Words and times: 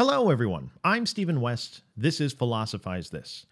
Hello, 0.00 0.30
everyone. 0.30 0.70
I'm 0.82 1.04
Stephen 1.04 1.42
West. 1.42 1.82
This 1.94 2.22
is 2.22 2.32
Philosophize 2.32 3.10
This. 3.10 3.44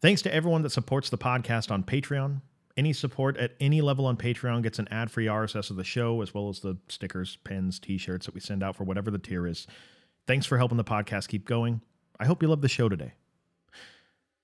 Thanks 0.00 0.20
to 0.22 0.34
everyone 0.34 0.62
that 0.62 0.70
supports 0.70 1.10
the 1.10 1.16
podcast 1.16 1.70
on 1.70 1.84
Patreon. 1.84 2.40
Any 2.76 2.92
support 2.92 3.36
at 3.36 3.52
any 3.60 3.80
level 3.80 4.06
on 4.06 4.16
Patreon 4.16 4.64
gets 4.64 4.80
an 4.80 4.88
ad 4.88 5.12
free 5.12 5.26
RSS 5.26 5.70
of 5.70 5.76
the 5.76 5.84
show, 5.84 6.20
as 6.20 6.34
well 6.34 6.48
as 6.48 6.58
the 6.58 6.76
stickers, 6.88 7.36
pens, 7.44 7.78
t 7.78 7.98
shirts 7.98 8.26
that 8.26 8.34
we 8.34 8.40
send 8.40 8.64
out 8.64 8.74
for 8.74 8.82
whatever 8.82 9.12
the 9.12 9.18
tier 9.20 9.46
is. 9.46 9.68
Thanks 10.26 10.44
for 10.44 10.58
helping 10.58 10.76
the 10.76 10.82
podcast 10.82 11.28
keep 11.28 11.46
going. 11.46 11.82
I 12.18 12.26
hope 12.26 12.42
you 12.42 12.48
love 12.48 12.62
the 12.62 12.68
show 12.68 12.88
today. 12.88 13.12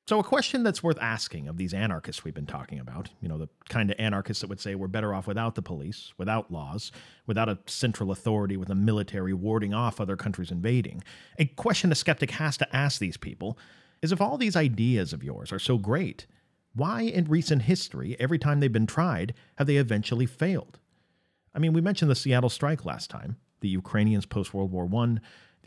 So, 0.09 0.19
a 0.19 0.25
question 0.25 0.63
that's 0.63 0.83
worth 0.83 0.97
asking 1.03 1.49
of 1.49 1.59
these 1.59 1.75
anarchists 1.75 2.25
we've 2.25 2.33
been 2.33 2.47
talking 2.47 2.81
about, 2.81 3.11
you 3.21 3.29
know, 3.29 3.37
the 3.37 3.51
kind 3.69 3.91
of 3.91 3.97
anarchists 4.01 4.41
that 4.41 4.49
would 4.49 4.59
say 4.59 4.75
we're 4.75 4.89
better 4.89 5.13
off 5.13 5.27
without 5.27 5.55
the 5.55 5.61
police, 5.61 6.15
without 6.17 6.51
laws, 6.51 6.91
without 7.27 7.51
a 7.51 7.59
central 7.67 8.11
authority 8.11 8.57
with 8.57 8.71
a 8.71 8.75
military 8.75 9.35
warding 9.35 9.75
off 9.75 10.01
other 10.01 10.17
countries 10.17 10.51
invading, 10.51 11.05
a 11.39 11.45
question 11.45 11.93
a 11.93 11.95
skeptic 11.95 12.31
has 12.31 12.57
to 12.57 12.75
ask 12.75 12.99
these 12.99 13.19
people 13.19 13.59
is 14.01 14.11
if 14.11 14.19
all 14.19 14.39
these 14.39 14.57
ideas 14.57 15.13
of 15.13 15.23
yours 15.23 15.53
are 15.53 15.59
so 15.59 15.77
great, 15.77 16.27
why 16.75 17.03
in 17.03 17.27
recent 17.27 17.61
history, 17.61 18.17
every 18.19 18.39
time 18.39 18.61
they've 18.61 18.73
been 18.73 18.87
tried, 18.87 19.35
have 19.59 19.67
they 19.67 19.77
eventually 19.77 20.25
failed? 20.25 20.79
I 21.55 21.59
mean, 21.59 21.75
we 21.75 21.83
mentioned 21.83 22.11
the 22.11 22.15
Seattle 22.15 22.49
strike 22.49 22.87
last 22.87 23.11
time, 23.11 23.37
the 23.61 23.69
Ukrainians 23.69 24.25
post 24.25 24.55
World 24.55 24.73
War 24.73 24.89
I, 25.03 25.19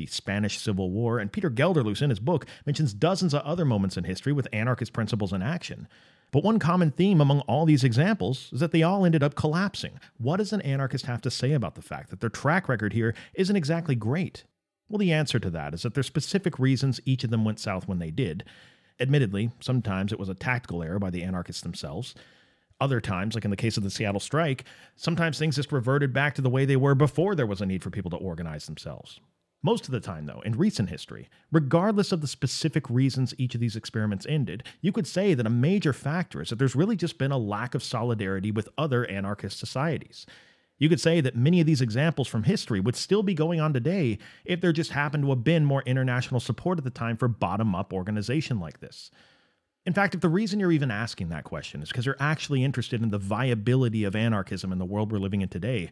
the 0.02 0.12
Spanish 0.12 0.60
Civil 0.60 0.90
War, 0.90 1.20
and 1.20 1.32
Peter 1.32 1.52
Gelderloos 1.52 2.02
in 2.02 2.10
his 2.10 2.20
book 2.20 2.48
mentions 2.66 2.94
dozens 2.94 3.36
of 3.36 3.44
other 3.44 3.66
moments 3.66 3.98
in 3.98 4.04
history 4.04 4.34
with 4.34 4.48
anarchist 4.52 4.94
principles 4.94 5.32
in 5.32 5.44
action. 5.44 5.88
But 6.32 6.44
one 6.44 6.60
common 6.60 6.92
theme 6.92 7.22
among 7.22 7.42
all 7.42 7.66
these 7.66 7.84
examples 7.84 8.50
is 8.52 8.62
that 8.62 8.72
they 8.72 8.84
all 8.84 9.06
ended 9.06 9.22
up 9.22 9.36
collapsing. 9.36 10.00
What 10.18 10.38
does 10.38 10.54
an 10.54 10.62
anarchist 10.62 11.06
have 11.06 11.22
to 11.22 11.32
say 11.32 11.52
about 11.52 11.76
the 11.76 11.82
fact 11.82 12.10
that 12.10 12.20
their 12.20 12.30
track 12.30 12.68
record 12.68 12.94
here 12.94 13.14
isn't 13.36 13.56
exactly 13.56 13.96
great? 13.96 14.46
Well, 14.90 14.98
the 14.98 15.14
answer 15.14 15.40
to 15.40 15.50
that 15.52 15.74
is 15.74 15.84
that 15.84 15.94
there's 15.94 16.08
specific 16.08 16.58
reasons 16.58 17.00
each 17.06 17.24
of 17.24 17.30
them 17.30 17.46
went 17.46 17.60
south 17.60 17.88
when 17.88 18.00
they 18.00 18.12
did. 18.12 18.44
Admittedly, 19.00 19.52
sometimes 19.60 20.12
it 20.12 20.20
was 20.20 20.30
a 20.30 20.34
tactical 20.34 20.82
error 20.82 21.00
by 21.00 21.12
the 21.12 21.24
anarchists 21.24 21.62
themselves. 21.62 22.16
Other 22.80 23.00
times, 23.00 23.36
like 23.36 23.46
in 23.46 23.52
the 23.52 23.58
case 23.58 23.78
of 23.78 23.84
the 23.84 23.92
Seattle 23.92 24.20
strike, 24.20 24.66
sometimes 24.96 25.38
things 25.38 25.58
just 25.58 25.72
reverted 25.72 26.14
back 26.14 26.34
to 26.36 26.42
the 26.42 26.50
way 26.50 26.66
they 26.66 26.76
were 26.76 26.96
before 26.96 27.36
there 27.36 27.46
was 27.46 27.62
a 27.62 27.66
need 27.66 27.84
for 27.84 27.92
people 27.92 28.10
to 28.10 28.18
organize 28.18 28.66
themselves. 28.66 29.20
Most 29.64 29.86
of 29.86 29.92
the 29.92 30.00
time, 30.00 30.26
though, 30.26 30.42
in 30.42 30.58
recent 30.58 30.90
history, 30.90 31.30
regardless 31.52 32.12
of 32.12 32.22
the 32.22 32.28
specific 32.28 32.90
reasons 32.90 33.36
each 33.38 33.54
of 33.54 33.62
these 33.62 33.76
experiments 33.76 34.26
ended, 34.28 34.64
you 34.82 34.92
could 34.92 35.06
say 35.06 35.36
that 35.36 35.46
a 35.46 35.52
major 35.52 35.94
factor 35.94 36.42
is 36.42 36.50
that 36.50 36.58
there's 36.58 36.76
really 36.76 36.96
just 36.96 37.20
been 37.20 37.32
a 37.32 37.38
lack 37.38 37.76
of 37.76 37.84
solidarity 37.84 38.52
with 38.52 38.70
other 38.78 39.06
anarchist 39.06 39.60
societies. 39.60 40.26
You 40.80 40.90
could 40.90 41.00
say 41.00 41.22
that 41.22 41.36
many 41.36 41.60
of 41.62 41.68
these 41.68 41.82
examples 41.82 42.28
from 42.28 42.42
history 42.42 42.80
would 42.80 42.96
still 42.96 43.22
be 43.22 43.36
going 43.36 43.60
on 43.60 43.72
today 43.72 44.18
if 44.46 44.62
there 44.62 44.74
just 44.74 44.94
happened 44.94 45.24
to 45.26 45.30
have 45.30 45.44
been 45.44 45.64
more 45.64 45.84
international 45.84 46.40
support 46.40 46.80
at 46.80 46.84
the 46.84 46.90
time 46.90 47.18
for 47.18 47.28
bottom 47.28 47.76
up 47.76 47.94
organization 47.94 48.60
like 48.60 48.80
this. 48.80 49.12
In 49.86 49.94
fact, 49.94 50.16
if 50.16 50.22
the 50.22 50.30
reason 50.30 50.60
you're 50.60 50.72
even 50.72 50.90
asking 50.90 51.30
that 51.30 51.44
question 51.44 51.84
is 51.84 51.90
because 51.90 52.08
you're 52.08 52.16
actually 52.20 52.64
interested 52.64 53.04
in 53.04 53.10
the 53.10 53.20
viability 53.20 54.04
of 54.06 54.16
anarchism 54.16 54.72
in 54.72 54.80
the 54.80 54.86
world 54.86 55.12
we're 55.12 55.20
living 55.20 55.42
in 55.42 55.50
today, 55.50 55.92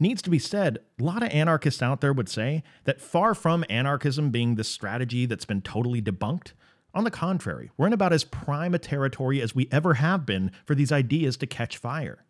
needs 0.00 0.22
to 0.22 0.30
be 0.30 0.38
said, 0.38 0.78
a 1.00 1.02
lot 1.02 1.22
of 1.22 1.30
anarchists 1.30 1.82
out 1.82 2.00
there 2.00 2.12
would 2.12 2.28
say 2.28 2.62
that 2.84 3.00
far 3.00 3.34
from 3.34 3.64
anarchism 3.70 4.30
being 4.30 4.56
the 4.56 4.64
strategy 4.64 5.26
that's 5.26 5.44
been 5.44 5.62
totally 5.62 6.02
debunked, 6.02 6.52
on 6.94 7.04
the 7.04 7.10
contrary, 7.10 7.70
we're 7.76 7.86
in 7.86 7.92
about 7.92 8.12
as 8.12 8.24
prime 8.24 8.74
a 8.74 8.78
territory 8.78 9.40
as 9.40 9.54
we 9.54 9.68
ever 9.72 9.94
have 9.94 10.26
been 10.26 10.50
for 10.66 10.74
these 10.74 10.92
ideas 10.92 11.38
to 11.38 11.46
catch 11.46 11.78
fire. 11.78 12.24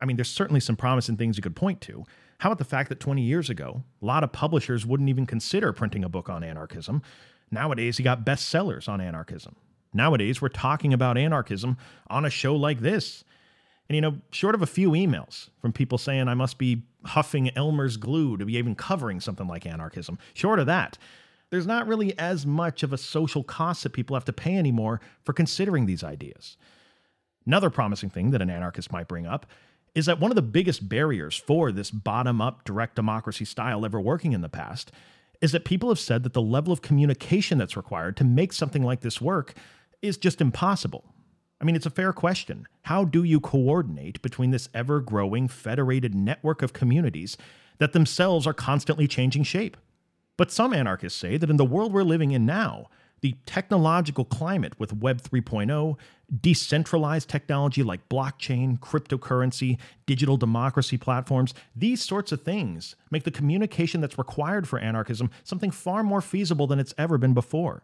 I 0.00 0.04
mean, 0.04 0.16
there's 0.16 0.30
certainly 0.30 0.60
some 0.60 0.76
promising 0.76 1.16
things 1.16 1.38
you 1.38 1.42
could 1.42 1.56
point 1.56 1.80
to. 1.82 2.04
How 2.38 2.50
about 2.50 2.58
the 2.58 2.64
fact 2.64 2.90
that 2.90 3.00
20 3.00 3.22
years 3.22 3.48
ago, 3.48 3.84
a 4.02 4.04
lot 4.04 4.22
of 4.22 4.32
publishers 4.32 4.84
wouldn't 4.84 5.08
even 5.08 5.24
consider 5.24 5.72
printing 5.72 6.04
a 6.04 6.10
book 6.10 6.28
on 6.28 6.44
anarchism? 6.44 7.00
Nowadays, 7.50 7.98
you 7.98 8.04
got 8.04 8.26
bestsellers 8.26 8.88
on 8.88 9.00
anarchism. 9.00 9.56
Nowadays, 9.94 10.42
we're 10.42 10.48
talking 10.48 10.92
about 10.92 11.16
anarchism 11.16 11.78
on 12.08 12.26
a 12.26 12.30
show 12.30 12.54
like 12.54 12.80
this. 12.80 13.24
And, 13.88 13.94
you 13.94 14.00
know, 14.00 14.18
short 14.30 14.54
of 14.54 14.62
a 14.62 14.66
few 14.66 14.90
emails 14.90 15.48
from 15.60 15.72
people 15.72 15.98
saying 15.98 16.28
I 16.28 16.34
must 16.34 16.58
be 16.58 16.82
huffing 17.04 17.56
Elmer's 17.56 17.96
glue 17.96 18.36
to 18.36 18.44
be 18.44 18.56
even 18.56 18.74
covering 18.74 19.20
something 19.20 19.46
like 19.46 19.66
anarchism, 19.66 20.18
short 20.34 20.58
of 20.58 20.66
that, 20.66 20.98
there's 21.50 21.66
not 21.66 21.86
really 21.86 22.18
as 22.18 22.44
much 22.44 22.82
of 22.82 22.92
a 22.92 22.98
social 22.98 23.44
cost 23.44 23.84
that 23.84 23.92
people 23.92 24.16
have 24.16 24.24
to 24.24 24.32
pay 24.32 24.56
anymore 24.56 25.00
for 25.22 25.32
considering 25.32 25.86
these 25.86 26.02
ideas. 26.02 26.56
Another 27.46 27.70
promising 27.70 28.10
thing 28.10 28.32
that 28.32 28.42
an 28.42 28.50
anarchist 28.50 28.90
might 28.90 29.06
bring 29.06 29.26
up 29.26 29.46
is 29.94 30.06
that 30.06 30.20
one 30.20 30.30
of 30.30 30.34
the 30.34 30.42
biggest 30.42 30.88
barriers 30.88 31.36
for 31.36 31.70
this 31.70 31.90
bottom 31.90 32.40
up 32.40 32.64
direct 32.64 32.96
democracy 32.96 33.44
style 33.44 33.84
ever 33.84 34.00
working 34.00 34.32
in 34.32 34.40
the 34.40 34.48
past 34.48 34.90
is 35.40 35.52
that 35.52 35.64
people 35.64 35.88
have 35.88 35.98
said 35.98 36.22
that 36.22 36.32
the 36.32 36.42
level 36.42 36.72
of 36.72 36.82
communication 36.82 37.58
that's 37.58 37.76
required 37.76 38.16
to 38.16 38.24
make 38.24 38.52
something 38.52 38.82
like 38.82 39.00
this 39.00 39.20
work 39.20 39.54
is 40.02 40.16
just 40.16 40.40
impossible. 40.40 41.04
I 41.60 41.64
mean, 41.64 41.76
it's 41.76 41.86
a 41.86 41.90
fair 41.90 42.12
question. 42.12 42.68
How 42.82 43.04
do 43.04 43.22
you 43.22 43.40
coordinate 43.40 44.20
between 44.22 44.50
this 44.50 44.68
ever 44.74 45.00
growing 45.00 45.48
federated 45.48 46.14
network 46.14 46.62
of 46.62 46.72
communities 46.72 47.36
that 47.78 47.92
themselves 47.92 48.46
are 48.46 48.52
constantly 48.52 49.08
changing 49.08 49.44
shape? 49.44 49.76
But 50.36 50.52
some 50.52 50.74
anarchists 50.74 51.18
say 51.18 51.38
that 51.38 51.48
in 51.50 51.56
the 51.56 51.64
world 51.64 51.92
we're 51.92 52.02
living 52.02 52.32
in 52.32 52.44
now, 52.44 52.88
the 53.22 53.34
technological 53.46 54.26
climate 54.26 54.78
with 54.78 54.92
Web 54.92 55.22
3.0, 55.22 55.96
decentralized 56.42 57.28
technology 57.28 57.82
like 57.82 58.08
blockchain, 58.10 58.78
cryptocurrency, 58.78 59.78
digital 60.04 60.36
democracy 60.36 60.98
platforms, 60.98 61.54
these 61.74 62.02
sorts 62.02 62.32
of 62.32 62.42
things 62.42 62.94
make 63.10 63.24
the 63.24 63.30
communication 63.30 64.02
that's 64.02 64.18
required 64.18 64.68
for 64.68 64.78
anarchism 64.78 65.30
something 65.44 65.70
far 65.70 66.02
more 66.02 66.20
feasible 66.20 66.66
than 66.66 66.78
it's 66.78 66.94
ever 66.98 67.16
been 67.16 67.32
before. 67.32 67.82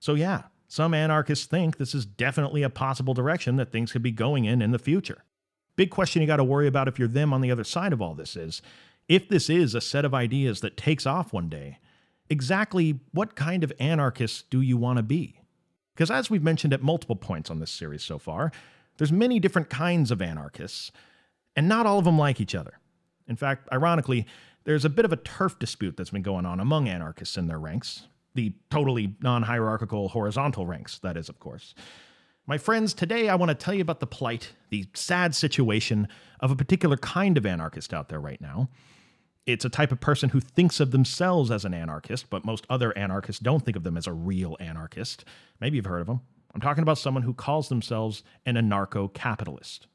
So, 0.00 0.14
yeah, 0.14 0.42
some 0.74 0.92
anarchists 0.92 1.46
think 1.46 1.76
this 1.76 1.94
is 1.94 2.04
definitely 2.04 2.64
a 2.64 2.68
possible 2.68 3.14
direction 3.14 3.54
that 3.54 3.70
things 3.70 3.92
could 3.92 4.02
be 4.02 4.10
going 4.10 4.44
in 4.44 4.60
in 4.60 4.72
the 4.72 4.78
future. 4.80 5.22
Big 5.76 5.88
question 5.88 6.20
you 6.20 6.26
got 6.26 6.38
to 6.38 6.44
worry 6.44 6.66
about 6.66 6.88
if 6.88 6.98
you're 6.98 7.06
them 7.06 7.32
on 7.32 7.40
the 7.40 7.52
other 7.52 7.62
side 7.62 7.92
of 7.92 8.02
all 8.02 8.12
this 8.12 8.34
is 8.34 8.60
if 9.08 9.28
this 9.28 9.48
is 9.48 9.76
a 9.76 9.80
set 9.80 10.04
of 10.04 10.12
ideas 10.12 10.62
that 10.62 10.76
takes 10.76 11.06
off 11.06 11.32
one 11.32 11.48
day, 11.48 11.78
exactly 12.28 12.98
what 13.12 13.36
kind 13.36 13.62
of 13.62 13.72
anarchists 13.78 14.42
do 14.50 14.60
you 14.60 14.76
want 14.76 14.96
to 14.96 15.04
be? 15.04 15.38
Because 15.94 16.10
as 16.10 16.28
we've 16.28 16.42
mentioned 16.42 16.72
at 16.72 16.82
multiple 16.82 17.14
points 17.14 17.52
on 17.52 17.60
this 17.60 17.70
series 17.70 18.02
so 18.02 18.18
far, 18.18 18.50
there's 18.98 19.12
many 19.12 19.38
different 19.38 19.70
kinds 19.70 20.10
of 20.10 20.20
anarchists, 20.20 20.90
and 21.54 21.68
not 21.68 21.86
all 21.86 22.00
of 22.00 22.04
them 22.04 22.18
like 22.18 22.40
each 22.40 22.54
other. 22.56 22.80
In 23.28 23.36
fact, 23.36 23.68
ironically, 23.72 24.26
there's 24.64 24.84
a 24.84 24.90
bit 24.90 25.04
of 25.04 25.12
a 25.12 25.16
turf 25.16 25.56
dispute 25.56 25.96
that's 25.96 26.10
been 26.10 26.22
going 26.22 26.44
on 26.44 26.58
among 26.58 26.88
anarchists 26.88 27.36
in 27.36 27.46
their 27.46 27.60
ranks, 27.60 28.08
the 28.34 28.52
totally 28.70 29.14
non 29.20 29.42
hierarchical 29.42 30.08
horizontal 30.08 30.66
ranks, 30.66 30.98
that 31.00 31.16
is, 31.16 31.28
of 31.28 31.38
course. 31.38 31.74
My 32.46 32.58
friends, 32.58 32.92
today 32.92 33.28
I 33.28 33.36
want 33.36 33.48
to 33.48 33.54
tell 33.54 33.72
you 33.72 33.80
about 33.80 34.00
the 34.00 34.06
plight, 34.06 34.52
the 34.68 34.86
sad 34.92 35.34
situation 35.34 36.08
of 36.40 36.50
a 36.50 36.56
particular 36.56 36.98
kind 36.98 37.38
of 37.38 37.46
anarchist 37.46 37.94
out 37.94 38.10
there 38.10 38.20
right 38.20 38.40
now. 38.40 38.68
It's 39.46 39.64
a 39.64 39.70
type 39.70 39.92
of 39.92 40.00
person 40.00 40.30
who 40.30 40.40
thinks 40.40 40.80
of 40.80 40.90
themselves 40.90 41.50
as 41.50 41.64
an 41.64 41.72
anarchist, 41.72 42.28
but 42.28 42.44
most 42.44 42.66
other 42.68 42.96
anarchists 42.98 43.40
don't 43.40 43.64
think 43.64 43.76
of 43.76 43.82
them 43.82 43.96
as 43.96 44.06
a 44.06 44.12
real 44.12 44.56
anarchist. 44.60 45.24
Maybe 45.60 45.76
you've 45.76 45.86
heard 45.86 46.00
of 46.00 46.06
them. 46.06 46.20
I'm 46.54 46.60
talking 46.60 46.82
about 46.82 46.98
someone 46.98 47.22
who 47.22 47.34
calls 47.34 47.68
themselves 47.68 48.22
an 48.46 48.56
anarcho 48.56 49.12
capitalist. 49.12 49.86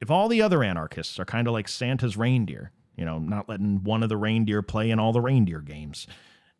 If 0.00 0.10
all 0.10 0.28
the 0.28 0.42
other 0.42 0.62
anarchists 0.62 1.18
are 1.18 1.24
kind 1.24 1.46
of 1.46 1.52
like 1.52 1.68
Santa's 1.68 2.16
reindeer, 2.16 2.72
you 2.96 3.04
know, 3.04 3.18
not 3.18 3.48
letting 3.48 3.82
one 3.82 4.02
of 4.02 4.08
the 4.08 4.16
reindeer 4.16 4.62
play 4.62 4.90
in 4.90 4.98
all 4.98 5.12
the 5.12 5.20
reindeer 5.20 5.60
games, 5.60 6.06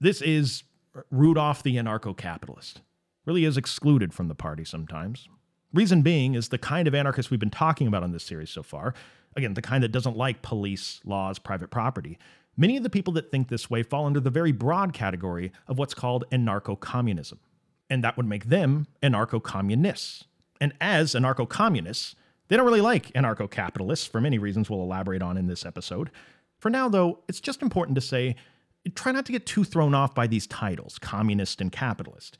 this 0.00 0.20
is 0.20 0.64
Rudolph 1.10 1.62
the 1.62 1.76
anarcho 1.76 2.16
capitalist. 2.16 2.82
Really 3.26 3.44
is 3.44 3.56
excluded 3.56 4.12
from 4.12 4.28
the 4.28 4.34
party 4.34 4.64
sometimes. 4.64 5.28
Reason 5.72 6.02
being 6.02 6.34
is 6.34 6.48
the 6.48 6.58
kind 6.58 6.88
of 6.88 6.94
anarchist 6.94 7.30
we've 7.30 7.38
been 7.38 7.50
talking 7.50 7.86
about 7.86 8.02
in 8.02 8.12
this 8.12 8.24
series 8.24 8.50
so 8.50 8.62
far, 8.62 8.94
again, 9.36 9.54
the 9.54 9.62
kind 9.62 9.84
that 9.84 9.92
doesn't 9.92 10.16
like 10.16 10.42
police, 10.42 11.00
laws, 11.04 11.38
private 11.38 11.70
property. 11.70 12.18
Many 12.56 12.76
of 12.76 12.82
the 12.82 12.90
people 12.90 13.12
that 13.14 13.30
think 13.30 13.48
this 13.48 13.70
way 13.70 13.82
fall 13.82 14.06
under 14.06 14.20
the 14.20 14.30
very 14.30 14.52
broad 14.52 14.92
category 14.92 15.52
of 15.68 15.78
what's 15.78 15.94
called 15.94 16.24
anarcho 16.32 16.78
communism. 16.78 17.38
And 17.88 18.02
that 18.02 18.16
would 18.16 18.26
make 18.26 18.46
them 18.46 18.86
anarcho 19.02 19.42
communists. 19.42 20.24
And 20.60 20.72
as 20.80 21.14
anarcho 21.14 21.48
communists, 21.48 22.16
they 22.48 22.56
don't 22.56 22.66
really 22.66 22.80
like 22.80 23.12
anarcho 23.12 23.48
capitalists 23.48 24.06
for 24.06 24.20
many 24.20 24.38
reasons 24.38 24.68
we'll 24.68 24.82
elaborate 24.82 25.22
on 25.22 25.36
in 25.36 25.46
this 25.46 25.64
episode. 25.64 26.10
For 26.58 26.68
now, 26.68 26.88
though, 26.88 27.20
it's 27.28 27.40
just 27.40 27.62
important 27.62 27.94
to 27.94 28.00
say 28.00 28.34
try 28.94 29.12
not 29.12 29.26
to 29.26 29.32
get 29.32 29.46
too 29.46 29.64
thrown 29.64 29.94
off 29.94 30.14
by 30.14 30.26
these 30.26 30.46
titles, 30.46 30.98
communist 30.98 31.60
and 31.60 31.70
capitalist. 31.70 32.38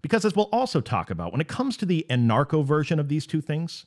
Because 0.00 0.24
as 0.24 0.34
we'll 0.34 0.48
also 0.52 0.80
talk 0.80 1.10
about, 1.10 1.32
when 1.32 1.40
it 1.40 1.48
comes 1.48 1.76
to 1.76 1.86
the 1.86 2.04
anarcho 2.10 2.64
version 2.64 2.98
of 2.98 3.08
these 3.08 3.26
two 3.26 3.40
things, 3.40 3.86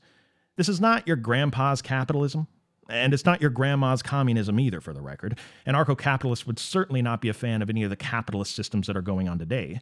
this 0.55 0.69
is 0.69 0.79
not 0.79 1.05
your 1.05 1.17
grandpa's 1.17 1.81
capitalism, 1.81 2.47
and 2.89 3.13
it's 3.13 3.25
not 3.25 3.41
your 3.41 3.49
grandma's 3.49 4.01
communism 4.01 4.59
either, 4.59 4.79
for 4.79 4.93
the 4.93 5.01
record. 5.01 5.37
Anarcho 5.67 5.97
capitalists 5.97 6.47
would 6.47 6.59
certainly 6.59 7.01
not 7.01 7.19
be 7.19 7.29
a 7.29 7.33
fan 7.33 7.61
of 7.61 7.69
any 7.69 7.83
of 7.83 7.89
the 7.89 7.95
capitalist 7.95 8.55
systems 8.55 8.87
that 8.87 8.95
are 8.95 9.01
going 9.01 9.27
on 9.27 9.39
today. 9.39 9.81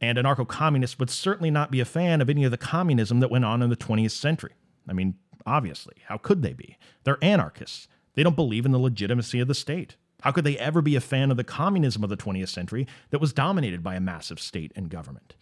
And 0.00 0.18
anarcho 0.18 0.46
communists 0.46 0.98
would 0.98 1.10
certainly 1.10 1.50
not 1.50 1.70
be 1.70 1.80
a 1.80 1.84
fan 1.84 2.20
of 2.20 2.28
any 2.28 2.44
of 2.44 2.50
the 2.50 2.58
communism 2.58 3.20
that 3.20 3.30
went 3.30 3.44
on 3.44 3.62
in 3.62 3.70
the 3.70 3.76
20th 3.76 4.10
century. 4.12 4.52
I 4.88 4.92
mean, 4.92 5.14
obviously, 5.46 5.96
how 6.06 6.18
could 6.18 6.42
they 6.42 6.52
be? 6.52 6.76
They're 7.04 7.22
anarchists. 7.22 7.88
They 8.14 8.22
don't 8.22 8.36
believe 8.36 8.66
in 8.66 8.72
the 8.72 8.78
legitimacy 8.78 9.40
of 9.40 9.48
the 9.48 9.54
state. 9.54 9.96
How 10.22 10.30
could 10.30 10.44
they 10.44 10.56
ever 10.58 10.80
be 10.80 10.96
a 10.96 11.00
fan 11.00 11.30
of 11.30 11.36
the 11.36 11.44
communism 11.44 12.04
of 12.04 12.10
the 12.10 12.16
20th 12.16 12.48
century 12.48 12.86
that 13.10 13.20
was 13.20 13.32
dominated 13.32 13.82
by 13.82 13.96
a 13.96 14.00
massive 14.00 14.40
state 14.40 14.72
and 14.76 14.88
government? 14.88 15.34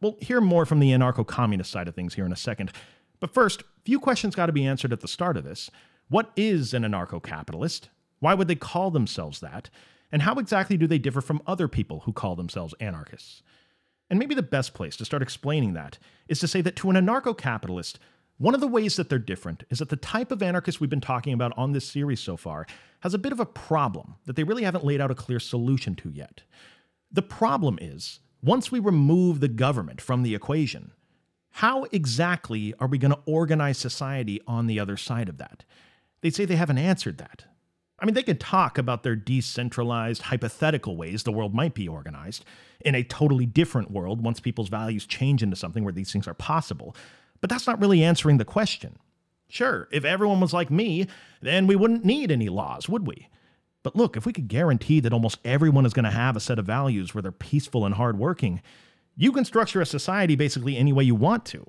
We'll 0.00 0.16
hear 0.20 0.40
more 0.40 0.64
from 0.64 0.78
the 0.78 0.92
anarcho 0.92 1.26
communist 1.26 1.70
side 1.70 1.88
of 1.88 1.94
things 1.94 2.14
here 2.14 2.24
in 2.24 2.32
a 2.32 2.36
second. 2.36 2.72
But 3.18 3.34
first, 3.34 3.64
few 3.84 3.98
questions 3.98 4.36
got 4.36 4.46
to 4.46 4.52
be 4.52 4.64
answered 4.64 4.92
at 4.92 5.00
the 5.00 5.08
start 5.08 5.36
of 5.36 5.44
this. 5.44 5.68
What 6.08 6.30
is 6.36 6.72
an 6.72 6.84
anarcho 6.84 7.22
capitalist? 7.22 7.90
Why 8.20 8.34
would 8.34 8.46
they 8.46 8.54
call 8.54 8.92
themselves 8.92 9.40
that? 9.40 9.68
And 10.12 10.22
how 10.22 10.34
exactly 10.34 10.76
do 10.76 10.86
they 10.86 10.98
differ 10.98 11.20
from 11.20 11.42
other 11.46 11.66
people 11.66 12.00
who 12.00 12.12
call 12.12 12.36
themselves 12.36 12.74
anarchists? 12.80 13.42
And 14.08 14.18
maybe 14.18 14.34
the 14.36 14.42
best 14.42 14.74
place 14.74 14.96
to 14.96 15.04
start 15.04 15.22
explaining 15.22 15.72
that 15.74 15.98
is 16.28 16.38
to 16.40 16.48
say 16.48 16.60
that 16.62 16.76
to 16.76 16.90
an 16.90 16.96
anarcho 16.96 17.36
capitalist, 17.36 17.98
one 18.40 18.54
of 18.54 18.62
the 18.62 18.66
ways 18.66 18.96
that 18.96 19.10
they're 19.10 19.18
different 19.18 19.64
is 19.68 19.80
that 19.80 19.90
the 19.90 19.96
type 19.96 20.32
of 20.32 20.42
anarchist 20.42 20.80
we've 20.80 20.88
been 20.88 20.98
talking 20.98 21.34
about 21.34 21.52
on 21.58 21.72
this 21.72 21.86
series 21.86 22.20
so 22.20 22.38
far 22.38 22.66
has 23.00 23.12
a 23.12 23.18
bit 23.18 23.32
of 23.32 23.40
a 23.40 23.44
problem 23.44 24.14
that 24.24 24.34
they 24.34 24.44
really 24.44 24.62
haven't 24.62 24.82
laid 24.82 24.98
out 24.98 25.10
a 25.10 25.14
clear 25.14 25.38
solution 25.38 25.94
to 25.96 26.08
yet. 26.08 26.40
The 27.12 27.20
problem 27.20 27.78
is, 27.82 28.20
once 28.42 28.72
we 28.72 28.78
remove 28.78 29.40
the 29.40 29.48
government 29.48 30.00
from 30.00 30.22
the 30.22 30.34
equation, 30.34 30.92
how 31.50 31.84
exactly 31.92 32.72
are 32.80 32.86
we 32.86 32.96
going 32.96 33.12
to 33.12 33.20
organize 33.26 33.76
society 33.76 34.40
on 34.46 34.66
the 34.66 34.80
other 34.80 34.96
side 34.96 35.28
of 35.28 35.36
that? 35.36 35.66
They 36.22 36.30
say 36.30 36.46
they 36.46 36.56
haven't 36.56 36.78
answered 36.78 37.18
that. 37.18 37.44
I 37.98 38.06
mean, 38.06 38.14
they 38.14 38.22
can 38.22 38.38
talk 38.38 38.78
about 38.78 39.02
their 39.02 39.16
decentralized, 39.16 40.22
hypothetical 40.22 40.96
ways 40.96 41.24
the 41.24 41.32
world 41.32 41.54
might 41.54 41.74
be 41.74 41.86
organized 41.86 42.46
in 42.80 42.94
a 42.94 43.02
totally 43.02 43.44
different 43.44 43.90
world 43.90 44.24
once 44.24 44.40
people's 44.40 44.70
values 44.70 45.04
change 45.04 45.42
into 45.42 45.56
something 45.56 45.84
where 45.84 45.92
these 45.92 46.10
things 46.10 46.26
are 46.26 46.32
possible. 46.32 46.96
But 47.40 47.50
that's 47.50 47.66
not 47.66 47.80
really 47.80 48.02
answering 48.02 48.38
the 48.38 48.44
question. 48.44 48.98
Sure, 49.48 49.88
if 49.90 50.04
everyone 50.04 50.40
was 50.40 50.52
like 50.52 50.70
me, 50.70 51.06
then 51.40 51.66
we 51.66 51.76
wouldn't 51.76 52.04
need 52.04 52.30
any 52.30 52.48
laws, 52.48 52.88
would 52.88 53.06
we? 53.06 53.28
But 53.82 53.96
look, 53.96 54.16
if 54.16 54.26
we 54.26 54.32
could 54.32 54.48
guarantee 54.48 55.00
that 55.00 55.12
almost 55.12 55.38
everyone 55.44 55.86
is 55.86 55.94
going 55.94 56.04
to 56.04 56.10
have 56.10 56.36
a 56.36 56.40
set 56.40 56.58
of 56.58 56.66
values 56.66 57.14
where 57.14 57.22
they're 57.22 57.32
peaceful 57.32 57.86
and 57.86 57.94
hardworking, 57.94 58.60
you 59.16 59.32
can 59.32 59.44
structure 59.44 59.80
a 59.80 59.86
society 59.86 60.36
basically 60.36 60.76
any 60.76 60.92
way 60.92 61.04
you 61.04 61.14
want 61.14 61.44
to. 61.46 61.66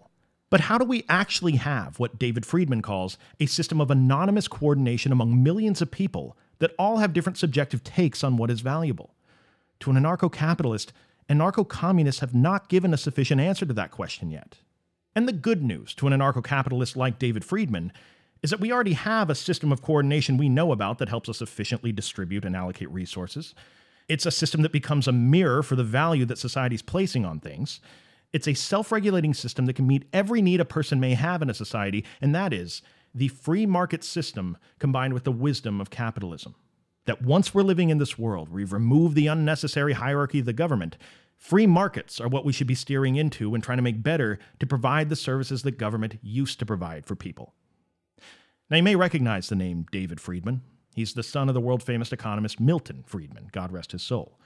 But 0.50 0.62
how 0.62 0.78
do 0.78 0.84
we 0.84 1.06
actually 1.08 1.56
have 1.56 1.98
what 1.98 2.20
David 2.20 2.46
Friedman 2.46 2.82
calls 2.82 3.18
a 3.40 3.46
system 3.46 3.80
of 3.80 3.90
anonymous 3.90 4.50
coordination 4.50 5.14
among 5.14 5.42
millions 5.42 5.82
of 5.82 5.90
people 5.90 6.38
that 6.60 6.76
all 6.78 6.98
have 6.98 7.14
different 7.14 7.38
subjective 7.38 7.84
takes 7.84 8.24
on 8.24 8.36
what 8.36 8.52
is 8.52 8.60
valuable? 8.60 9.16
To 9.80 9.92
an 9.92 9.98
anarcho 9.98 10.32
capitalist, 10.32 10.92
anarcho 11.30 11.68
communists 11.68 12.20
have 12.20 12.36
not 12.36 12.68
given 12.68 12.94
a 12.94 12.98
sufficient 12.98 13.40
answer 13.40 13.66
to 13.66 13.74
that 13.74 13.92
question 13.92 14.30
yet. 14.30 14.58
And 15.16 15.28
the 15.28 15.34
good 15.34 15.62
news 15.62 15.94
to 15.96 16.08
an 16.08 16.14
anarcho 16.14 16.44
capitalist 16.44 16.96
like 16.96 17.20
David 17.20 17.44
Friedman 17.44 17.92
is 18.42 18.50
that 18.50 18.60
we 18.60 18.72
already 18.72 18.94
have 18.94 19.30
a 19.30 19.36
system 19.36 19.72
of 19.72 19.82
coordination 19.82 20.38
we 20.38 20.50
know 20.50 20.72
about 20.72 20.98
that 20.98 21.10
helps 21.10 21.30
us 21.30 21.42
efficiently 21.42 21.92
distribute 21.92 22.46
and 22.46 22.56
allocate 22.56 22.90
resources. 22.92 23.54
It's 24.08 24.26
a 24.26 24.32
system 24.32 24.62
that 24.62 24.72
becomes 24.72 25.08
a 25.08 25.12
mirror 25.12 25.62
for 25.62 25.76
the 25.76 25.84
value 25.84 26.26
that 26.26 26.38
society's 26.38 26.82
placing 26.82 27.26
on 27.26 27.40
things. 27.40 27.80
It's 28.34 28.48
a 28.48 28.54
self 28.54 28.92
regulating 28.92 29.34
system 29.34 29.66
that 29.66 29.76
can 29.76 29.86
meet 29.86 30.08
every 30.14 30.42
need 30.42 30.60
a 30.60 30.66
person 30.66 31.00
may 31.00 31.14
have 31.14 31.42
in 31.42 31.50
a 31.50 31.54
society, 31.54 32.06
and 32.22 32.34
that 32.34 32.54
is 32.54 32.82
the 33.14 33.28
free 33.28 33.66
market 33.66 34.04
system 34.04 34.58
combined 34.80 35.14
with 35.14 35.26
the 35.26 35.32
wisdom 35.32 35.82
of 35.82 35.90
capitalism. 35.90 36.56
That 37.06 37.22
once 37.22 37.54
we're 37.54 37.64
living 37.64 37.90
in 37.90 37.98
this 37.98 38.18
world, 38.18 38.50
we've 38.50 38.72
removed 38.72 39.16
the 39.16 39.28
unnecessary 39.28 39.94
hierarchy 39.94 40.40
of 40.40 40.46
the 40.46 40.54
government, 40.54 40.98
Free 41.42 41.66
markets 41.66 42.22
are 42.22 42.28
what 42.28 42.46
we 42.46 42.54
should 42.54 42.68
be 42.68 42.76
steering 42.76 43.16
into 43.16 43.56
and 43.56 43.64
trying 43.64 43.80
to 43.80 43.82
make 43.82 44.04
better 44.04 44.38
to 44.60 44.68
provide 44.68 45.10
the 45.10 45.16
services 45.16 45.64
that 45.64 45.80
government 45.80 46.20
used 46.22 46.60
to 46.60 46.68
provide 46.68 47.04
for 47.04 47.16
people. 47.16 47.56
Now, 48.70 48.78
you 48.78 48.84
may 48.84 48.96
recognize 48.96 49.50
the 49.50 49.56
name 49.56 49.88
David 49.92 50.22
Friedman. 50.22 50.62
He's 50.94 51.16
the 51.16 51.24
son 51.24 51.50
of 51.50 51.56
the 51.56 51.60
world 51.60 51.82
famous 51.82 52.14
economist 52.14 52.60
Milton 52.60 53.04
Friedman, 53.08 53.50
God 53.52 53.72
rest 53.72 53.92
his 53.92 54.04
soul. 54.04 54.40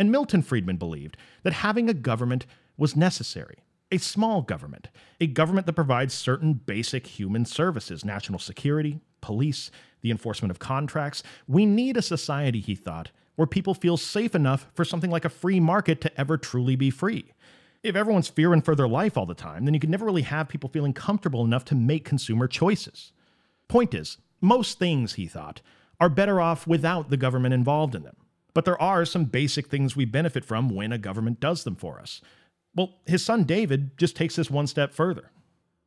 And 0.00 0.10
Milton 0.10 0.42
Friedman 0.42 0.78
believed 0.78 1.16
that 1.44 1.52
having 1.52 1.88
a 1.88 1.94
government 1.94 2.44
was 2.76 2.96
necessary 2.96 3.58
a 3.92 3.98
small 3.98 4.42
government, 4.42 4.88
a 5.20 5.26
government 5.28 5.66
that 5.66 5.74
provides 5.74 6.12
certain 6.12 6.54
basic 6.54 7.06
human 7.06 7.44
services 7.44 8.04
national 8.04 8.40
security, 8.40 8.98
police, 9.20 9.70
the 10.00 10.10
enforcement 10.10 10.50
of 10.50 10.58
contracts. 10.58 11.22
We 11.46 11.66
need 11.66 11.96
a 11.96 12.02
society, 12.02 12.60
he 12.60 12.74
thought, 12.74 13.10
where 13.36 13.46
people 13.46 13.74
feel 13.74 13.96
safe 13.96 14.34
enough 14.34 14.68
for 14.74 14.84
something 14.84 15.10
like 15.10 15.24
a 15.24 15.30
free 15.30 15.60
market 15.60 16.00
to 16.00 16.20
ever 16.20 16.36
truly 16.36 16.76
be 16.76 16.90
free. 16.90 17.32
If 17.82 17.96
everyone's 17.96 18.28
fearing 18.28 18.62
for 18.62 18.74
their 18.74 18.88
life 18.88 19.16
all 19.16 19.26
the 19.26 19.34
time, 19.34 19.64
then 19.64 19.74
you 19.74 19.80
can 19.80 19.90
never 19.90 20.06
really 20.06 20.22
have 20.22 20.48
people 20.48 20.70
feeling 20.70 20.92
comfortable 20.92 21.44
enough 21.44 21.64
to 21.66 21.74
make 21.74 22.04
consumer 22.04 22.46
choices. 22.46 23.12
Point 23.68 23.94
is, 23.94 24.18
most 24.40 24.78
things, 24.78 25.14
he 25.14 25.26
thought, 25.26 25.62
are 25.98 26.08
better 26.08 26.40
off 26.40 26.66
without 26.66 27.10
the 27.10 27.16
government 27.16 27.54
involved 27.54 27.94
in 27.94 28.02
them. 28.02 28.16
But 28.54 28.64
there 28.64 28.80
are 28.80 29.04
some 29.04 29.24
basic 29.24 29.68
things 29.68 29.96
we 29.96 30.04
benefit 30.04 30.44
from 30.44 30.68
when 30.68 30.92
a 30.92 30.98
government 30.98 31.40
does 31.40 31.64
them 31.64 31.76
for 31.76 31.98
us. 31.98 32.20
Well, 32.74 33.00
his 33.06 33.24
son 33.24 33.44
David 33.44 33.96
just 33.98 34.16
takes 34.16 34.36
this 34.36 34.50
one 34.50 34.66
step 34.66 34.92
further. 34.92 35.30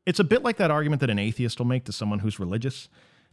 It's 0.06 0.19
a 0.19 0.24
bit 0.24 0.44
like 0.44 0.57
that 0.57 0.71
argument 0.71 1.00
that 1.01 1.09
an 1.09 1.19
atheist 1.19 1.59
will 1.59 1.65
make 1.65 1.86
to 1.86 1.91
someone 1.91 2.19
who's 2.19 2.39
religious. 2.39 2.89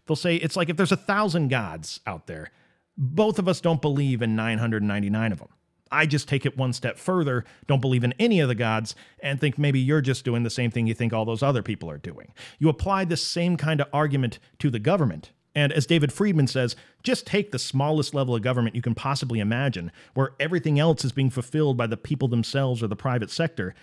They'll 0.07 0.17
say 0.17 0.37
it's 0.37 0.57
like 0.57 0.69
if 0.69 0.77
there's 0.77 0.93
a 0.93 0.97
thousand 0.97 1.49
gods 1.49 2.01
out 2.07 2.27
there, 2.27 2.51
both 2.97 3.39
of 3.39 3.49
us 3.49 3.61
don't 3.61 3.83
believe 3.83 4.23
in 4.23 4.37
999 4.37 5.33
of 5.33 5.39
them. 5.39 5.49
I 5.93 6.07
just 6.07 6.27
take 6.27 6.47
it 6.47 6.57
one 6.57 6.73
step 6.73 6.99
further, 6.99 7.45
don't 7.67 7.83
believe 7.83 8.03
in 8.03 8.15
any 8.19 8.41
of 8.41 8.49
the 8.49 8.55
gods, 8.55 8.95
and 9.23 9.39
think 9.39 9.59
maybe 9.59 9.79
you're 9.79 10.01
just 10.01 10.25
doing 10.25 10.43
the 10.43 10.51
same 10.51 10.71
thing 10.71 10.87
you 10.87 10.95
think 10.95 11.13
all 11.13 11.27
those 11.27 11.43
other 11.43 11.63
people 11.63 11.91
are 11.91 11.99
doing. 11.99 12.33
You 12.59 12.71
apply 12.71 13.05
the 13.05 13.17
same 13.17 13.59
kind 13.59 13.81
of 13.81 13.89
argument 13.93 14.39
to 14.61 14.71
the 14.71 14.79
government. 14.79 15.33
And 15.55 15.71
as 15.71 15.87
David 15.87 16.11
Friedman 16.11 16.47
says, 16.47 16.77
just 17.03 17.27
take 17.27 17.53
the 17.53 17.59
smallest 17.59 18.15
level 18.15 18.35
of 18.35 18.41
government 18.41 18.75
you 18.75 18.81
can 18.81 18.95
possibly 18.95 19.39
imagine, 19.39 19.93
where 20.15 20.31
everything 20.41 20.79
else 20.79 21.05
is 21.05 21.13
being 21.13 21.29
fulfilled 21.29 21.77
by 21.77 21.87
the 21.87 21.99
people 21.99 22.27
themselves 22.27 22.83
or 22.83 22.87
the 22.87 22.97
private 22.97 23.31
sector, 23.31 23.75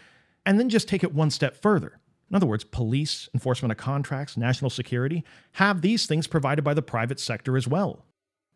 and 0.47 0.59
then 0.59 0.69
just 0.69 0.87
take 0.87 1.03
it 1.03 1.13
one 1.13 1.29
step 1.29 1.55
further. 1.55 1.99
In 2.29 2.35
other 2.35 2.47
words, 2.47 2.63
police, 2.63 3.29
enforcement 3.35 3.71
of 3.71 3.77
contracts, 3.77 4.35
national 4.35 4.71
security, 4.71 5.23
have 5.53 5.81
these 5.81 6.07
things 6.07 6.25
provided 6.25 6.63
by 6.63 6.73
the 6.73 6.81
private 6.81 7.19
sector 7.19 7.55
as 7.55 7.67
well. 7.67 8.05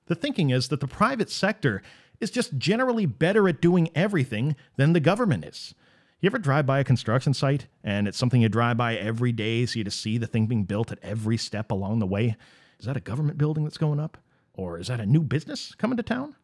The 0.07 0.15
thinking 0.15 0.49
is 0.49 0.67
that 0.67 0.79
the 0.79 0.87
private 0.87 1.29
sector 1.29 1.81
is 2.19 2.31
just 2.31 2.57
generally 2.57 3.05
better 3.05 3.47
at 3.47 3.61
doing 3.61 3.89
everything 3.95 4.55
than 4.75 4.93
the 4.93 4.99
government 4.99 5.45
is. 5.45 5.73
You 6.19 6.27
ever 6.27 6.37
drive 6.37 6.65
by 6.65 6.79
a 6.79 6.83
construction 6.85 7.33
site 7.33 7.67
and 7.83 8.07
it's 8.07 8.17
something 8.17 8.41
you 8.41 8.49
drive 8.49 8.77
by 8.77 8.95
every 8.95 9.33
day 9.33 9.65
so 9.65 9.77
you 9.77 9.83
just 9.83 9.99
see 9.99 10.17
the 10.17 10.27
thing 10.27 10.47
being 10.47 10.63
built 10.63 10.91
at 10.91 10.99
every 11.03 11.37
step 11.37 11.69
along 11.69 11.99
the 11.99 12.07
way? 12.07 12.37
Is 12.79 12.85
that 12.85 12.95
a 12.95 13.01
government 13.01 13.37
building 13.37 13.63
that's 13.63 13.77
going 13.77 13.99
up? 13.99 14.17
Or 14.53 14.79
is 14.79 14.87
that 14.87 14.99
a 14.99 15.05
new 15.05 15.21
business 15.21 15.75
coming 15.75 15.97
to 15.97 16.03
town? 16.03 16.35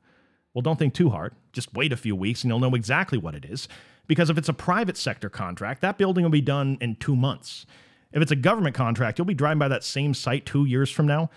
Well, 0.54 0.62
don't 0.62 0.80
think 0.80 0.94
too 0.94 1.12
hard. 1.12 1.34
Just 1.54 1.74
wait 1.74 1.94
a 1.94 1.98
few 1.98 2.16
weeks 2.16 2.44
and 2.44 2.50
you'll 2.50 2.60
know 2.60 2.76
exactly 2.76 3.18
what 3.18 3.36
it 3.36 3.46
is. 3.46 3.68
Because 4.08 4.30
if 4.30 4.38
it's 4.38 4.50
a 4.50 4.54
private 4.54 4.98
sector 4.98 5.30
contract, 5.30 5.82
that 5.82 5.98
building 5.98 6.24
will 6.24 6.32
be 6.32 6.42
done 6.42 6.78
in 6.82 6.96
two 6.96 7.16
months. 7.16 7.66
If 8.12 8.22
it's 8.22 8.32
a 8.32 8.36
government 8.36 8.76
contract, 8.76 9.18
you'll 9.18 9.26
be 9.26 9.36
driving 9.36 9.60
by 9.60 9.68
that 9.68 9.84
same 9.84 10.14
site 10.14 10.46
two 10.46 10.66
years 10.66 10.90
from 10.90 11.06
now 11.06 11.30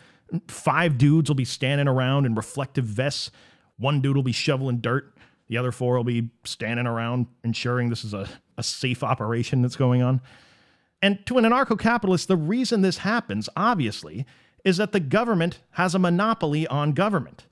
Five 0.49 0.99
dudes 0.99 1.29
will 1.29 1.35
be 1.35 1.45
standing 1.45 1.89
around 1.89 2.27
in 2.27 2.35
reflective 2.35 2.85
vests. 2.85 3.31
One 3.79 4.01
dude 4.01 4.17
will 4.17 4.23
be 4.23 4.33
shoveling 4.33 4.79
dirt. 4.79 5.15
The 5.49 5.59
other 5.59 5.73
four 5.73 5.97
will 5.97 6.05
be 6.05 6.31
standing 6.45 6.87
around 6.87 7.27
ensuring 7.45 7.91
this 7.91 8.05
is 8.05 8.15
a, 8.15 8.29
a 8.57 8.62
safe 8.62 9.03
operation 9.03 9.62
that's 9.62 9.77
going 9.77 10.03
on. 10.03 10.21
And 11.03 11.25
to 11.27 11.37
an 11.37 11.45
anarcho 11.45 11.79
capitalist, 11.79 12.29
the 12.29 12.37
reason 12.37 12.81
this 12.81 12.99
happens, 12.99 13.49
obviously, 13.57 14.25
is 14.65 14.77
that 14.77 14.93
the 14.93 15.01
government 15.01 15.61
has 15.73 15.95
a 15.95 15.99
monopoly 15.99 16.67
on 16.69 16.93
government. 16.93 17.47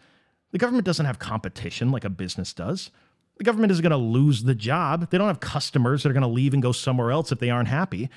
The 0.53 0.59
government 0.59 0.87
doesn't 0.87 1.07
have 1.07 1.19
competition 1.19 1.91
like 1.91 2.05
a 2.05 2.11
business 2.11 2.53
does. 2.53 2.91
The 3.39 3.45
government 3.45 3.73
isn't 3.73 3.83
going 3.83 3.91
to 3.91 3.97
lose 3.97 4.45
the 4.45 4.55
job. 4.55 5.11
They 5.11 5.19
don't 5.19 5.27
have 5.27 5.41
customers 5.41 6.03
that 6.03 6.11
are 6.11 6.13
going 6.13 6.23
to 6.23 6.29
leave 6.29 6.55
and 6.55 6.63
go 6.63 6.73
somewhere 6.73 7.11
else 7.11 7.33
if 7.33 7.39
they 7.39 7.51
aren't 7.51 7.69
happy. 7.69 8.09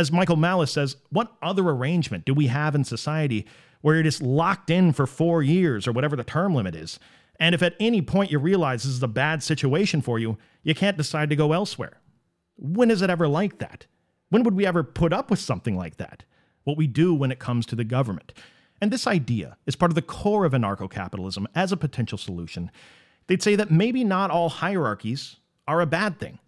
As 0.00 0.10
Michael 0.10 0.36
Malice 0.36 0.72
says, 0.72 0.96
what 1.10 1.36
other 1.42 1.68
arrangement 1.68 2.24
do 2.24 2.32
we 2.32 2.46
have 2.46 2.74
in 2.74 2.84
society 2.84 3.46
where 3.82 4.00
you're 4.00 4.10
locked 4.22 4.70
in 4.70 4.94
for 4.94 5.06
four 5.06 5.42
years 5.42 5.86
or 5.86 5.92
whatever 5.92 6.16
the 6.16 6.24
term 6.24 6.54
limit 6.54 6.74
is. 6.74 6.98
And 7.38 7.54
if 7.54 7.62
at 7.62 7.76
any 7.78 8.00
point 8.00 8.30
you 8.30 8.38
realize 8.38 8.82
this 8.82 8.92
is 8.92 9.02
a 9.02 9.08
bad 9.08 9.42
situation 9.42 10.00
for 10.00 10.18
you, 10.18 10.38
you 10.62 10.74
can't 10.74 10.96
decide 10.96 11.28
to 11.28 11.36
go 11.36 11.52
elsewhere. 11.52 12.00
When 12.56 12.90
is 12.90 13.02
it 13.02 13.10
ever 13.10 13.28
like 13.28 13.58
that? 13.58 13.84
When 14.30 14.42
would 14.42 14.54
we 14.54 14.64
ever 14.64 14.82
put 14.82 15.12
up 15.12 15.28
with 15.28 15.38
something 15.38 15.76
like 15.76 15.98
that? 15.98 16.24
What 16.64 16.78
we 16.78 16.86
do 16.86 17.12
when 17.12 17.30
it 17.30 17.38
comes 17.38 17.66
to 17.66 17.76
the 17.76 17.84
government. 17.84 18.32
And 18.80 18.90
this 18.90 19.06
idea 19.06 19.58
is 19.66 19.76
part 19.76 19.90
of 19.90 19.96
the 19.96 20.02
core 20.02 20.46
of 20.46 20.52
anarcho 20.52 20.90
capitalism 20.90 21.46
as 21.54 21.72
a 21.72 21.76
potential 21.76 22.16
solution. 22.16 22.70
They'd 23.26 23.42
say 23.42 23.54
that 23.56 23.70
maybe 23.70 24.02
not 24.02 24.30
all 24.30 24.48
hierarchies 24.48 25.36
are 25.68 25.82
a 25.82 25.86
bad 25.86 26.18
thing. 26.18 26.38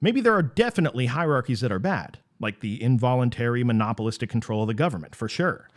Maybe 0.00 0.20
there 0.20 0.34
are 0.34 0.42
definitely 0.42 1.06
hierarchies 1.06 1.60
that 1.62 1.72
are 1.72 1.80
bad, 1.80 2.18
like 2.42 2.60
the 2.60 2.82
involuntary 2.82 3.64
monopolistic 3.64 4.28
control 4.28 4.62
of 4.62 4.68
the 4.68 4.74
government, 4.74 5.14
for 5.14 5.28
sure. 5.28 5.68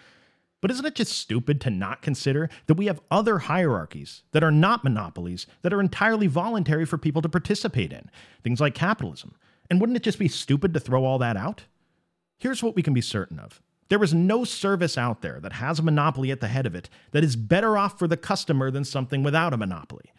But 0.61 0.71
isn't 0.71 0.85
it 0.85 0.95
just 0.95 1.11
stupid 1.11 1.61
to 1.61 1.69
not 1.69 2.01
consider 2.01 2.49
that 2.65 2.73
we 2.73 2.87
have 2.87 2.99
other 3.11 3.37
hierarchies 3.37 4.23
that 4.31 4.43
are 4.43 4.51
not 4.51 4.83
monopolies 4.83 5.45
that 5.61 5.71
are 5.71 5.79
entirely 5.79 6.25
voluntary 6.25 6.85
for 6.85 6.97
people 6.97 7.21
to 7.21 7.29
participate 7.29 7.93
in? 7.93 8.09
Things 8.43 8.59
like 8.59 8.73
capitalism. 8.73 9.35
And 9.69 9.79
wouldn't 9.79 9.97
it 9.97 10.03
just 10.03 10.19
be 10.19 10.27
stupid 10.27 10.73
to 10.73 10.79
throw 10.79 11.05
all 11.05 11.19
that 11.19 11.37
out? 11.37 11.65
Here's 12.37 12.63
what 12.63 12.75
we 12.75 12.81
can 12.81 12.93
be 12.93 13.01
certain 13.01 13.39
of 13.39 13.61
There 13.89 14.03
is 14.03 14.13
no 14.13 14.43
service 14.43 14.97
out 14.97 15.21
there 15.21 15.39
that 15.41 15.53
has 15.53 15.77
a 15.77 15.83
monopoly 15.83 16.31
at 16.31 16.41
the 16.41 16.47
head 16.47 16.65
of 16.65 16.73
it 16.73 16.89
that 17.11 17.23
is 17.23 17.35
better 17.35 17.77
off 17.77 17.99
for 17.99 18.07
the 18.07 18.17
customer 18.17 18.71
than 18.71 18.85
something 18.85 19.21
without 19.21 19.53
a 19.53 19.57
monopoly. 19.57 20.11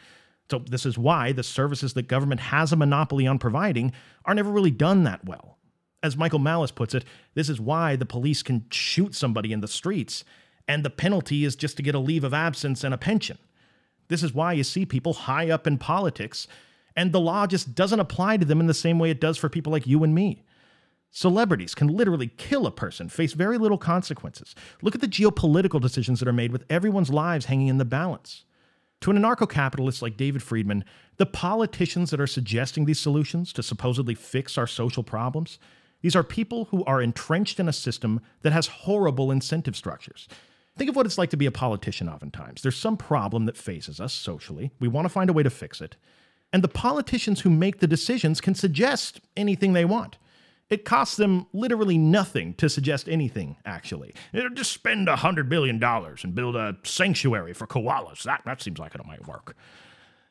So, 0.49 0.61
this 0.61 0.87
is 0.87 0.97
why 0.97 1.33
the 1.33 1.43
services 1.43 1.95
that 1.95 2.07
government 2.07 2.41
has 2.41 2.73
a 2.73 2.77
monopoly 2.77 3.27
on 3.27 3.41
providing 3.41 3.93
are 4.25 4.35
never 4.35 4.51
really 4.51 4.71
done 4.71 5.03
that 5.03 5.25
well. 5.25 5.56
As 6.07 6.17
Michael 6.17 6.39
Malice 6.39 6.71
puts 6.71 6.95
it, 6.95 7.05
this 7.35 7.49
is 7.49 7.61
why 7.61 7.97
the 7.97 8.07
police 8.07 8.45
can 8.45 8.65
shoot 8.71 9.13
somebody 9.13 9.53
in 9.53 9.61
the 9.61 9.67
streets, 9.67 10.23
and 10.69 10.85
the 10.85 10.91
penalty 10.91 11.45
is 11.45 11.57
just 11.57 11.77
to 11.77 11.83
get 11.83 11.97
a 11.97 11.99
leave 11.99 12.23
of 12.23 12.33
absence 12.33 12.85
and 12.85 12.95
a 12.95 12.99
pension. 12.99 13.39
This 14.07 14.23
is 14.23 14.33
why 14.33 14.53
you 14.53 14.63
see 14.63 14.87
people 14.87 15.15
high 15.15 15.51
up 15.51 15.67
in 15.67 15.79
politics, 15.79 16.47
and 16.95 17.11
the 17.11 17.19
law 17.19 17.49
just 17.49 17.75
doesn't 17.75 17.99
apply 17.99 18.37
to 18.37 18.45
them 18.45 18.61
in 18.61 18.69
the 18.69 18.73
same 18.73 19.01
way 19.01 19.11
it 19.11 19.21
does 19.21 19.37
for 19.37 19.49
people 19.49 19.73
like 19.73 19.85
you 19.85 20.05
and 20.05 20.15
me. 20.15 20.45
Celebrities 21.11 21.75
can 21.75 21.89
literally 21.89 22.31
kill 22.37 22.69
a 22.69 22.71
person, 22.71 23.09
face 23.09 23.33
very 23.33 23.59
little 23.59 23.77
consequences. 23.77 24.55
Look 24.83 24.95
at 24.95 25.01
the 25.01 25.09
geopolitical 25.09 25.81
decisions 25.81 26.21
that 26.21 26.29
are 26.29 26.33
made 26.33 26.53
with 26.53 26.65
everyone's 26.71 27.11
lives 27.11 27.47
hanging 27.47 27.67
in 27.67 27.79
the 27.79 27.85
balance. 27.85 28.45
To 29.01 29.11
an 29.11 29.19
anarcho 29.19 29.51
capitalist 29.51 30.03
like 30.03 30.17
David 30.17 30.43
Friedman, 30.43 30.85
the 31.17 31.27
politicians 31.27 32.13
that 32.13 32.21
are 32.21 32.29
suggesting 32.29 32.85
these 32.85 33.01
solutions 33.01 33.53
to 33.55 33.63
supposedly 33.65 34.15
fix 34.15 34.57
our 34.57 34.69
social 34.69 35.03
problems, 35.03 35.59
these 36.03 36.17
are 36.17 36.23
people 36.23 36.67
who 36.67 36.85
are 36.85 37.03
entrenched 37.03 37.59
in 37.59 37.69
a 37.69 37.73
system 37.73 38.21
that 38.43 38.53
has 38.53 38.67
horrible 38.67 39.31
incentive 39.31 39.77
structures. 39.77 40.29
Think 40.77 40.91
of 40.91 40.97
what 40.97 41.07
it's 41.07 41.19
like 41.19 41.31
to 41.31 41.37
be 41.37 41.47
a 41.47 41.51
politician 41.51 42.09
oftentimes. 42.09 42.63
There's 42.63 42.77
some 42.77 42.97
problem 42.97 43.47
that 43.47 43.57
faces 43.57 44.01
us 44.01 44.13
socially. 44.13 44.73
We 44.79 44.89
want 44.89 45.07
to 45.07 45.09
find 45.09 45.31
a 45.31 45.33
way 45.33 45.43
to 45.43 45.51
fix 45.51 45.81
it. 45.81 45.97
And 46.53 46.63
the 46.63 46.69
politicians 46.69 47.41
who 47.41 47.51
make 47.51 47.81
the 47.81 47.87
decisions 47.87 48.41
can 48.41 48.55
suggest 48.55 49.21
anything 49.37 49.73
they 49.73 49.85
want. 49.85 50.19
It 50.69 50.85
costs 50.85 51.17
them 51.17 51.47
literally 51.53 51.97
nothing 51.97 52.55
to 52.55 52.69
suggest 52.69 53.09
anything, 53.09 53.57
actually. 53.65 54.15
Just 54.55 54.73
spend 54.73 55.09
a 55.09 55.17
$100 55.17 55.49
billion 55.49 55.83
and 55.83 56.35
build 56.35 56.57
a 56.57 56.77
sanctuary 56.83 57.53
for 57.53 57.67
koalas. 57.67 58.25
That, 58.25 58.43
that 58.45 58.61
seems 58.61 58.79
like 58.79 58.95
it 58.95 59.07
might 59.07 59.27
work. 59.29 59.57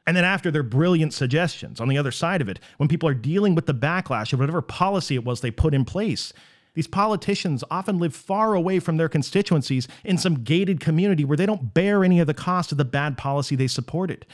And 0.07 0.15
then, 0.15 0.23
after 0.23 0.51
their 0.51 0.63
brilliant 0.63 1.13
suggestions, 1.13 1.81
on 1.81 1.87
the 1.87 1.97
other 1.97 2.11
side 2.11 2.41
of 2.41 2.49
it, 2.49 2.59
when 2.77 2.89
people 2.89 3.09
are 3.09 3.15
dealing 3.15 3.55
with 3.55 3.65
the 3.65 3.73
backlash 3.73 4.33
of 4.33 4.39
whatever 4.39 4.61
policy 4.61 5.15
it 5.15 5.25
was 5.25 5.41
they 5.41 5.49
put 5.49 5.73
in 5.73 5.83
place, 5.83 6.31
these 6.75 6.87
politicians 6.87 7.63
often 7.71 7.97
live 7.97 8.13
far 8.13 8.53
away 8.53 8.79
from 8.79 8.97
their 8.97 9.09
constituencies 9.09 9.87
in 10.03 10.17
some 10.17 10.43
gated 10.43 10.79
community 10.79 11.25
where 11.25 11.37
they 11.37 11.45
don't 11.45 11.73
bear 11.73 12.03
any 12.03 12.19
of 12.19 12.27
the 12.27 12.33
cost 12.33 12.71
of 12.71 12.77
the 12.77 12.85
bad 12.85 13.17
policy 13.17 13.55
they 13.55 13.67
supported. 13.67 14.25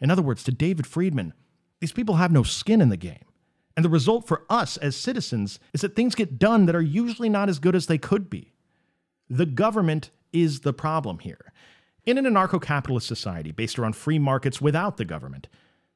In 0.00 0.10
other 0.10 0.22
words, 0.22 0.42
to 0.44 0.52
David 0.52 0.86
Friedman, 0.86 1.34
these 1.80 1.92
people 1.92 2.16
have 2.16 2.32
no 2.32 2.42
skin 2.42 2.80
in 2.80 2.88
the 2.88 2.96
game. 2.96 3.24
And 3.76 3.84
the 3.84 3.90
result 3.90 4.26
for 4.26 4.44
us 4.48 4.76
as 4.78 4.96
citizens 4.96 5.58
is 5.72 5.82
that 5.82 5.94
things 5.94 6.14
get 6.14 6.38
done 6.38 6.66
that 6.66 6.76
are 6.76 6.82
usually 6.82 7.28
not 7.28 7.48
as 7.48 7.58
good 7.58 7.76
as 7.76 7.86
they 7.86 7.98
could 7.98 8.30
be. 8.30 8.52
The 9.28 9.46
government 9.46 10.10
is 10.32 10.60
the 10.60 10.72
problem 10.72 11.18
here. 11.18 11.52
In 12.06 12.18
an 12.18 12.24
anarcho 12.24 12.60
capitalist 12.60 13.06
society 13.06 13.50
based 13.50 13.78
around 13.78 13.96
free 13.96 14.18
markets 14.18 14.60
without 14.60 14.98
the 14.98 15.04
government, 15.04 15.48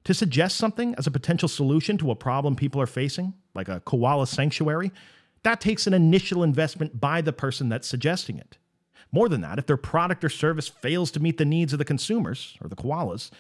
to 0.04 0.14
suggest 0.14 0.56
something 0.56 0.94
as 0.96 1.06
a 1.06 1.10
potential 1.10 1.48
solution 1.48 1.98
to 1.98 2.10
a 2.10 2.16
problem 2.16 2.56
people 2.56 2.80
are 2.80 2.86
facing, 2.86 3.34
like 3.54 3.68
a 3.68 3.80
koala 3.80 4.26
sanctuary, 4.26 4.90
that 5.42 5.60
takes 5.60 5.86
an 5.86 5.94
initial 5.94 6.42
investment 6.42 6.98
by 6.98 7.20
the 7.20 7.32
person 7.32 7.68
that's 7.68 7.86
suggesting 7.86 8.38
it. 8.38 8.56
More 9.12 9.28
than 9.28 9.42
that, 9.42 9.58
if 9.58 9.66
their 9.66 9.76
product 9.76 10.24
or 10.24 10.28
service 10.28 10.68
fails 10.68 11.10
to 11.12 11.20
meet 11.20 11.38
the 11.38 11.44
needs 11.44 11.72
of 11.72 11.78
the 11.78 11.84
consumers, 11.84 12.56
or 12.62 12.68
the 12.68 12.76
koalas, 12.76 13.30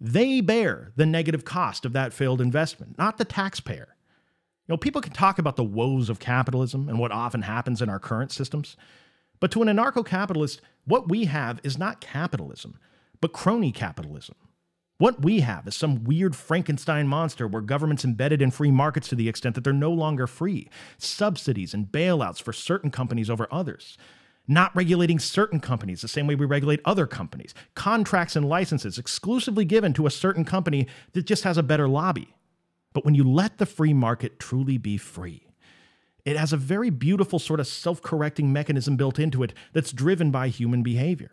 they 0.00 0.40
bear 0.40 0.92
the 0.96 1.06
negative 1.06 1.44
cost 1.44 1.84
of 1.84 1.92
that 1.92 2.12
failed 2.12 2.40
investment, 2.40 2.98
not 2.98 3.18
the 3.18 3.24
taxpayer. 3.24 3.96
You 4.66 4.72
know, 4.72 4.76
people 4.76 5.00
can 5.00 5.12
talk 5.12 5.38
about 5.38 5.56
the 5.56 5.64
woes 5.64 6.10
of 6.10 6.18
capitalism 6.18 6.88
and 6.88 6.98
what 6.98 7.12
often 7.12 7.42
happens 7.42 7.80
in 7.80 7.88
our 7.88 8.00
current 8.00 8.32
systems, 8.32 8.76
but 9.40 9.50
to 9.52 9.62
an 9.62 9.68
anarcho 9.68 10.04
capitalist, 10.04 10.60
what 10.84 11.08
we 11.08 11.26
have 11.26 11.60
is 11.62 11.78
not 11.78 12.00
capitalism, 12.00 12.78
but 13.20 13.32
crony 13.32 13.72
capitalism. 13.72 14.36
What 14.98 15.22
we 15.22 15.40
have 15.40 15.66
is 15.68 15.76
some 15.76 16.04
weird 16.04 16.34
Frankenstein 16.34 17.06
monster 17.06 17.46
where 17.46 17.60
government's 17.60 18.04
embedded 18.04 18.40
in 18.40 18.50
free 18.50 18.70
markets 18.70 19.08
to 19.08 19.14
the 19.14 19.28
extent 19.28 19.54
that 19.54 19.64
they're 19.64 19.72
no 19.72 19.92
longer 19.92 20.26
free, 20.26 20.70
subsidies 20.96 21.74
and 21.74 21.86
bailouts 21.86 22.40
for 22.40 22.52
certain 22.52 22.90
companies 22.90 23.28
over 23.28 23.46
others 23.50 23.98
not 24.48 24.74
regulating 24.76 25.18
certain 25.18 25.60
companies 25.60 26.02
the 26.02 26.08
same 26.08 26.26
way 26.26 26.34
we 26.34 26.46
regulate 26.46 26.80
other 26.84 27.06
companies, 27.06 27.54
contracts 27.74 28.36
and 28.36 28.48
licenses 28.48 28.98
exclusively 28.98 29.64
given 29.64 29.92
to 29.94 30.06
a 30.06 30.10
certain 30.10 30.44
company 30.44 30.86
that 31.12 31.26
just 31.26 31.44
has 31.44 31.58
a 31.58 31.62
better 31.62 31.88
lobby. 31.88 32.34
But 32.92 33.04
when 33.04 33.14
you 33.14 33.24
let 33.24 33.58
the 33.58 33.66
free 33.66 33.92
market 33.92 34.38
truly 34.38 34.78
be 34.78 34.96
free, 34.96 35.45
it 36.26 36.36
has 36.36 36.52
a 36.52 36.58
very 36.58 36.90
beautiful 36.90 37.38
sort 37.38 37.60
of 37.60 37.68
self 37.68 38.02
correcting 38.02 38.52
mechanism 38.52 38.96
built 38.96 39.18
into 39.18 39.42
it 39.42 39.54
that's 39.72 39.92
driven 39.92 40.30
by 40.30 40.48
human 40.48 40.82
behavior. 40.82 41.30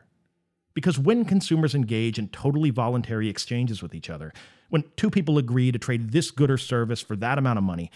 Because 0.75 0.97
when 0.97 1.25
consumers 1.25 1.75
engage 1.75 2.17
in 2.17 2.29
totally 2.29 2.69
voluntary 2.69 3.27
exchanges 3.27 3.81
with 3.81 3.93
each 3.93 4.09
other, 4.09 4.31
when 4.69 4.85
two 4.95 5.09
people 5.09 5.37
agree 5.37 5.71
to 5.71 5.79
trade 5.79 6.11
this 6.11 6.31
good 6.31 6.49
or 6.49 6.57
service 6.57 7.01
for 7.01 7.15
that 7.17 7.37
amount 7.37 7.57
of 7.57 7.63
money, 7.63 7.91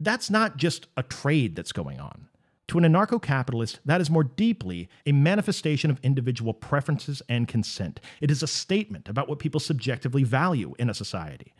that's 0.00 0.30
not 0.30 0.56
just 0.56 0.86
a 0.96 1.02
trade 1.02 1.56
that's 1.56 1.72
going 1.72 2.00
on. 2.00 2.28
To 2.68 2.78
an 2.78 2.84
anarcho 2.84 3.20
capitalist, 3.20 3.80
that 3.84 4.00
is 4.00 4.10
more 4.10 4.24
deeply 4.24 4.88
a 5.06 5.12
manifestation 5.12 5.90
of 5.90 6.00
individual 6.02 6.52
preferences 6.52 7.22
and 7.28 7.48
consent. 7.48 7.98
It 8.20 8.30
is 8.30 8.42
a 8.42 8.46
statement 8.46 9.08
about 9.08 9.28
what 9.28 9.38
people 9.38 9.58
subjectively 9.58 10.22
value 10.22 10.74
in 10.78 10.90
a 10.90 10.94
society. 10.94 11.54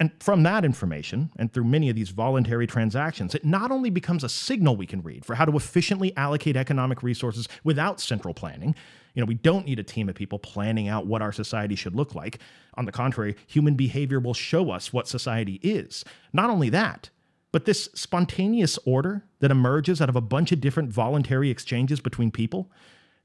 And 0.00 0.10
from 0.18 0.42
that 0.44 0.64
information, 0.64 1.30
and 1.36 1.52
through 1.52 1.64
many 1.64 1.90
of 1.90 1.94
these 1.94 2.08
voluntary 2.08 2.66
transactions, 2.66 3.34
it 3.34 3.44
not 3.44 3.70
only 3.70 3.90
becomes 3.90 4.24
a 4.24 4.30
signal 4.30 4.74
we 4.74 4.86
can 4.86 5.02
read 5.02 5.26
for 5.26 5.34
how 5.34 5.44
to 5.44 5.54
efficiently 5.54 6.16
allocate 6.16 6.56
economic 6.56 7.02
resources 7.02 7.48
without 7.64 8.00
central 8.00 8.32
planning. 8.32 8.74
You 9.12 9.20
know, 9.20 9.26
we 9.26 9.34
don't 9.34 9.66
need 9.66 9.78
a 9.78 9.84
team 9.84 10.08
of 10.08 10.14
people 10.14 10.38
planning 10.38 10.88
out 10.88 11.06
what 11.06 11.20
our 11.20 11.32
society 11.32 11.74
should 11.74 11.94
look 11.94 12.14
like. 12.14 12.38
On 12.74 12.86
the 12.86 12.92
contrary, 12.92 13.36
human 13.46 13.74
behavior 13.74 14.20
will 14.20 14.32
show 14.32 14.70
us 14.70 14.90
what 14.90 15.06
society 15.06 15.60
is. 15.62 16.02
Not 16.32 16.48
only 16.48 16.70
that, 16.70 17.10
but 17.52 17.66
this 17.66 17.90
spontaneous 17.94 18.78
order 18.86 19.26
that 19.40 19.50
emerges 19.50 20.00
out 20.00 20.08
of 20.08 20.16
a 20.16 20.22
bunch 20.22 20.50
of 20.50 20.62
different 20.62 20.90
voluntary 20.90 21.50
exchanges 21.50 22.00
between 22.00 22.30
people, 22.30 22.70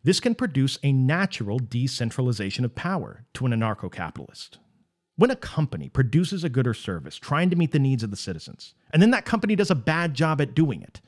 this 0.03 0.19
can 0.19 0.35
produce 0.35 0.77
a 0.83 0.91
natural 0.91 1.57
decentralization 1.57 2.65
of 2.65 2.75
power 2.75 3.23
to 3.35 3.45
an 3.45 3.53
anarcho 3.53 3.89
capitalist. 3.89 4.57
When 5.17 5.31
a 5.31 5.35
company 5.35 5.87
produces 5.87 6.43
a 6.43 6.49
good 6.49 6.67
or 6.67 6.73
service 6.73 7.15
trying 7.15 7.49
to 7.49 7.55
meet 7.55 7.71
the 7.71 7.79
needs 7.79 8.03
of 8.03 8.11
the 8.11 8.17
citizens, 8.17 8.73
and 8.91 9.01
then 9.01 9.11
that 9.11 9.25
company 9.25 9.55
does 9.55 9.71
a 9.71 9.75
bad 9.75 10.13
job 10.13 10.41
at 10.41 10.53
doing 10.53 10.81
it, 10.81 10.99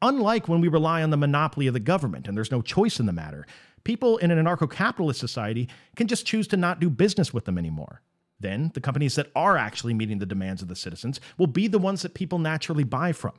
unlike 0.00 0.48
when 0.48 0.60
we 0.60 0.68
rely 0.68 1.02
on 1.02 1.10
the 1.10 1.16
monopoly 1.16 1.66
of 1.66 1.74
the 1.74 1.80
government 1.80 2.26
and 2.26 2.36
there's 2.36 2.50
no 2.50 2.62
choice 2.62 2.98
in 2.98 3.06
the 3.06 3.12
matter, 3.12 3.46
people 3.84 4.16
in 4.18 4.30
an 4.30 4.42
anarcho 4.42 4.70
capitalist 4.70 5.20
society 5.20 5.68
can 5.94 6.06
just 6.06 6.24
choose 6.24 6.46
to 6.48 6.56
not 6.56 6.80
do 6.80 6.88
business 6.88 7.34
with 7.34 7.44
them 7.44 7.58
anymore. 7.58 8.00
Then, 8.40 8.70
the 8.74 8.80
companies 8.80 9.14
that 9.14 9.30
are 9.36 9.56
actually 9.56 9.94
meeting 9.94 10.18
the 10.18 10.26
demands 10.26 10.60
of 10.60 10.68
the 10.68 10.76
citizens 10.76 11.20
will 11.38 11.46
be 11.46 11.68
the 11.68 11.78
ones 11.78 12.02
that 12.02 12.14
people 12.14 12.38
naturally 12.38 12.84
buy 12.84 13.12
from. 13.12 13.34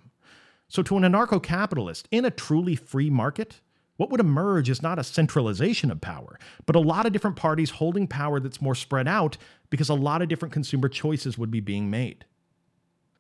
So, 0.68 0.82
to 0.84 0.98
an 0.98 1.04
anarcho 1.04 1.42
capitalist 1.42 2.08
in 2.12 2.26
a 2.26 2.32
truly 2.32 2.76
free 2.76 3.10
market, 3.10 3.62
what 3.98 4.10
would 4.10 4.20
emerge 4.20 4.70
is 4.70 4.82
not 4.82 5.00
a 5.00 5.04
centralization 5.04 5.90
of 5.92 6.02
power, 6.02 6.38
but 6.66 6.76
a 6.76 6.82
lot 6.82 7.06
of 7.06 7.14
different 7.14 7.38
parties 7.38 7.72
holding 7.72 8.08
power 8.08 8.40
that's 8.40 8.62
more 8.62 8.76
spread 8.76 9.08
out 9.08 9.38
because 9.70 9.90
a 9.90 9.94
lot 9.94 10.22
of 10.22 10.28
different 10.28 10.54
consumer 10.54 10.90
choices 10.90 11.38
would 11.38 11.52
be 11.52 11.60
being 11.60 11.90
made. 11.90 12.26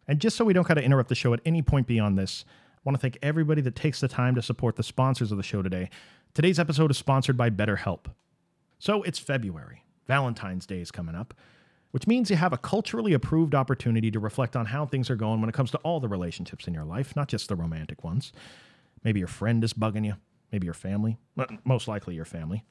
And 0.07 0.19
just 0.19 0.35
so 0.35 0.45
we 0.45 0.53
don't 0.53 0.65
kind 0.65 0.77
of 0.77 0.85
interrupt 0.85 1.09
the 1.09 1.15
show 1.15 1.33
at 1.33 1.41
any 1.45 1.61
point 1.61 1.87
beyond 1.87 2.17
this, 2.17 2.45
I 2.47 2.81
want 2.83 2.97
to 2.97 3.01
thank 3.01 3.17
everybody 3.23 3.61
that 3.61 3.75
takes 3.75 3.99
the 3.99 4.07
time 4.07 4.35
to 4.35 4.41
support 4.41 4.75
the 4.75 4.83
sponsors 4.83 5.31
of 5.31 5.37
the 5.37 5.43
show 5.43 5.61
today. 5.61 5.89
Today's 6.33 6.59
episode 6.59 6.91
is 6.91 6.97
sponsored 6.97 7.37
by 7.37 7.49
BetterHelp. 7.49 8.05
So 8.77 9.01
it's 9.03 9.17
February. 9.17 9.83
Valentine's 10.07 10.65
Day 10.65 10.81
is 10.81 10.91
coming 10.91 11.15
up 11.15 11.33
which 11.95 12.07
means 12.07 12.29
you 12.29 12.35
have 12.35 12.51
a 12.51 12.57
culturally 12.57 13.13
approved 13.13 13.55
opportunity 13.55 14.11
to 14.11 14.19
reflect 14.19 14.57
on 14.57 14.65
how 14.65 14.85
things 14.85 15.09
are 15.09 15.15
going 15.15 15.39
when 15.39 15.47
it 15.47 15.55
comes 15.55 15.71
to 15.71 15.77
all 15.77 16.01
the 16.01 16.09
relationships 16.09 16.67
in 16.67 16.73
your 16.73 16.83
life, 16.83 17.15
not 17.15 17.29
just 17.29 17.47
the 17.47 17.55
romantic 17.55 18.03
ones. 18.03 18.33
Maybe 19.05 19.19
your 19.19 19.29
friend 19.29 19.63
is 19.63 19.71
bugging 19.71 20.03
you, 20.03 20.15
maybe 20.55 20.63
your 20.63 20.73
family, 20.73 21.17
most 21.65 21.85
likely 21.85 22.15
your 22.15 22.23
family. 22.23 22.63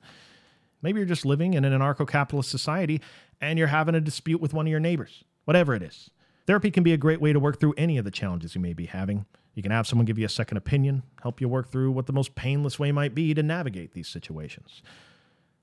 Maybe 0.81 1.01
you're 1.01 1.07
just 1.07 1.27
living 1.27 1.53
in 1.53 1.67
an 1.67 1.79
anarcho 1.79 2.09
capitalist 2.09 2.51
society 2.51 3.03
and 3.43 3.59
you're 3.59 3.69
having 3.69 3.95
a 3.95 4.01
dispute 4.01 4.41
with 4.41 4.55
one 4.55 4.67
of 4.67 4.71
your 4.71 4.81
neighbors, 4.81 5.23
whatever 5.45 5.75
it 5.75 5.83
is. 5.83 6.09
Therapy 6.47 6.71
can 6.71 6.83
be 6.83 6.95
a 6.95 6.97
great 6.97 7.21
way 7.21 7.35
to 7.35 7.39
work 7.39 7.61
through 7.61 7.75
any 7.77 7.99
of 7.99 8.07
the 8.07 8.11
challenges 8.11 8.55
you 8.55 8.61
may 8.63 8.73
be 8.73 8.87
having. 8.87 9.27
You 9.53 9.63
can 9.63 9.71
have 9.71 9.87
someone 9.87 10.07
give 10.07 10.19
you 10.19 10.25
a 10.25 10.31
second 10.31 10.57
opinion, 10.57 11.03
help 11.23 11.43
you 11.43 11.49
work 11.49 11.71
through 11.71 11.91
what 11.91 12.07
the 12.07 12.15
most 12.15 12.35
painless 12.35 12.79
way 12.79 12.91
might 12.91 13.15
be 13.15 13.35
to 13.35 13.43
navigate 13.43 13.93
these 13.93 14.09
situations. 14.09 14.81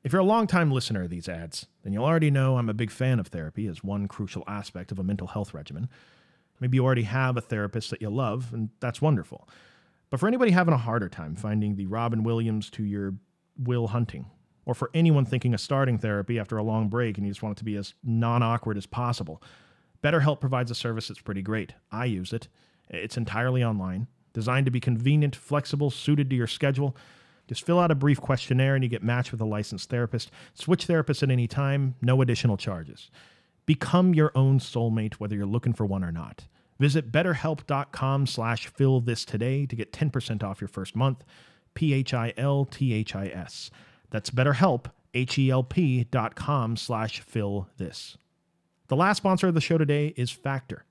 If 0.04 0.13
you're 0.13 0.22
a 0.22 0.25
longtime 0.25 0.72
listener 0.72 1.01
of 1.01 1.10
these 1.10 1.28
ads, 1.28 1.66
then 1.82 1.92
you'll 1.92 2.06
already 2.06 2.30
know 2.30 2.58
I'm 2.58 2.70
a 2.70 2.75
big 2.75 2.92
fan 2.92 3.20
of 3.20 3.30
therapy 3.30 3.66
as 3.66 3.84
one 3.84 4.08
crucial 4.08 4.44
aspect 4.48 4.92
of 4.92 5.00
a 5.00 5.04
mental 5.04 5.25
health 5.25 5.56
regimen. 5.56 5.90
Maybe 6.60 6.78
you 6.78 6.86
already 6.86 7.01
have 7.01 7.36
a 7.36 7.42
therapist 7.42 7.90
that 7.90 8.00
you 8.00 8.12
love, 8.12 8.54
and 8.54 8.70
that's 8.80 9.01
wonderful. 9.01 9.50
But 10.12 10.20
for 10.20 10.27
anybody 10.27 10.51
having 10.51 10.74
a 10.74 10.77
harder 10.77 11.10
time 11.10 11.36
finding 11.36 11.75
the 11.75 11.88
Robin 11.88 12.22
Williams 12.22 12.70
to 12.72 12.84
your 12.84 13.15
Will 13.58 13.88
Hunting, 13.88 14.25
or 14.65 14.75
for 14.75 14.91
anyone 14.94 15.25
thinking 15.25 15.53
of 15.53 15.62
starting 15.62 15.98
therapy 15.98 16.38
after 16.38 16.58
a 16.58 16.63
long 16.63 16.89
break 16.89 17.18
and 17.18 17.25
you 17.25 17.32
just 17.32 17.41
want 17.41 17.58
it 17.58 17.60
to 17.60 17.65
be 17.65 17.77
as 17.77 17.96
non 18.03 18.44
awkward 18.44 18.77
as 18.77 18.86
possible, 18.86 19.41
BetterHelp 20.03 20.41
provides 20.41 20.70
a 20.70 20.75
service 20.75 21.08
that's 21.08 21.22
pretty 21.22 21.41
great. 21.41 21.74
I 21.91 22.06
use 22.06 22.34
it. 22.34 22.48
It's 22.89 23.18
entirely 23.18 23.63
online. 23.63 24.08
designed 24.34 24.65
to 24.65 24.72
be 24.72 24.80
convenient, 24.80 25.36
flexible, 25.36 25.89
suited 25.89 26.30
to 26.30 26.36
your 26.36 26.48
schedule. 26.48 26.96
Just 27.48 27.65
fill 27.65 27.80
out 27.80 27.91
a 27.91 27.96
brief 27.96 28.22
questionnaire 28.22 28.75
and 28.75 28.84
you 28.84 28.89
get 28.89 29.03
matched 29.03 29.32
with 29.32 29.41
a 29.41 29.46
licensed 29.46 29.89
therapist. 29.89 30.32
Switch 30.53 30.88
therapists 30.88 31.24
at 31.24 31.32
any 31.32 31.48
time, 31.48 31.96
no 32.01 32.22
additional 32.22 32.56
charges. 32.56 33.12
Become 33.65 34.13
your 34.13 34.32
own 34.36 34.60
soulmate, 34.60 35.15
whether 35.15 35.36
you're 35.36 35.46
looking 35.46 35.74
for 35.74 35.86
one 35.86 36.03
or 36.03 36.12
not. 36.12 36.48
Visit 36.82 37.12
betterhelp.com 37.12 38.26
slash 38.26 38.66
fill 38.66 39.02
this 39.02 39.24
today 39.24 39.68
to 39.68 39.76
get 39.76 39.94
10% 39.94 40.42
off 40.42 40.60
your 40.60 40.68
first 40.68 40.96
month. 40.96 41.24
P-H-I-L-T-H-I-S. 41.76 43.70
That's 44.10 44.32
betterhelp, 44.32 44.88
H-E-L-P 45.14 46.06
dot 46.06 46.34
com 46.34 46.76
slash 46.76 47.20
fill 47.20 47.70
this. 47.78 48.18
The 48.88 48.96
last 48.96 49.18
sponsor 49.18 49.50
of 49.50 49.54
the 49.54 49.62
show 49.62 49.78
today 49.78 50.16
is 50.18 50.32
Factor. 50.32 50.86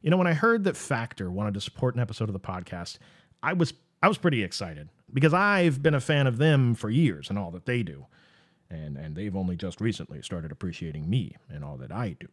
You 0.00 0.08
know, 0.08 0.16
when 0.16 0.26
I 0.26 0.32
heard 0.32 0.64
that 0.64 0.74
Factor 0.74 1.30
wanted 1.30 1.52
to 1.52 1.60
support 1.60 1.94
an 1.94 2.00
episode 2.00 2.30
of 2.30 2.32
the 2.32 2.40
podcast, 2.40 2.96
I 3.42 3.52
was 3.52 3.74
I 4.02 4.08
was 4.08 4.16
pretty 4.16 4.42
excited 4.42 4.88
because 5.12 5.34
I've 5.34 5.82
been 5.82 5.92
a 5.94 6.00
fan 6.00 6.26
of 6.26 6.38
them 6.38 6.74
for 6.74 6.88
years 6.88 7.28
and 7.28 7.38
all 7.38 7.50
that 7.50 7.66
they 7.66 7.82
do. 7.82 8.06
And 8.70 8.96
and 8.96 9.14
they've 9.14 9.36
only 9.36 9.56
just 9.56 9.82
recently 9.82 10.22
started 10.22 10.50
appreciating 10.50 11.10
me 11.10 11.36
and 11.50 11.62
all 11.62 11.76
that 11.76 11.92
I 11.92 12.16
do. 12.18 12.28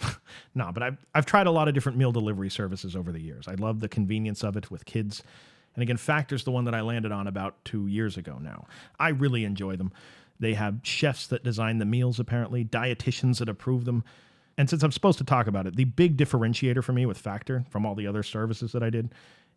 no, 0.54 0.70
but 0.72 0.82
I've 0.82 1.06
I've 1.14 1.26
tried 1.26 1.46
a 1.46 1.50
lot 1.50 1.68
of 1.68 1.74
different 1.74 1.98
meal 1.98 2.12
delivery 2.12 2.50
services 2.50 2.96
over 2.96 3.12
the 3.12 3.20
years. 3.20 3.48
I 3.48 3.54
love 3.54 3.80
the 3.80 3.88
convenience 3.88 4.42
of 4.42 4.56
it 4.56 4.70
with 4.70 4.84
kids. 4.84 5.22
And 5.74 5.82
again, 5.82 5.98
Factor's 5.98 6.44
the 6.44 6.50
one 6.50 6.64
that 6.64 6.74
I 6.74 6.80
landed 6.80 7.12
on 7.12 7.26
about 7.26 7.62
two 7.64 7.86
years 7.86 8.16
ago 8.16 8.38
now. 8.40 8.66
I 8.98 9.10
really 9.10 9.44
enjoy 9.44 9.76
them. 9.76 9.92
They 10.40 10.54
have 10.54 10.80
chefs 10.82 11.26
that 11.28 11.44
design 11.44 11.78
the 11.78 11.84
meals, 11.84 12.18
apparently, 12.18 12.64
dietitians 12.64 13.38
that 13.38 13.48
approve 13.48 13.84
them. 13.84 14.04
And 14.58 14.70
since 14.70 14.82
I'm 14.82 14.92
supposed 14.92 15.18
to 15.18 15.24
talk 15.24 15.46
about 15.46 15.66
it, 15.66 15.76
the 15.76 15.84
big 15.84 16.16
differentiator 16.16 16.82
for 16.82 16.92
me 16.92 17.04
with 17.04 17.18
Factor 17.18 17.64
from 17.68 17.84
all 17.84 17.94
the 17.94 18.06
other 18.06 18.22
services 18.22 18.72
that 18.72 18.82
I 18.82 18.90
did 18.90 19.12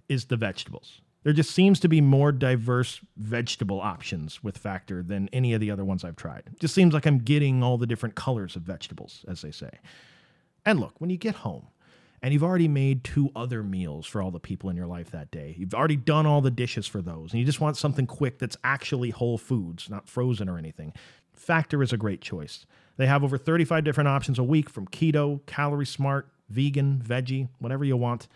is 0.09 0.25
the 0.25 0.37
vegetables. 0.37 1.01
There 1.23 1.33
just 1.33 1.51
seems 1.51 1.79
to 1.81 1.89
be 1.89 1.99
more 1.99 2.31
diverse 2.31 3.01
vegetable 3.17 3.81
options 3.81 4.41
with 4.43 4.57
Factor 4.57 5.03
than 5.03 5.29
any 5.33 5.53
of 5.53 5.59
the 5.59 5.71
other 5.71 5.83
ones 5.83 6.03
I've 6.03 6.15
tried. 6.15 6.43
It 6.47 6.59
just 6.59 6.73
seems 6.73 6.93
like 6.93 7.05
I'm 7.05 7.19
getting 7.19 7.61
all 7.61 7.77
the 7.77 7.87
different 7.87 8.15
colors 8.15 8.55
of 8.55 8.61
vegetables, 8.63 9.25
as 9.27 9.41
they 9.41 9.51
say. 9.51 9.69
And 10.65 10.79
look, 10.79 10.99
when 10.99 11.09
you 11.09 11.17
get 11.17 11.35
home 11.35 11.67
and 12.21 12.33
you've 12.33 12.43
already 12.43 12.67
made 12.67 13.03
two 13.03 13.31
other 13.35 13.63
meals 13.63 14.05
for 14.05 14.21
all 14.21 14.31
the 14.31 14.39
people 14.39 14.69
in 14.69 14.75
your 14.75 14.87
life 14.87 15.11
that 15.11 15.31
day, 15.31 15.55
you've 15.57 15.73
already 15.73 15.95
done 15.95 16.25
all 16.25 16.41
the 16.41 16.51
dishes 16.51 16.85
for 16.85 17.01
those, 17.01 17.31
and 17.31 17.39
you 17.39 17.45
just 17.45 17.61
want 17.61 17.77
something 17.77 18.05
quick 18.05 18.39
that's 18.39 18.57
actually 18.63 19.09
whole 19.09 19.37
foods, 19.37 19.89
not 19.89 20.07
frozen 20.07 20.49
or 20.49 20.57
anything, 20.57 20.93
Factor 21.39 21.81
is 21.81 21.93
a 21.93 21.97
great 21.97 22.21
choice. 22.21 22.65
They 22.97 23.07
have 23.07 23.23
over 23.23 23.37
35 23.37 23.85
different 23.85 24.09
options 24.09 24.37
a 24.37 24.43
week 24.43 24.69
from 24.69 24.87
keto, 24.87 25.43
calorie 25.45 25.85
smart, 25.85 26.27
vegan, 26.49 27.01
veggie, 27.03 27.47
whatever 27.59 27.85
you 27.85 27.95
want. 27.95 28.27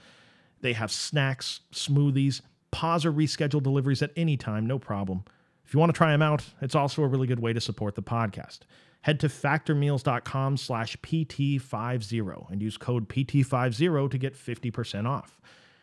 They 0.62 0.72
have 0.74 0.90
snacks, 0.90 1.60
smoothies, 1.74 2.42
pause 2.72 3.06
or 3.06 3.12
reschedule 3.12 3.62
deliveries 3.62 4.02
at 4.02 4.12
any 4.16 4.38
time, 4.38 4.66
no 4.66 4.80
problem. 4.80 5.26
If 5.66 5.74
you 5.74 5.80
want 5.82 5.94
to 5.94 5.98
try 5.98 6.12
them 6.12 6.22
out, 6.22 6.46
it's 6.62 6.76
also 6.76 7.04
a 7.04 7.08
really 7.08 7.28
good 7.28 7.42
way 7.42 7.52
to 7.52 7.60
support 7.60 7.96
the 7.96 8.02
podcast. 8.02 8.60
Head 9.04 9.20
to 9.20 9.28
factormeals.com 9.28 10.58
slash 10.58 10.96
PT50 10.98 12.52
and 12.52 12.62
use 12.62 12.78
code 12.78 13.10
PT50 13.10 14.10
to 14.10 14.18
get 14.18 14.34
50% 14.34 15.08
off. 15.08 15.42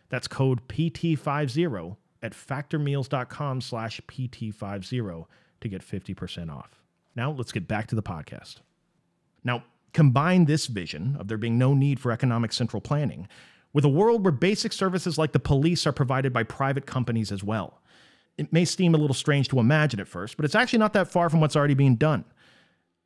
That's 0.09 0.27
code 0.27 0.67
PT50 0.69 1.97
at 2.23 2.33
factormeals.com 2.33 3.61
slash 3.61 4.01
PT50 4.09 5.27
to 5.61 5.69
get 5.69 5.83
50% 5.83 6.51
off. 6.51 6.83
Now 7.15 7.31
let's 7.31 7.53
get 7.53 7.69
back 7.69 7.89
to 7.89 7.95
the 7.95 8.03
podcast. 8.03 8.57
Now, 9.45 9.65
combine 9.93 10.47
this 10.47 10.67
vision 10.67 11.17
of 11.19 11.29
there 11.29 11.37
being 11.37 11.59
no 11.59 11.75
need 11.75 12.01
for 12.01 12.13
economic 12.13 12.55
central 12.55 12.81
planning 12.81 13.29
with 13.75 13.85
a 13.85 13.89
world 13.89 14.25
where 14.25 14.33
basic 14.33 14.73
services 14.73 15.19
like 15.19 15.33
the 15.33 15.39
police 15.39 15.87
are 15.87 15.93
provided 15.93 16.33
by 16.33 16.43
private 16.43 16.87
companies 16.87 17.31
as 17.31 17.45
well. 17.45 17.83
It 18.39 18.51
may 18.51 18.65
seem 18.65 18.95
a 18.95 18.99
little 18.99 19.13
strange 19.13 19.49
to 19.49 19.61
imagine 19.61 20.01
at 20.01 20.09
first, 20.09 20.39
but 20.39 20.47
it's 20.47 20.55
actually 20.55 20.79
not 20.79 20.95
that 20.95 21.11
far 21.11 21.29
from 21.29 21.41
what's 21.41 21.57
already 21.57 21.75
being 21.75 21.97
done. 21.97 22.25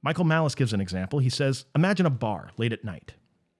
Michael 0.04 0.24
Malice 0.24 0.54
gives 0.54 0.74
an 0.74 0.82
example. 0.82 1.18
He 1.18 1.30
says, 1.30 1.64
Imagine 1.74 2.04
a 2.04 2.10
bar 2.10 2.50
late 2.58 2.74
at 2.74 2.84
night. 2.84 3.14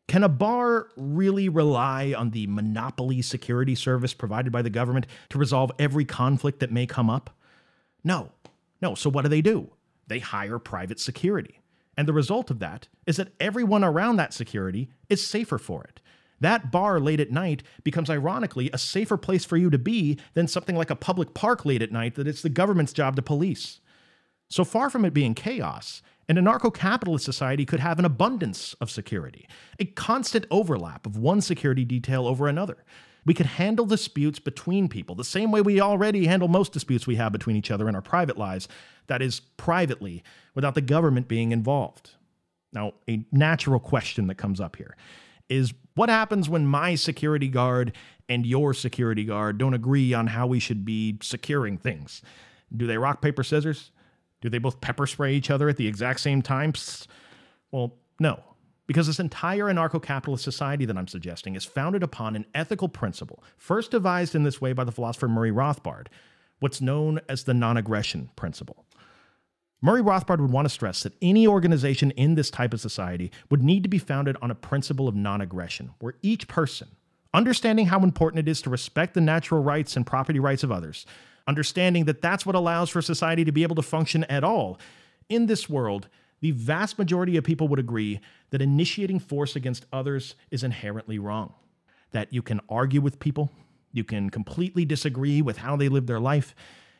Can 0.07 0.23
a 0.23 0.29
bar 0.29 0.89
really 0.95 1.49
rely 1.49 2.15
on 2.17 2.31
the 2.31 2.47
monopoly 2.47 3.23
security 3.23 3.75
service 3.75 4.13
provided 4.13 4.53
by 4.53 4.61
the 4.61 4.69
government 4.69 5.07
to 5.31 5.39
resolve 5.39 5.73
every 5.79 6.05
conflict 6.05 6.61
that 6.61 6.71
may 6.71 6.85
come 6.85 7.09
up? 7.09 7.31
No. 8.05 8.31
No. 8.83 8.95
So 8.95 9.09
what 9.09 9.23
do 9.23 9.31
they 9.31 9.41
do? 9.41 9.71
They 10.07 10.19
hire 10.19 10.59
private 10.59 11.01
security. 11.01 11.61
And 11.97 12.07
the 12.07 12.13
result 12.13 12.51
of 12.51 12.59
that 12.59 12.89
is 13.07 13.17
that 13.17 13.33
everyone 13.41 13.83
around 13.83 14.17
that 14.17 14.35
security 14.35 14.91
is 15.09 15.27
safer 15.27 15.57
for 15.57 15.85
it. 15.85 16.01
That 16.41 16.71
bar 16.71 17.01
late 17.01 17.21
at 17.21 17.31
night 17.31 17.63
becomes 17.85 18.11
ironically 18.11 18.69
a 18.71 18.77
safer 18.77 19.17
place 19.17 19.47
for 19.47 19.57
you 19.57 19.71
to 19.71 19.79
be 19.79 20.19
than 20.35 20.49
something 20.49 20.77
like 20.77 20.91
a 20.91 20.97
public 20.97 21.33
park 21.33 21.65
late 21.65 21.81
at 21.81 21.93
night 21.93 22.17
that 22.17 22.29
it's 22.29 22.43
the 22.43 22.51
government's 22.51 22.93
job 22.93 23.17
to 23.17 23.23
police. 23.23 23.81
So 24.51 24.65
far 24.65 24.91
from 24.91 25.05
it 25.05 25.15
being 25.15 25.35
chaos, 25.35 26.03
an 26.29 26.37
anarcho 26.37 26.73
capitalist 26.73 27.25
society 27.25 27.65
could 27.65 27.81
have 27.81 27.99
an 27.99 28.05
abundance 28.05 28.75
of 28.81 28.91
security, 28.91 29.47
a 29.79 29.85
constant 29.85 30.47
overlap 30.51 31.07
of 31.07 31.17
one 31.17 31.41
security 31.41 31.85
detail 31.85 32.27
over 32.27 32.49
another. 32.49 32.85
We 33.27 33.35
could 33.35 33.47
handle 33.47 33.87
disputes 33.87 34.39
between 34.39 34.89
people 34.89 35.15
the 35.15 35.25
same 35.25 35.51
way 35.51 35.61
we 35.61 35.81
already 35.81 36.27
handle 36.27 36.49
most 36.49 36.73
disputes 36.73 37.07
we 37.07 37.17
have 37.17 37.33
between 37.33 37.57
each 37.57 37.71
other 37.71 37.89
in 37.89 37.95
our 37.95 38.03
private 38.03 38.37
lives, 38.37 38.69
that 39.07 39.23
is, 39.23 39.41
privately, 39.41 40.23
without 40.55 40.75
the 40.75 40.81
government 40.81 41.29
being 41.29 41.53
involved. 41.53 42.11
Now, 42.73 42.95
a 43.09 43.25
natural 43.33 43.81
question 43.81 44.27
that 44.27 44.35
comes 44.35 44.61
up 44.61 44.77
here 44.77 44.97
is 45.49 45.73
what 45.95 46.09
happens 46.09 46.49
when 46.49 46.67
my 46.67 46.95
security 46.95 47.49
guard 47.49 47.93
and 48.29 48.45
your 48.47 48.75
security 48.75 49.25
guard 49.25 49.59
don't 49.59 49.75
agree 49.75 50.13
on 50.15 50.29
how 50.29 50.47
we 50.47 50.59
should 50.59 50.85
be 50.85 51.19
securing 51.23 51.79
things? 51.79 52.23
Do 52.75 52.87
they 52.87 52.99
rock, 52.99 53.21
paper, 53.21 53.43
scissors? 53.43 53.91
Do 54.45 54.51
they 54.51 54.59
both 54.59 54.83
pepper 54.83 55.07
spray 55.07 55.35
each 55.35 55.51
other 55.51 55.71
at 55.71 55.79
the 55.79 55.89
exact 55.89 56.21
same 56.21 56.43
time? 56.43 56.75
Psst. 56.75 57.07
Well, 57.73 57.95
no. 58.21 58.41
Because 58.87 59.07
this 59.07 59.19
entire 59.19 59.65
anarcho 59.65 60.03
capitalist 60.03 60.45
society 60.45 60.85
that 60.85 60.99
I'm 60.99 61.09
suggesting 61.09 61.55
is 61.55 61.65
founded 61.65 62.03
upon 62.03 62.37
an 62.37 62.45
ethical 62.55 62.91
principle, 62.91 63.43
first 63.57 63.91
devised 63.91 64.35
in 64.35 64.43
this 64.43 64.61
way 64.61 64.75
by 64.75 64.85
the 64.85 64.93
philosopher 64.93 65.29
Murray 65.29 65.51
Rothbard, 65.51 66.09
what's 66.61 66.83
known 66.83 67.23
as 67.27 67.45
the 67.45 67.55
non 67.55 67.79
aggression 67.79 68.29
principle. 68.37 68.85
Murray 69.81 70.03
Rothbard 70.03 70.41
would 70.41 70.53
want 70.53 70.67
to 70.67 70.75
stress 70.75 71.05
that 71.05 71.17
any 71.23 71.47
organization 71.47 72.11
in 72.11 72.35
this 72.35 72.51
type 72.51 72.75
of 72.75 72.83
society 72.83 73.33
would 73.49 73.63
need 73.63 73.83
to 73.83 73.89
be 73.89 73.99
founded 73.99 74.37
on 74.43 74.51
a 74.51 74.55
principle 74.55 75.09
of 75.09 75.15
non 75.15 75.41
aggression, 75.41 75.95
where 76.01 76.17
each 76.21 76.49
person, 76.49 76.89
understanding 77.33 77.87
how 77.87 78.01
important 78.01 78.47
it 78.47 78.51
is 78.51 78.61
to 78.61 78.69
respect 78.69 79.15
the 79.15 79.23
natural 79.23 79.63
rights 79.63 79.97
and 79.97 80.07
property 80.07 80.39
rights 80.39 80.63
of 80.63 80.71
others, 80.71 81.07
understanding 81.47 82.05
that 82.07 82.23
that's 82.23 82.47
what 82.47 82.55
allows 82.55 82.91
for 82.91 83.03
society 83.03 83.45
to 83.45 83.53
be 83.53 83.63
able 83.63 83.77
to 83.77 83.83
function 83.83 84.25
at 84.25 84.45
all, 84.45 84.79
in 85.29 85.47
this 85.47 85.69
world, 85.69 86.09
the 86.41 86.51
vast 86.51 86.99
majority 86.99 87.37
of 87.37 87.45
people 87.45 87.69
would 87.69 87.79
agree 87.79 88.21
that 88.51 88.63
initiating 88.63 89.19
force 89.19 89.57
against 89.57 89.87
others 89.93 90.35
is 90.51 90.63
inherently 90.63 91.19
wrong. 91.19 91.55
That 92.13 92.33
you 92.33 92.43
can 92.43 92.61
argue 92.69 93.01
with 93.01 93.21
people, 93.21 93.51
you 93.93 94.05
can 94.05 94.31
completely 94.31 94.85
disagree 94.85 95.41
with 95.41 95.59
how 95.59 95.77
they 95.77 95.89
live 95.89 96.07
their 96.07 96.21
life, 96.21 96.55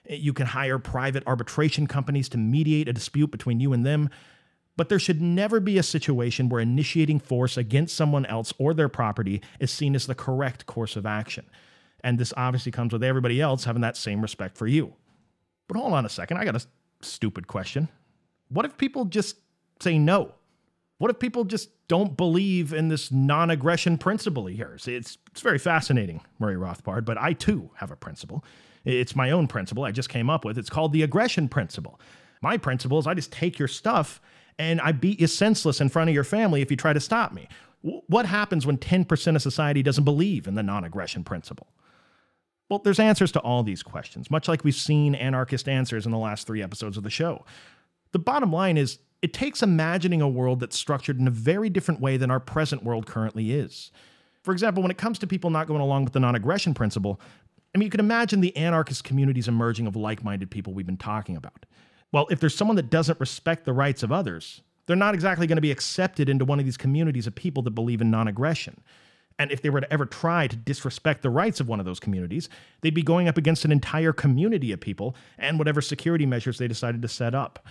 you 0.09 0.33
can 0.33 0.47
hire 0.47 0.79
private 0.79 1.23
arbitration 1.27 1.87
companies 1.87 2.29
to 2.31 2.39
mediate 2.39 2.89
a 2.89 2.93
dispute 2.93 3.31
between 3.31 3.61
you 3.61 3.73
and 3.73 3.85
them. 3.85 4.11
But 4.77 4.89
there 4.89 4.99
should 4.99 5.23
never 5.23 5.61
be 5.61 5.79
a 5.79 5.83
situation 5.83 6.49
where 6.49 6.61
initiating 6.61 7.21
force 7.21 7.57
against 7.57 7.97
someone 7.97 8.27
else 8.27 8.53
or 8.59 8.75
their 8.75 8.89
property 8.89 9.41
is 9.61 9.71
seen 9.71 9.95
as 9.95 10.07
the 10.07 10.15
correct 10.15 10.67
course 10.67 10.97
of 10.97 11.07
action. 11.07 11.47
And 12.05 12.19
this 12.19 12.35
obviously 12.37 12.71
comes 12.71 12.93
with 12.93 13.03
everybody 13.03 13.41
else 13.41 13.65
having 13.65 13.81
that 13.83 13.97
same 13.97 14.21
respect 14.21 14.59
for 14.59 14.67
you. 14.67 14.93
But 15.67 15.79
hold 15.79 15.95
on 15.95 16.05
a 16.05 16.11
second, 16.11 16.37
I 16.37 16.45
got 16.45 16.55
a 16.55 16.65
stupid 17.01 17.47
question. 17.47 17.89
What 18.49 18.67
if 18.67 18.77
people 18.77 19.07
just 19.07 19.39
say 19.81 19.99
no? 19.99 20.35
What 20.99 21.11
if 21.11 21.19
people 21.19 21.45
just 21.45 21.71
don't 21.89 22.15
believe 22.17 22.73
in 22.75 22.89
this 22.89 23.11
non 23.11 23.51
aggression 23.51 23.97
principle 23.97 24.47
here? 24.47 24.73
It's, 24.75 24.87
it's 24.87 25.41
very 25.41 25.59
fascinating, 25.59 26.21
Murray 26.39 26.57
Rothbard, 26.57 27.07
but 27.07 27.19
I 27.19 27.33
too 27.33 27.71
have 27.77 27.91
a 27.91 27.97
principle. 27.97 28.45
It's 28.85 29.17
my 29.17 29.31
own 29.31 29.47
principle 29.47 29.85
I 29.85 29.91
just 29.91 30.11
came 30.11 30.29
up 30.29 30.45
with. 30.45 30.59
It's 30.59 30.71
called 30.71 30.93
the 30.93 31.03
aggression 31.03 31.49
principle. 31.49 31.99
My 32.43 32.59
principle 32.59 32.99
is 32.99 33.07
I 33.07 33.15
just 33.15 33.33
take 33.33 33.59
your 33.59 33.67
stuff 33.67 34.21
and 34.59 34.79
I 34.83 34.93
beat 34.93 35.21
you 35.21 35.27
senseless 35.27 35.81
in 35.81 35.89
front 35.89 36.11
of 36.11 36.15
your 36.15 36.23
family 36.23 36.61
if 36.61 36.71
you 36.71 36.77
try 36.77 36.93
to 36.93 37.01
stop 37.01 37.33
me. 37.33 37.49
what 37.83 38.27
happens 38.27 38.67
when 38.67 38.79
10% 38.79 39.37
of 39.37 39.43
society 39.43 39.83
doesn't 39.83 40.05
believe 40.05 40.47
in 40.47 40.55
the 40.55 40.63
non 40.63 40.85
aggression 40.85 41.25
principle? 41.25 41.67
Well, 42.69 42.79
there's 42.79 42.99
answers 42.99 43.31
to 43.33 43.41
all 43.41 43.63
these 43.63 43.83
questions, 43.83 44.31
much 44.31 44.49
like 44.49 44.65
we've 44.65 44.75
seen 44.75 45.15
anarchist 45.15 45.69
answers 45.69 46.07
in 46.07 46.13
the 46.13 46.19
last 46.19 46.47
three 46.47 46.63
episodes 46.63 46.97
of 46.97 47.03
the 47.03 47.11
show. 47.11 47.45
The 48.13 48.19
bottom 48.19 48.53
line 48.53 48.77
is 48.77 48.99
it 49.23 49.33
takes 49.33 49.63
imagining 49.63 50.23
a 50.23 50.29
world 50.29 50.61
that's 50.61 50.79
structured 50.79 51.19
in 51.19 51.27
a 51.27 51.31
very 51.31 51.69
different 51.69 52.01
way 52.01 52.17
than 52.17 52.31
our 52.31 52.41
present 52.41 52.83
world 52.85 53.07
currently 53.07 53.53
is. 53.53 53.91
For 54.43 54.53
example, 54.53 54.83
when 54.83 54.91
it 54.91 54.99
comes 54.99 55.19
to 55.21 55.27
people 55.27 55.51
not 55.51 55.67
going 55.67 55.81
along 55.81 56.05
with 56.05 56.13
the 56.13 56.21
non 56.21 56.35
aggression 56.35 56.75
principle, 56.75 57.21
I 57.75 57.79
mean, 57.79 57.87
you 57.87 57.91
can 57.91 58.01
imagine 58.01 58.41
the 58.41 58.57
anarchist 58.57 59.03
communities 59.03 59.49
emerging 59.49 59.87
of 59.87 59.97
like 59.97 60.23
minded 60.23 60.51
people 60.51 60.75
we've 60.75 60.87
been 60.87 60.97
talking 60.97 61.37
about. 61.37 61.67
Well, 62.13 62.27
if 62.31 62.39
there's 62.39 62.55
someone 62.55 62.77
that 62.77 62.91
doesn't 62.91 63.19
respect 63.19 63.65
the 63.65 63.73
rights 63.73 64.03
of 64.03 64.13
others, 64.13 64.63
they're 64.87 64.95
not 64.95 65.15
exactly 65.15 65.47
going 65.47 65.57
to 65.57 65.63
be 65.63 65.73
accepted 65.73 66.29
into 66.29 66.45
one 66.45 66.59
of 66.61 66.65
these 66.65 66.77
communities 66.77 67.27
of 67.27 67.35
people 67.35 67.63
that 67.65 67.73
believe 67.73 68.01
in 68.01 68.11
non 68.11 68.29
aggression. 68.29 68.81
And 69.39 69.51
if 69.51 69.63
they 69.63 69.71
were 69.71 69.81
to 69.81 69.93
ever 69.93 70.07
try 70.07 70.47
to 70.47 70.57
disrespect 70.57 71.23
the 71.23 71.31
rights 71.31 71.59
of 71.59 71.69
one 71.69 71.81
of 71.81 71.87
those 71.87 71.99
communities, 71.99 72.49
they'd 72.81 72.95
be 72.95 73.03
going 73.03 73.27
up 73.27 73.37
against 73.37 73.65
an 73.65 73.73
entire 73.73 74.13
community 74.13 74.71
of 74.73 74.81
people 74.81 75.17
and 75.39 75.59
whatever 75.59 75.81
security 75.81 76.25
measures 76.25 76.59
they 76.59 76.69
decided 76.69 77.03
to 77.03 77.09
set 77.09 77.35
up. 77.35 77.67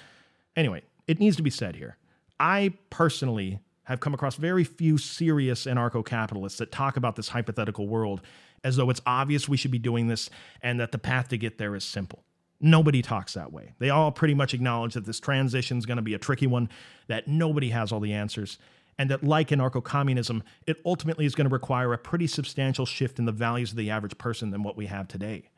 Anyway, 0.56 0.82
it 1.08 1.20
needs 1.20 1.38
to 1.38 1.44
be 1.44 1.50
said 1.50 1.76
here. 1.76 1.98
I 2.40 2.74
personally 2.90 3.60
have 3.84 4.00
come 4.00 4.14
across 4.14 4.36
very 4.36 4.64
few 4.64 4.98
serious 4.98 5.66
anarcho 5.66 6.06
capitalists 6.06 6.60
that 6.60 6.72
talk 6.72 6.98
about 6.98 7.16
this 7.16 7.30
hypothetical 7.30 7.88
world 7.88 8.22
as 8.64 8.78
though 8.78 8.90
it's 8.90 9.02
obvious 9.06 9.50
we 9.50 9.58
should 9.58 9.72
be 9.72 9.80
doing 9.80 10.08
this 10.08 10.30
and 10.62 10.80
that 10.80 10.92
the 10.92 10.98
path 10.98 11.28
to 11.30 11.38
get 11.38 11.58
there 11.58 11.76
is 11.76 11.84
simple. 11.84 12.24
Nobody 12.62 13.02
talks 13.02 13.34
that 13.34 13.52
way. 13.52 13.74
They 13.80 13.90
all 13.90 14.12
pretty 14.12 14.34
much 14.34 14.54
acknowledge 14.54 14.94
that 14.94 15.06
this 15.06 15.20
transition 15.20 15.78
is 15.78 15.86
going 15.86 15.98
to 15.98 16.04
be 16.04 16.14
a 16.14 16.20
tricky 16.20 16.48
one, 16.48 16.70
that 17.08 17.28
nobody 17.28 17.70
has 17.70 17.92
all 17.92 18.00
the 18.00 18.14
answers, 18.14 18.58
and 18.98 19.10
that, 19.10 19.24
like 19.24 19.50
anarcho 19.50 19.84
communism, 19.84 20.44
it 20.68 20.82
ultimately 20.86 21.26
is 21.26 21.36
going 21.36 21.48
to 21.48 21.54
require 21.54 21.94
a 21.94 21.98
pretty 21.98 22.28
substantial 22.28 22.86
shift 22.86 23.20
in 23.20 23.26
the 23.26 23.32
values 23.32 23.72
of 23.72 23.78
the 23.78 23.90
average 23.90 24.18
person 24.18 24.52
than 24.52 24.64
what 24.64 24.78
we 24.78 24.86
have 24.86 25.08
today. 25.08 25.50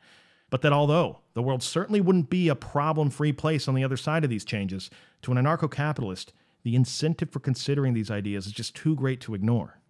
But 0.48 0.62
that 0.62 0.72
although 0.72 1.20
the 1.34 1.42
world 1.42 1.62
certainly 1.62 2.00
wouldn't 2.00 2.30
be 2.30 2.48
a 2.48 2.54
problem 2.54 3.10
free 3.10 3.32
place 3.32 3.66
on 3.66 3.74
the 3.74 3.84
other 3.84 3.96
side 3.96 4.24
of 4.24 4.30
these 4.30 4.44
changes, 4.44 4.90
to 5.22 5.32
an 5.32 5.38
anarcho 5.38 5.70
capitalist, 5.70 6.32
the 6.62 6.76
incentive 6.76 7.30
for 7.30 7.40
considering 7.40 7.94
these 7.94 8.10
ideas 8.10 8.46
is 8.46 8.52
just 8.52 8.74
too 8.74 8.94
great 8.94 9.20
to 9.22 9.34
ignore. 9.34 9.80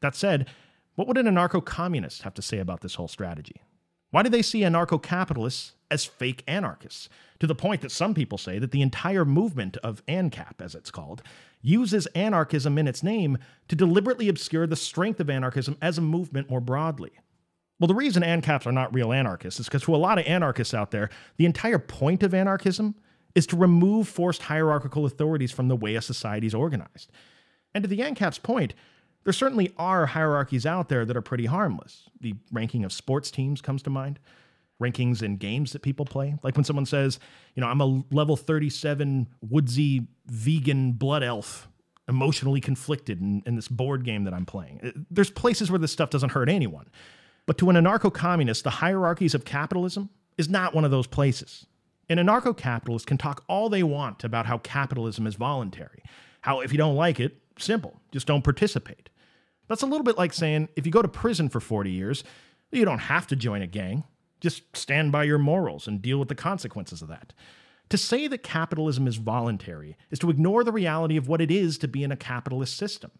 That 0.00 0.14
said, 0.14 0.48
what 0.94 1.08
would 1.08 1.18
an 1.18 1.26
anarcho 1.26 1.64
communist 1.64 2.22
have 2.22 2.34
to 2.34 2.42
say 2.42 2.58
about 2.58 2.80
this 2.80 2.96
whole 2.96 3.08
strategy? 3.08 3.62
Why 4.12 4.22
do 4.22 4.28
they 4.28 4.42
see 4.42 4.60
anarcho 4.60 5.02
capitalists 5.02 5.72
as 5.90 6.04
fake 6.04 6.44
anarchists? 6.46 7.08
To 7.40 7.46
the 7.46 7.54
point 7.54 7.80
that 7.80 7.90
some 7.90 8.14
people 8.14 8.38
say 8.38 8.58
that 8.58 8.70
the 8.70 8.82
entire 8.82 9.24
movement 9.24 9.78
of 9.78 10.04
ANCAP, 10.06 10.60
as 10.60 10.74
it's 10.74 10.90
called, 10.90 11.22
uses 11.62 12.06
anarchism 12.08 12.76
in 12.76 12.86
its 12.86 13.02
name 13.02 13.38
to 13.68 13.74
deliberately 13.74 14.28
obscure 14.28 14.66
the 14.66 14.76
strength 14.76 15.18
of 15.18 15.30
anarchism 15.30 15.78
as 15.80 15.96
a 15.96 16.02
movement 16.02 16.50
more 16.50 16.60
broadly. 16.60 17.12
Well, 17.80 17.88
the 17.88 17.94
reason 17.94 18.22
ANCAPs 18.22 18.66
are 18.66 18.72
not 18.72 18.94
real 18.94 19.12
anarchists 19.12 19.58
is 19.58 19.66
because 19.66 19.82
to 19.84 19.94
a 19.94 19.96
lot 19.96 20.18
of 20.18 20.26
anarchists 20.26 20.74
out 20.74 20.90
there, 20.90 21.08
the 21.38 21.46
entire 21.46 21.78
point 21.78 22.22
of 22.22 22.34
anarchism 22.34 22.94
is 23.34 23.46
to 23.46 23.56
remove 23.56 24.08
forced 24.08 24.42
hierarchical 24.42 25.06
authorities 25.06 25.52
from 25.52 25.68
the 25.68 25.74
way 25.76 25.94
a 25.94 26.02
society 26.02 26.46
is 26.46 26.54
organized. 26.54 27.10
And 27.74 27.82
to 27.82 27.88
the 27.88 28.00
ANCAP's 28.00 28.38
point, 28.38 28.74
there 29.24 29.32
certainly 29.32 29.72
are 29.76 30.06
hierarchies 30.06 30.66
out 30.66 30.88
there 30.88 31.04
that 31.04 31.16
are 31.16 31.22
pretty 31.22 31.46
harmless. 31.46 32.08
The 32.20 32.34
ranking 32.50 32.84
of 32.84 32.92
sports 32.92 33.30
teams 33.30 33.60
comes 33.60 33.82
to 33.82 33.90
mind, 33.90 34.18
rankings 34.80 35.22
in 35.22 35.36
games 35.36 35.72
that 35.72 35.82
people 35.82 36.04
play. 36.04 36.34
Like 36.42 36.56
when 36.56 36.64
someone 36.64 36.86
says, 36.86 37.18
you 37.54 37.60
know, 37.60 37.68
I'm 37.68 37.80
a 37.80 38.02
level 38.10 38.36
37 38.36 39.28
woodsy 39.40 40.08
vegan 40.26 40.92
blood 40.92 41.22
elf, 41.22 41.68
emotionally 42.08 42.60
conflicted 42.60 43.20
in, 43.20 43.42
in 43.46 43.56
this 43.56 43.68
board 43.68 44.04
game 44.04 44.24
that 44.24 44.34
I'm 44.34 44.46
playing. 44.46 44.80
Uh, 44.82 44.90
there's 45.10 45.30
places 45.30 45.70
where 45.70 45.78
this 45.78 45.92
stuff 45.92 46.10
doesn't 46.10 46.32
hurt 46.32 46.48
anyone. 46.48 46.88
But 47.46 47.58
to 47.58 47.70
an 47.70 47.76
anarcho 47.76 48.12
communist, 48.12 48.64
the 48.64 48.70
hierarchies 48.70 49.34
of 49.34 49.44
capitalism 49.44 50.10
is 50.38 50.48
not 50.48 50.74
one 50.74 50.84
of 50.84 50.90
those 50.90 51.06
places. 51.06 51.66
An 52.08 52.18
anarcho 52.18 52.56
capitalist 52.56 53.06
can 53.06 53.18
talk 53.18 53.44
all 53.48 53.68
they 53.68 53.82
want 53.82 54.24
about 54.24 54.46
how 54.46 54.58
capitalism 54.58 55.26
is 55.26 55.34
voluntary, 55.34 56.02
how 56.42 56.60
if 56.60 56.72
you 56.72 56.78
don't 56.78 56.96
like 56.96 57.20
it, 57.20 57.38
simple, 57.58 58.00
just 58.10 58.26
don't 58.26 58.42
participate. 58.42 59.08
That's 59.68 59.82
a 59.82 59.86
little 59.86 60.04
bit 60.04 60.18
like 60.18 60.32
saying 60.32 60.68
if 60.76 60.86
you 60.86 60.92
go 60.92 61.02
to 61.02 61.08
prison 61.08 61.48
for 61.48 61.60
40 61.60 61.90
years, 61.90 62.24
you 62.70 62.84
don't 62.84 62.98
have 62.98 63.26
to 63.28 63.36
join 63.36 63.62
a 63.62 63.66
gang. 63.66 64.04
Just 64.40 64.62
stand 64.76 65.12
by 65.12 65.24
your 65.24 65.38
morals 65.38 65.86
and 65.86 66.02
deal 66.02 66.18
with 66.18 66.28
the 66.28 66.34
consequences 66.34 67.02
of 67.02 67.08
that. 67.08 67.32
To 67.90 67.98
say 67.98 68.26
that 68.26 68.42
capitalism 68.42 69.06
is 69.06 69.16
voluntary 69.16 69.96
is 70.10 70.18
to 70.20 70.30
ignore 70.30 70.64
the 70.64 70.72
reality 70.72 71.16
of 71.16 71.28
what 71.28 71.40
it 71.40 71.50
is 71.50 71.78
to 71.78 71.88
be 71.88 72.02
in 72.02 72.10
a 72.10 72.16
capitalist 72.16 72.76
system. 72.76 73.10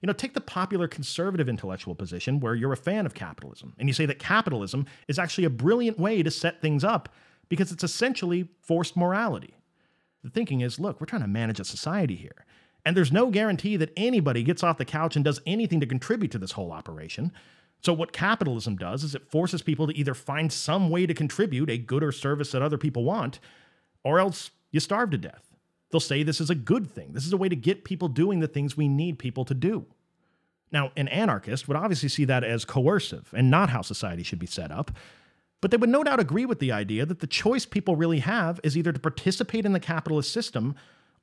You 0.00 0.06
know, 0.06 0.12
take 0.12 0.34
the 0.34 0.40
popular 0.40 0.88
conservative 0.88 1.48
intellectual 1.48 1.94
position 1.94 2.40
where 2.40 2.54
you're 2.54 2.72
a 2.72 2.76
fan 2.76 3.06
of 3.06 3.14
capitalism 3.14 3.74
and 3.78 3.88
you 3.88 3.92
say 3.92 4.06
that 4.06 4.18
capitalism 4.18 4.86
is 5.08 5.18
actually 5.18 5.44
a 5.44 5.50
brilliant 5.50 5.98
way 5.98 6.22
to 6.22 6.30
set 6.30 6.60
things 6.60 6.84
up 6.84 7.08
because 7.48 7.70
it's 7.70 7.84
essentially 7.84 8.48
forced 8.62 8.96
morality. 8.96 9.54
The 10.24 10.30
thinking 10.30 10.60
is 10.60 10.80
look, 10.80 11.00
we're 11.00 11.06
trying 11.06 11.22
to 11.22 11.28
manage 11.28 11.60
a 11.60 11.64
society 11.64 12.16
here. 12.16 12.44
And 12.84 12.96
there's 12.96 13.12
no 13.12 13.30
guarantee 13.30 13.76
that 13.76 13.92
anybody 13.96 14.42
gets 14.42 14.62
off 14.62 14.78
the 14.78 14.84
couch 14.84 15.14
and 15.14 15.24
does 15.24 15.40
anything 15.46 15.80
to 15.80 15.86
contribute 15.86 16.32
to 16.32 16.38
this 16.38 16.52
whole 16.52 16.72
operation. 16.72 17.32
So, 17.80 17.92
what 17.92 18.12
capitalism 18.12 18.76
does 18.76 19.04
is 19.04 19.14
it 19.14 19.30
forces 19.30 19.62
people 19.62 19.86
to 19.86 19.96
either 19.96 20.14
find 20.14 20.52
some 20.52 20.90
way 20.90 21.06
to 21.06 21.14
contribute 21.14 21.70
a 21.70 21.78
good 21.78 22.02
or 22.02 22.12
service 22.12 22.52
that 22.52 22.62
other 22.62 22.78
people 22.78 23.04
want, 23.04 23.40
or 24.04 24.18
else 24.18 24.50
you 24.70 24.80
starve 24.80 25.10
to 25.10 25.18
death. 25.18 25.48
They'll 25.90 26.00
say 26.00 26.22
this 26.22 26.40
is 26.40 26.50
a 26.50 26.54
good 26.54 26.90
thing. 26.90 27.12
This 27.12 27.26
is 27.26 27.32
a 27.32 27.36
way 27.36 27.48
to 27.48 27.56
get 27.56 27.84
people 27.84 28.08
doing 28.08 28.40
the 28.40 28.48
things 28.48 28.76
we 28.76 28.88
need 28.88 29.18
people 29.18 29.44
to 29.44 29.54
do. 29.54 29.86
Now, 30.72 30.90
an 30.96 31.08
anarchist 31.08 31.68
would 31.68 31.76
obviously 31.76 32.08
see 32.08 32.24
that 32.24 32.44
as 32.44 32.64
coercive 32.64 33.32
and 33.36 33.50
not 33.50 33.68
how 33.68 33.82
society 33.82 34.22
should 34.22 34.38
be 34.38 34.46
set 34.46 34.70
up. 34.70 34.90
But 35.60 35.70
they 35.70 35.76
would 35.76 35.90
no 35.90 36.02
doubt 36.02 36.18
agree 36.18 36.46
with 36.46 36.58
the 36.58 36.72
idea 36.72 37.06
that 37.06 37.20
the 37.20 37.26
choice 37.26 37.66
people 37.66 37.94
really 37.94 38.20
have 38.20 38.58
is 38.64 38.76
either 38.76 38.90
to 38.90 38.98
participate 38.98 39.66
in 39.66 39.72
the 39.72 39.80
capitalist 39.80 40.32
system 40.32 40.74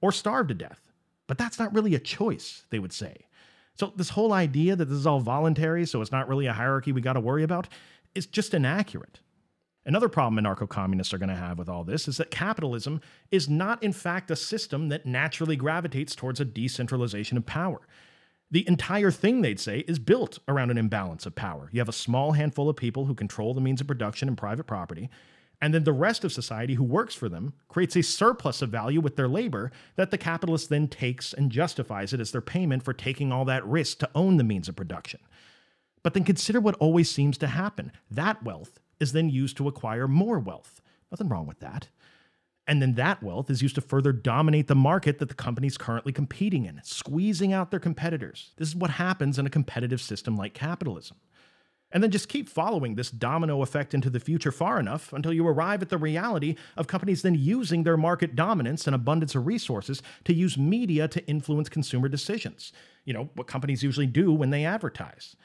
or 0.01 0.11
starve 0.11 0.47
to 0.47 0.53
death. 0.53 0.88
But 1.29 1.37
that's 1.37 1.59
not 1.59 1.71
really 1.75 1.93
a 1.93 1.99
choice, 1.99 2.63
they 2.71 2.79
would 2.79 2.91
say. 2.91 3.27
So, 3.75 3.93
this 3.95 4.09
whole 4.09 4.33
idea 4.33 4.75
that 4.75 4.85
this 4.85 4.97
is 4.97 5.05
all 5.05 5.19
voluntary, 5.19 5.85
so 5.85 6.01
it's 6.01 6.11
not 6.11 6.27
really 6.27 6.47
a 6.47 6.53
hierarchy 6.53 6.91
we 6.91 7.01
got 7.01 7.13
to 7.13 7.19
worry 7.19 7.43
about, 7.43 7.69
is 8.15 8.25
just 8.25 8.55
inaccurate. 8.55 9.19
Another 9.85 10.09
problem 10.09 10.43
anarcho 10.43 10.67
communists 10.67 11.13
are 11.13 11.19
going 11.19 11.29
to 11.29 11.35
have 11.35 11.59
with 11.59 11.69
all 11.69 11.83
this 11.83 12.07
is 12.07 12.17
that 12.17 12.31
capitalism 12.31 12.99
is 13.29 13.47
not, 13.47 13.81
in 13.83 13.93
fact, 13.93 14.31
a 14.31 14.35
system 14.35 14.89
that 14.89 15.05
naturally 15.05 15.55
gravitates 15.55 16.15
towards 16.15 16.39
a 16.39 16.45
decentralization 16.45 17.37
of 17.37 17.45
power. 17.45 17.81
The 18.49 18.67
entire 18.67 19.11
thing, 19.11 19.41
they'd 19.41 19.59
say, 19.59 19.79
is 19.87 19.99
built 19.99 20.39
around 20.47 20.71
an 20.71 20.79
imbalance 20.79 21.27
of 21.27 21.35
power. 21.35 21.69
You 21.71 21.79
have 21.79 21.87
a 21.87 21.93
small 21.93 22.31
handful 22.31 22.69
of 22.69 22.75
people 22.75 23.05
who 23.05 23.13
control 23.13 23.53
the 23.53 23.61
means 23.61 23.81
of 23.81 23.87
production 23.87 24.27
and 24.27 24.37
private 24.37 24.65
property, 24.65 25.11
and 25.61 25.73
then 25.73 25.83
the 25.83 25.93
rest 25.93 26.23
of 26.23 26.31
society 26.31 26.75
who 26.75 26.83
works 26.83 27.13
for 27.13 27.27
them 27.27 27.53
creates 27.67 27.95
a 27.95 28.03
surplus 28.03 28.61
of 28.61 28.69
value 28.69 29.01
with 29.01 29.15
their 29.15 29.27
labor 29.27 29.71
that 29.97 30.09
the 30.09 30.17
capitalist 30.17 30.69
then 30.69 30.87
takes 30.87 31.33
and 31.33 31.51
justifies 31.51 32.13
it 32.13 32.21
as 32.21 32.31
their 32.31 32.41
payment 32.41 32.83
for 32.83 32.93
taking 32.93 33.31
all 33.31 33.45
that 33.45 33.65
risk 33.65 33.99
to 33.99 34.09
own 34.15 34.37
the 34.37 34.43
means 34.43 34.69
of 34.69 34.75
production. 34.75 35.19
But 36.01 36.13
then 36.13 36.23
consider 36.23 36.61
what 36.61 36.75
always 36.75 37.09
seems 37.09 37.37
to 37.39 37.47
happen. 37.47 37.91
That 38.09 38.41
wealth 38.43 38.79
is 39.01 39.11
then 39.11 39.29
used 39.29 39.57
to 39.57 39.67
acquire 39.67 40.07
more 40.07 40.39
wealth. 40.39 40.81
Nothing 41.11 41.27
wrong 41.27 41.45
with 41.45 41.59
that. 41.59 41.89
And 42.65 42.81
then 42.81 42.93
that 42.93 43.23
wealth 43.23 43.49
is 43.49 43.61
used 43.63 43.75
to 43.75 43.81
further 43.81 44.13
dominate 44.13 44.67
the 44.67 44.75
market 44.75 45.17
that 45.17 45.27
the 45.27 45.35
company's 45.35 45.77
currently 45.77 46.13
competing 46.13 46.65
in, 46.65 46.79
squeezing 46.83 47.51
out 47.51 47.71
their 47.71 47.79
competitors. 47.79 48.51
This 48.57 48.69
is 48.69 48.75
what 48.75 48.91
happens 48.91 49.39
in 49.39 49.47
a 49.47 49.49
competitive 49.49 49.99
system 49.99 50.37
like 50.37 50.53
capitalism. 50.53 51.17
And 51.91 52.03
then 52.03 52.11
just 52.11 52.29
keep 52.29 52.47
following 52.47 52.95
this 52.95 53.09
domino 53.09 53.61
effect 53.63 53.93
into 53.93 54.09
the 54.09 54.19
future 54.19 54.51
far 54.51 54.79
enough 54.79 55.11
until 55.11 55.33
you 55.33 55.47
arrive 55.47 55.81
at 55.81 55.89
the 55.89 55.97
reality 55.97 56.55
of 56.77 56.87
companies 56.87 57.23
then 57.23 57.33
using 57.33 57.83
their 57.83 57.97
market 57.97 58.35
dominance 58.35 58.85
and 58.85 58.95
abundance 58.95 59.33
of 59.33 59.47
resources 59.47 60.03
to 60.25 60.33
use 60.33 60.57
media 60.57 61.07
to 61.07 61.25
influence 61.25 61.67
consumer 61.67 62.07
decisions. 62.07 62.71
You 63.05 63.13
know, 63.13 63.29
what 63.33 63.47
companies 63.47 63.81
usually 63.81 64.05
do 64.05 64.31
when 64.31 64.51
they 64.51 64.65
advertise. 64.65 65.35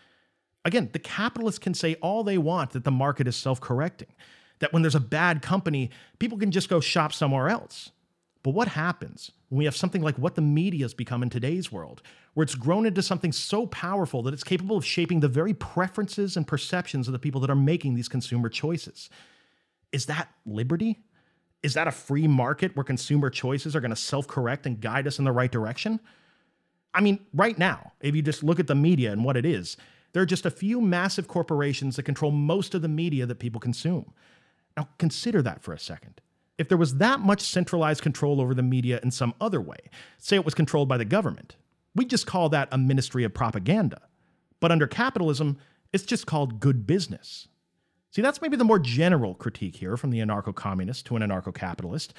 Again, 0.66 0.90
the 0.92 0.98
capitalists 0.98 1.58
can 1.58 1.72
say 1.72 1.94
all 1.96 2.24
they 2.24 2.38
want 2.38 2.72
that 2.72 2.84
the 2.84 2.90
market 2.90 3.26
is 3.26 3.36
self 3.36 3.60
correcting 3.60 4.08
that 4.58 4.72
when 4.72 4.82
there's 4.82 4.94
a 4.94 5.00
bad 5.00 5.42
company, 5.42 5.90
people 6.18 6.38
can 6.38 6.50
just 6.50 6.68
go 6.68 6.80
shop 6.80 7.12
somewhere 7.12 7.48
else. 7.48 7.90
But 8.44 8.50
what 8.50 8.68
happens 8.68 9.32
when 9.48 9.58
we 9.58 9.64
have 9.64 9.74
something 9.74 10.02
like 10.02 10.18
what 10.18 10.34
the 10.34 10.42
media 10.42 10.84
has 10.84 10.92
become 10.92 11.22
in 11.22 11.30
today's 11.30 11.72
world, 11.72 12.02
where 12.34 12.44
it's 12.44 12.54
grown 12.54 12.84
into 12.84 13.02
something 13.02 13.32
so 13.32 13.66
powerful 13.66 14.22
that 14.22 14.34
it's 14.34 14.44
capable 14.44 14.76
of 14.76 14.84
shaping 14.84 15.20
the 15.20 15.28
very 15.28 15.54
preferences 15.54 16.36
and 16.36 16.46
perceptions 16.46 17.08
of 17.08 17.12
the 17.12 17.18
people 17.18 17.40
that 17.40 17.48
are 17.48 17.56
making 17.56 17.94
these 17.94 18.06
consumer 18.06 18.50
choices? 18.50 19.08
Is 19.92 20.04
that 20.06 20.28
liberty? 20.44 21.04
Is 21.62 21.72
that 21.72 21.88
a 21.88 21.90
free 21.90 22.28
market 22.28 22.76
where 22.76 22.84
consumer 22.84 23.30
choices 23.30 23.74
are 23.74 23.80
going 23.80 23.90
to 23.90 23.96
self 23.96 24.28
correct 24.28 24.66
and 24.66 24.78
guide 24.78 25.06
us 25.06 25.18
in 25.18 25.24
the 25.24 25.32
right 25.32 25.50
direction? 25.50 25.98
I 26.92 27.00
mean, 27.00 27.20
right 27.32 27.58
now, 27.58 27.92
if 28.02 28.14
you 28.14 28.20
just 28.20 28.44
look 28.44 28.60
at 28.60 28.66
the 28.66 28.74
media 28.74 29.10
and 29.10 29.24
what 29.24 29.38
it 29.38 29.46
is, 29.46 29.78
there 30.12 30.22
are 30.22 30.26
just 30.26 30.44
a 30.44 30.50
few 30.50 30.82
massive 30.82 31.28
corporations 31.28 31.96
that 31.96 32.02
control 32.02 32.30
most 32.30 32.74
of 32.74 32.82
the 32.82 32.88
media 32.88 33.24
that 33.24 33.38
people 33.38 33.58
consume. 33.58 34.12
Now, 34.76 34.90
consider 34.98 35.40
that 35.40 35.62
for 35.62 35.72
a 35.72 35.78
second. 35.78 36.20
If 36.56 36.68
there 36.68 36.78
was 36.78 36.96
that 36.98 37.20
much 37.20 37.40
centralized 37.40 38.02
control 38.02 38.40
over 38.40 38.54
the 38.54 38.62
media 38.62 39.00
in 39.02 39.10
some 39.10 39.34
other 39.40 39.60
way, 39.60 39.78
say 40.18 40.36
it 40.36 40.44
was 40.44 40.54
controlled 40.54 40.88
by 40.88 40.96
the 40.96 41.04
government, 41.04 41.56
we'd 41.94 42.10
just 42.10 42.26
call 42.26 42.48
that 42.50 42.68
a 42.70 42.78
ministry 42.78 43.24
of 43.24 43.34
propaganda. 43.34 44.02
But 44.60 44.70
under 44.70 44.86
capitalism, 44.86 45.58
it's 45.92 46.04
just 46.04 46.26
called 46.26 46.60
good 46.60 46.86
business. 46.86 47.48
See, 48.10 48.22
that's 48.22 48.40
maybe 48.40 48.56
the 48.56 48.64
more 48.64 48.78
general 48.78 49.34
critique 49.34 49.76
here 49.76 49.96
from 49.96 50.10
the 50.10 50.20
anarcho 50.20 50.54
communist 50.54 51.06
to 51.06 51.16
an 51.16 51.22
anarcho 51.22 51.52
capitalist 51.52 52.14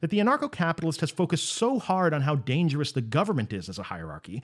that 0.00 0.10
the 0.10 0.18
anarcho 0.18 0.50
capitalist 0.50 1.00
has 1.00 1.10
focused 1.10 1.48
so 1.52 1.78
hard 1.78 2.14
on 2.14 2.22
how 2.22 2.36
dangerous 2.36 2.92
the 2.92 3.00
government 3.00 3.52
is 3.52 3.68
as 3.68 3.78
a 3.78 3.84
hierarchy 3.84 4.42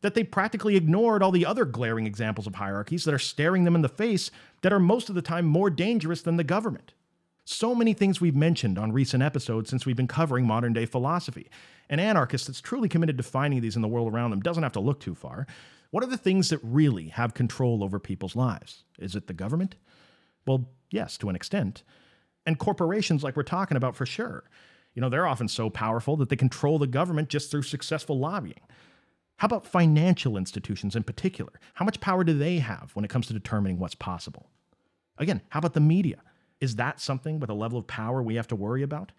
that 0.00 0.14
they 0.14 0.22
practically 0.22 0.76
ignored 0.76 1.22
all 1.22 1.30
the 1.30 1.46
other 1.46 1.64
glaring 1.64 2.06
examples 2.06 2.46
of 2.46 2.54
hierarchies 2.56 3.04
that 3.04 3.14
are 3.14 3.18
staring 3.18 3.64
them 3.64 3.74
in 3.74 3.82
the 3.82 3.88
face 3.88 4.30
that 4.60 4.72
are 4.72 4.78
most 4.78 5.08
of 5.08 5.14
the 5.14 5.22
time 5.22 5.46
more 5.46 5.70
dangerous 5.70 6.22
than 6.22 6.36
the 6.36 6.44
government. 6.44 6.92
So 7.46 7.74
many 7.74 7.92
things 7.92 8.20
we've 8.20 8.34
mentioned 8.34 8.78
on 8.78 8.92
recent 8.92 9.22
episodes 9.22 9.68
since 9.68 9.84
we've 9.84 9.96
been 9.96 10.08
covering 10.08 10.46
modern 10.46 10.72
day 10.72 10.86
philosophy. 10.86 11.50
An 11.90 12.00
anarchist 12.00 12.46
that's 12.46 12.62
truly 12.62 12.88
committed 12.88 13.18
to 13.18 13.22
finding 13.22 13.60
these 13.60 13.76
in 13.76 13.82
the 13.82 13.88
world 13.88 14.12
around 14.12 14.30
them 14.30 14.40
doesn't 14.40 14.62
have 14.62 14.72
to 14.72 14.80
look 14.80 14.98
too 14.98 15.14
far. 15.14 15.46
What 15.90 16.02
are 16.02 16.08
the 16.08 16.16
things 16.16 16.48
that 16.48 16.60
really 16.62 17.08
have 17.08 17.34
control 17.34 17.84
over 17.84 17.98
people's 17.98 18.34
lives? 18.34 18.84
Is 18.98 19.14
it 19.14 19.26
the 19.26 19.34
government? 19.34 19.76
Well, 20.46 20.70
yes, 20.90 21.18
to 21.18 21.28
an 21.28 21.36
extent. 21.36 21.82
And 22.46 22.58
corporations, 22.58 23.22
like 23.22 23.36
we're 23.36 23.42
talking 23.42 23.76
about, 23.76 23.94
for 23.94 24.06
sure. 24.06 24.44
You 24.94 25.02
know, 25.02 25.10
they're 25.10 25.26
often 25.26 25.48
so 25.48 25.68
powerful 25.68 26.16
that 26.16 26.30
they 26.30 26.36
control 26.36 26.78
the 26.78 26.86
government 26.86 27.28
just 27.28 27.50
through 27.50 27.62
successful 27.62 28.18
lobbying. 28.18 28.60
How 29.36 29.46
about 29.46 29.66
financial 29.66 30.36
institutions 30.38 30.96
in 30.96 31.02
particular? 31.02 31.52
How 31.74 31.84
much 31.84 32.00
power 32.00 32.24
do 32.24 32.36
they 32.36 32.58
have 32.58 32.92
when 32.94 33.04
it 33.04 33.10
comes 33.10 33.26
to 33.26 33.32
determining 33.34 33.78
what's 33.78 33.94
possible? 33.94 34.48
Again, 35.18 35.42
how 35.50 35.58
about 35.58 35.74
the 35.74 35.80
media? 35.80 36.22
Is 36.64 36.76
that 36.76 36.98
something 36.98 37.40
with 37.40 37.50
a 37.50 37.54
level 37.54 37.78
of 37.78 37.86
power 37.86 38.22
we 38.22 38.36
have 38.36 38.48
to 38.48 38.56
worry 38.56 38.82
about? 38.82 39.12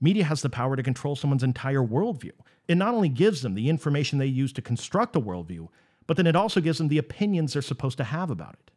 Media 0.00 0.22
has 0.22 0.42
the 0.42 0.48
power 0.48 0.76
to 0.76 0.82
control 0.84 1.16
someone's 1.16 1.42
entire 1.42 1.82
worldview. 1.82 2.30
It 2.68 2.76
not 2.76 2.94
only 2.94 3.08
gives 3.08 3.42
them 3.42 3.54
the 3.54 3.68
information 3.68 4.20
they 4.20 4.26
use 4.26 4.52
to 4.52 4.62
construct 4.62 5.16
a 5.16 5.20
worldview, 5.20 5.66
but 6.06 6.16
then 6.16 6.28
it 6.28 6.36
also 6.36 6.60
gives 6.60 6.78
them 6.78 6.86
the 6.86 6.98
opinions 6.98 7.52
they're 7.52 7.62
supposed 7.62 7.98
to 7.98 8.04
have 8.04 8.30
about 8.30 8.54
it. 8.54 8.70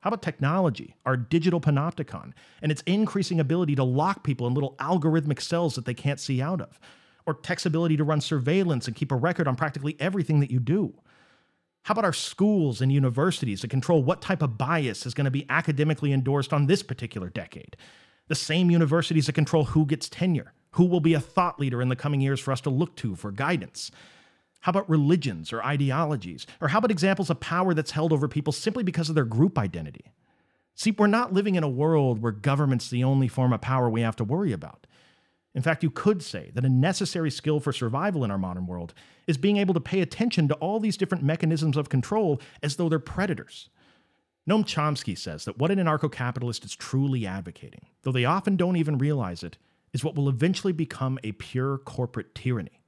How 0.00 0.08
about 0.08 0.20
technology, 0.20 0.96
our 1.06 1.16
digital 1.16 1.60
panopticon, 1.60 2.32
and 2.60 2.72
its 2.72 2.82
increasing 2.86 3.38
ability 3.38 3.76
to 3.76 3.84
lock 3.84 4.24
people 4.24 4.48
in 4.48 4.54
little 4.54 4.74
algorithmic 4.80 5.40
cells 5.40 5.76
that 5.76 5.84
they 5.84 5.94
can't 5.94 6.18
see 6.18 6.42
out 6.42 6.60
of? 6.60 6.80
Or 7.24 7.34
tech's 7.34 7.66
ability 7.66 7.96
to 7.98 8.04
run 8.04 8.20
surveillance 8.20 8.88
and 8.88 8.96
keep 8.96 9.12
a 9.12 9.16
record 9.16 9.46
on 9.46 9.54
practically 9.54 9.96
everything 10.00 10.40
that 10.40 10.50
you 10.50 10.58
do? 10.58 10.92
How 11.82 11.92
about 11.92 12.04
our 12.04 12.12
schools 12.12 12.80
and 12.80 12.92
universities 12.92 13.62
that 13.62 13.70
control 13.70 14.02
what 14.02 14.20
type 14.20 14.42
of 14.42 14.58
bias 14.58 15.06
is 15.06 15.14
going 15.14 15.24
to 15.24 15.30
be 15.30 15.46
academically 15.48 16.12
endorsed 16.12 16.52
on 16.52 16.66
this 16.66 16.82
particular 16.82 17.30
decade? 17.30 17.76
The 18.28 18.34
same 18.34 18.70
universities 18.70 19.26
that 19.26 19.34
control 19.34 19.64
who 19.64 19.86
gets 19.86 20.08
tenure, 20.08 20.52
who 20.72 20.84
will 20.84 21.00
be 21.00 21.14
a 21.14 21.20
thought 21.20 21.58
leader 21.58 21.80
in 21.80 21.88
the 21.88 21.96
coming 21.96 22.20
years 22.20 22.40
for 22.40 22.52
us 22.52 22.60
to 22.62 22.70
look 22.70 22.94
to 22.96 23.16
for 23.16 23.30
guidance. 23.30 23.90
How 24.60 24.70
about 24.70 24.90
religions 24.90 25.52
or 25.52 25.62
ideologies? 25.64 26.46
Or 26.60 26.68
how 26.68 26.78
about 26.78 26.90
examples 26.90 27.30
of 27.30 27.40
power 27.40 27.74
that's 27.74 27.92
held 27.92 28.12
over 28.12 28.28
people 28.28 28.52
simply 28.52 28.82
because 28.82 29.08
of 29.08 29.14
their 29.14 29.24
group 29.24 29.58
identity? 29.58 30.12
See, 30.74 30.90
we're 30.90 31.06
not 31.06 31.32
living 31.32 31.54
in 31.54 31.64
a 31.64 31.68
world 31.68 32.22
where 32.22 32.32
government's 32.32 32.90
the 32.90 33.02
only 33.02 33.28
form 33.28 33.52
of 33.52 33.60
power 33.60 33.88
we 33.88 34.02
have 34.02 34.16
to 34.16 34.24
worry 34.24 34.52
about. 34.52 34.86
In 35.58 35.62
fact, 35.62 35.82
you 35.82 35.90
could 35.90 36.22
say 36.22 36.52
that 36.54 36.64
a 36.64 36.68
necessary 36.68 37.32
skill 37.32 37.58
for 37.58 37.72
survival 37.72 38.22
in 38.22 38.30
our 38.30 38.38
modern 38.38 38.68
world 38.68 38.94
is 39.26 39.36
being 39.36 39.56
able 39.56 39.74
to 39.74 39.80
pay 39.80 40.00
attention 40.00 40.46
to 40.46 40.54
all 40.54 40.78
these 40.78 40.96
different 40.96 41.24
mechanisms 41.24 41.76
of 41.76 41.88
control 41.88 42.40
as 42.62 42.76
though 42.76 42.88
they're 42.88 43.00
predators. 43.00 43.68
Noam 44.48 44.62
Chomsky 44.62 45.18
says 45.18 45.44
that 45.46 45.58
what 45.58 45.72
an 45.72 45.80
anarcho 45.80 46.12
capitalist 46.12 46.64
is 46.64 46.76
truly 46.76 47.26
advocating, 47.26 47.86
though 48.02 48.12
they 48.12 48.24
often 48.24 48.54
don't 48.54 48.76
even 48.76 48.98
realize 48.98 49.42
it, 49.42 49.58
is 49.92 50.04
what 50.04 50.14
will 50.14 50.28
eventually 50.28 50.72
become 50.72 51.18
a 51.24 51.32
pure 51.32 51.78
corporate 51.78 52.36
tyranny. 52.36 52.84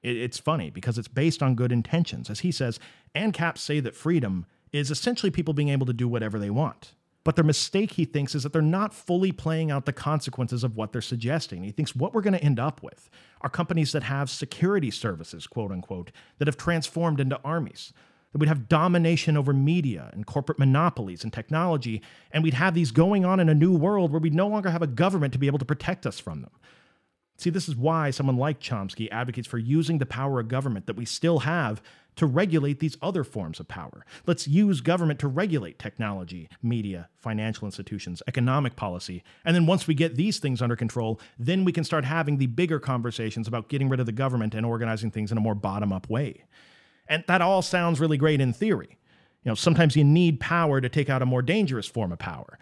It's 0.00 0.38
funny 0.38 0.70
because 0.70 0.98
it's 0.98 1.08
based 1.08 1.42
on 1.42 1.56
good 1.56 1.72
intentions. 1.72 2.30
As 2.30 2.38
he 2.38 2.52
says, 2.52 2.78
ANCAPs 3.16 3.58
say 3.58 3.80
that 3.80 3.96
freedom 3.96 4.46
is 4.70 4.92
essentially 4.92 5.32
people 5.32 5.52
being 5.52 5.70
able 5.70 5.86
to 5.86 5.92
do 5.92 6.06
whatever 6.06 6.38
they 6.38 6.50
want. 6.50 6.92
But 7.24 7.36
their 7.36 7.44
mistake, 7.44 7.92
he 7.92 8.04
thinks, 8.04 8.34
is 8.34 8.42
that 8.42 8.52
they're 8.52 8.62
not 8.62 8.92
fully 8.92 9.32
playing 9.32 9.70
out 9.70 9.86
the 9.86 9.92
consequences 9.92 10.62
of 10.62 10.76
what 10.76 10.92
they're 10.92 11.00
suggesting. 11.00 11.64
He 11.64 11.72
thinks 11.72 11.96
what 11.96 12.12
we're 12.12 12.20
going 12.20 12.34
to 12.34 12.44
end 12.44 12.60
up 12.60 12.82
with 12.82 13.08
are 13.40 13.48
companies 13.48 13.92
that 13.92 14.02
have 14.02 14.28
security 14.28 14.90
services, 14.90 15.46
quote 15.46 15.72
unquote, 15.72 16.12
that 16.38 16.46
have 16.46 16.58
transformed 16.58 17.20
into 17.20 17.40
armies. 17.42 17.94
That 18.32 18.38
we'd 18.38 18.48
have 18.48 18.68
domination 18.68 19.36
over 19.36 19.52
media 19.52 20.10
and 20.12 20.26
corporate 20.26 20.58
monopolies 20.58 21.22
and 21.22 21.32
technology, 21.32 22.02
and 22.32 22.42
we'd 22.42 22.54
have 22.54 22.74
these 22.74 22.90
going 22.90 23.24
on 23.24 23.40
in 23.40 23.48
a 23.48 23.54
new 23.54 23.74
world 23.74 24.10
where 24.10 24.20
we'd 24.20 24.34
no 24.34 24.48
longer 24.48 24.70
have 24.70 24.82
a 24.82 24.88
government 24.88 25.32
to 25.32 25.38
be 25.38 25.46
able 25.46 25.60
to 25.60 25.64
protect 25.64 26.04
us 26.04 26.18
from 26.18 26.42
them. 26.42 26.50
See, 27.36 27.50
this 27.50 27.68
is 27.68 27.76
why 27.76 28.10
someone 28.10 28.36
like 28.36 28.60
Chomsky 28.60 29.08
advocates 29.10 29.48
for 29.48 29.58
using 29.58 29.98
the 29.98 30.06
power 30.06 30.40
of 30.40 30.48
government 30.48 30.86
that 30.86 30.96
we 30.96 31.04
still 31.04 31.40
have 31.40 31.82
to 32.16 32.26
regulate 32.26 32.80
these 32.80 32.96
other 33.02 33.24
forms 33.24 33.60
of 33.60 33.68
power. 33.68 34.04
Let's 34.26 34.46
use 34.46 34.80
government 34.80 35.18
to 35.20 35.28
regulate 35.28 35.78
technology, 35.78 36.48
media, 36.62 37.08
financial 37.16 37.66
institutions, 37.66 38.22
economic 38.26 38.76
policy. 38.76 39.22
And 39.44 39.54
then 39.54 39.66
once 39.66 39.86
we 39.86 39.94
get 39.94 40.16
these 40.16 40.38
things 40.38 40.62
under 40.62 40.76
control, 40.76 41.20
then 41.38 41.64
we 41.64 41.72
can 41.72 41.84
start 41.84 42.04
having 42.04 42.38
the 42.38 42.46
bigger 42.46 42.78
conversations 42.78 43.48
about 43.48 43.68
getting 43.68 43.88
rid 43.88 44.00
of 44.00 44.06
the 44.06 44.12
government 44.12 44.54
and 44.54 44.64
organizing 44.64 45.10
things 45.10 45.32
in 45.32 45.38
a 45.38 45.42
more 45.42 45.54
bottom 45.54 45.92
up 45.92 46.08
way. 46.08 46.44
And 47.08 47.24
that 47.26 47.42
all 47.42 47.62
sounds 47.62 48.00
really 48.00 48.16
great 48.16 48.40
in 48.40 48.52
theory. 48.52 48.98
You 49.42 49.50
know, 49.50 49.54
sometimes 49.54 49.94
you 49.94 50.04
need 50.04 50.40
power 50.40 50.80
to 50.80 50.88
take 50.88 51.10
out 51.10 51.22
a 51.22 51.26
more 51.26 51.42
dangerous 51.42 51.86
form 51.86 52.12
of 52.12 52.18
power. 52.18 52.58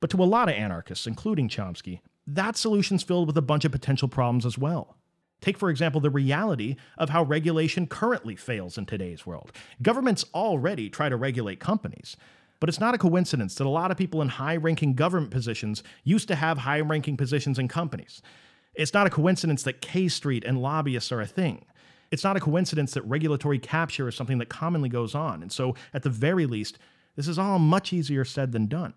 But 0.00 0.10
to 0.10 0.22
a 0.22 0.24
lot 0.24 0.48
of 0.48 0.56
anarchists, 0.56 1.06
including 1.06 1.48
Chomsky, 1.48 2.00
that 2.26 2.56
solution's 2.56 3.04
filled 3.04 3.28
with 3.28 3.36
a 3.36 3.42
bunch 3.42 3.64
of 3.64 3.72
potential 3.72 4.08
problems 4.08 4.44
as 4.44 4.58
well. 4.58 4.95
Take, 5.40 5.58
for 5.58 5.70
example, 5.70 6.00
the 6.00 6.10
reality 6.10 6.76
of 6.96 7.10
how 7.10 7.22
regulation 7.22 7.86
currently 7.86 8.36
fails 8.36 8.78
in 8.78 8.86
today's 8.86 9.26
world. 9.26 9.52
Governments 9.82 10.24
already 10.34 10.88
try 10.88 11.08
to 11.08 11.16
regulate 11.16 11.60
companies, 11.60 12.16
but 12.58 12.68
it's 12.68 12.80
not 12.80 12.94
a 12.94 12.98
coincidence 12.98 13.54
that 13.56 13.66
a 13.66 13.70
lot 13.70 13.90
of 13.90 13.98
people 13.98 14.22
in 14.22 14.28
high 14.28 14.56
ranking 14.56 14.94
government 14.94 15.30
positions 15.30 15.82
used 16.04 16.28
to 16.28 16.34
have 16.34 16.58
high 16.58 16.80
ranking 16.80 17.16
positions 17.16 17.58
in 17.58 17.68
companies. 17.68 18.22
It's 18.74 18.94
not 18.94 19.06
a 19.06 19.10
coincidence 19.10 19.62
that 19.64 19.80
K 19.80 20.08
Street 20.08 20.44
and 20.44 20.60
lobbyists 20.60 21.12
are 21.12 21.20
a 21.20 21.26
thing. 21.26 21.64
It's 22.10 22.24
not 22.24 22.36
a 22.36 22.40
coincidence 22.40 22.94
that 22.94 23.02
regulatory 23.02 23.58
capture 23.58 24.08
is 24.08 24.14
something 24.14 24.38
that 24.38 24.48
commonly 24.48 24.88
goes 24.88 25.14
on. 25.14 25.42
And 25.42 25.52
so, 25.52 25.74
at 25.92 26.02
the 26.02 26.10
very 26.10 26.46
least, 26.46 26.78
this 27.16 27.28
is 27.28 27.38
all 27.38 27.58
much 27.58 27.92
easier 27.92 28.24
said 28.24 28.52
than 28.52 28.66
done. 28.66 28.94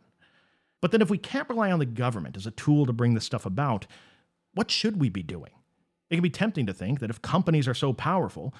But 0.81 0.91
then, 0.91 1.01
if 1.01 1.09
we 1.09 1.17
can't 1.17 1.49
rely 1.49 1.71
on 1.71 1.79
the 1.79 1.85
government 1.85 2.37
as 2.37 2.45
a 2.45 2.51
tool 2.51 2.85
to 2.85 2.93
bring 2.93 3.13
this 3.13 3.25
stuff 3.25 3.45
about, 3.45 3.87
what 4.53 4.69
should 4.71 4.99
we 4.99 5.09
be 5.09 5.23
doing? 5.23 5.51
It 6.09 6.15
can 6.15 6.23
be 6.23 6.29
tempting 6.29 6.65
to 6.65 6.73
think 6.73 6.99
that 6.99 7.09
if 7.09 7.21
companies 7.21 7.67
are 7.67 7.73
so 7.73 7.93
powerful, 7.93 8.53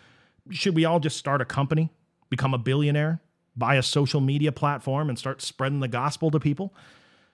should 0.49 0.75
we 0.75 0.85
all 0.85 0.99
just 0.99 1.17
start 1.17 1.41
a 1.41 1.45
company, 1.45 1.91
become 2.29 2.53
a 2.53 2.57
billionaire, 2.57 3.21
buy 3.55 3.75
a 3.75 3.83
social 3.83 4.21
media 4.21 4.51
platform, 4.51 5.09
and 5.09 5.17
start 5.17 5.41
spreading 5.41 5.79
the 5.79 5.87
gospel 5.87 6.31
to 6.31 6.39
people? 6.39 6.73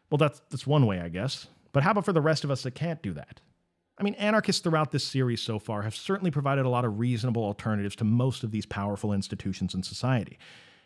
Well, 0.09 0.17
that's, 0.17 0.41
that's 0.49 0.67
one 0.67 0.85
way, 0.85 0.99
I 0.99 1.09
guess. 1.09 1.47
But 1.71 1.83
how 1.83 1.91
about 1.91 2.05
for 2.05 2.13
the 2.13 2.21
rest 2.21 2.43
of 2.43 2.51
us 2.51 2.63
that 2.63 2.75
can't 2.75 3.01
do 3.01 3.13
that? 3.13 3.41
I 3.97 4.03
mean, 4.03 4.15
anarchists 4.15 4.61
throughout 4.61 4.91
this 4.91 5.05
series 5.05 5.41
so 5.41 5.59
far 5.59 5.83
have 5.83 5.95
certainly 5.95 6.31
provided 6.31 6.65
a 6.65 6.69
lot 6.69 6.85
of 6.85 6.99
reasonable 6.99 7.43
alternatives 7.43 7.95
to 7.97 8.03
most 8.03 8.43
of 8.43 8.51
these 8.51 8.65
powerful 8.65 9.13
institutions 9.13 9.73
in 9.73 9.83
society. 9.83 10.37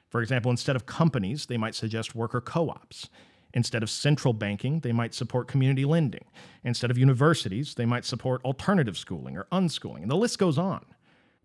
For 0.09 0.21
example, 0.21 0.51
instead 0.51 0.75
of 0.75 0.85
companies, 0.85 1.47
they 1.47 1.57
might 1.57 1.75
suggest 1.75 2.15
worker 2.15 2.41
co 2.41 2.69
ops. 2.69 3.09
Instead 3.53 3.81
of 3.81 3.89
central 3.89 4.33
banking, 4.33 4.79
they 4.81 4.91
might 4.91 5.13
support 5.13 5.47
community 5.47 5.85
lending. 5.85 6.25
Instead 6.63 6.91
of 6.91 6.97
universities, 6.97 7.73
they 7.73 7.85
might 7.85 8.05
support 8.05 8.43
alternative 8.45 8.97
schooling 8.97 9.35
or 9.35 9.47
unschooling, 9.51 10.01
and 10.01 10.11
the 10.11 10.15
list 10.15 10.37
goes 10.37 10.57
on. 10.57 10.85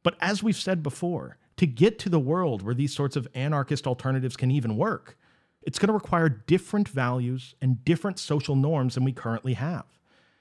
But 0.02 0.16
as 0.20 0.42
we've 0.42 0.56
said 0.56 0.82
before, 0.82 1.38
to 1.56 1.66
get 1.66 1.98
to 2.00 2.08
the 2.08 2.20
world 2.20 2.62
where 2.62 2.74
these 2.74 2.94
sorts 2.94 3.16
of 3.16 3.28
anarchist 3.34 3.86
alternatives 3.86 4.36
can 4.36 4.50
even 4.50 4.76
work, 4.76 5.16
it's 5.62 5.78
going 5.78 5.88
to 5.88 5.94
require 5.94 6.28
different 6.28 6.88
values 6.88 7.54
and 7.62 7.84
different 7.84 8.18
social 8.18 8.54
norms 8.54 8.94
than 8.94 9.04
we 9.04 9.12
currently 9.12 9.54
have. 9.54 9.86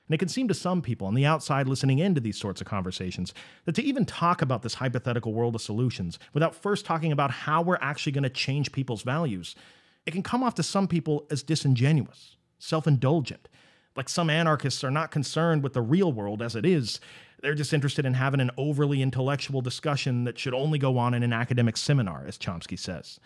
And 0.07 0.13
it 0.13 0.17
can 0.17 0.27
seem 0.27 0.49
to 0.49 0.53
some 0.53 0.81
people 0.81 1.07
on 1.07 1.13
the 1.13 1.25
outside 1.25 1.67
listening 1.67 1.99
into 1.99 2.19
these 2.19 2.37
sorts 2.37 2.59
of 2.59 2.67
conversations 2.67 3.33
that 3.63 3.75
to 3.75 3.83
even 3.83 4.05
talk 4.05 4.41
about 4.41 4.61
this 4.61 4.73
hypothetical 4.73 5.33
world 5.33 5.55
of 5.55 5.61
solutions 5.61 6.19
without 6.33 6.53
first 6.53 6.85
talking 6.85 7.13
about 7.13 7.31
how 7.31 7.61
we're 7.61 7.77
actually 7.79 8.11
going 8.11 8.23
to 8.23 8.29
change 8.29 8.73
people's 8.73 9.03
values 9.03 9.55
it 10.05 10.11
can 10.11 10.23
come 10.23 10.43
off 10.43 10.55
to 10.55 10.63
some 10.63 10.87
people 10.87 11.25
as 11.31 11.43
disingenuous, 11.43 12.37
self 12.59 12.87
indulgent. 12.87 13.47
Like 13.95 14.09
some 14.09 14.29
anarchists 14.29 14.83
are 14.83 14.91
not 14.91 15.11
concerned 15.11 15.63
with 15.63 15.73
the 15.73 15.81
real 15.81 16.11
world 16.11 16.41
as 16.41 16.55
it 16.55 16.65
is. 16.65 16.99
They're 17.41 17.53
just 17.53 17.73
interested 17.73 18.05
in 18.05 18.15
having 18.15 18.39
an 18.39 18.51
overly 18.57 19.01
intellectual 19.01 19.61
discussion 19.61 20.23
that 20.23 20.39
should 20.39 20.53
only 20.53 20.79
go 20.79 20.97
on 20.97 21.13
in 21.13 21.23
an 21.23 21.33
academic 21.33 21.77
seminar, 21.77 22.25
as 22.25 22.37
Chomsky 22.37 22.79
says. 22.79 23.19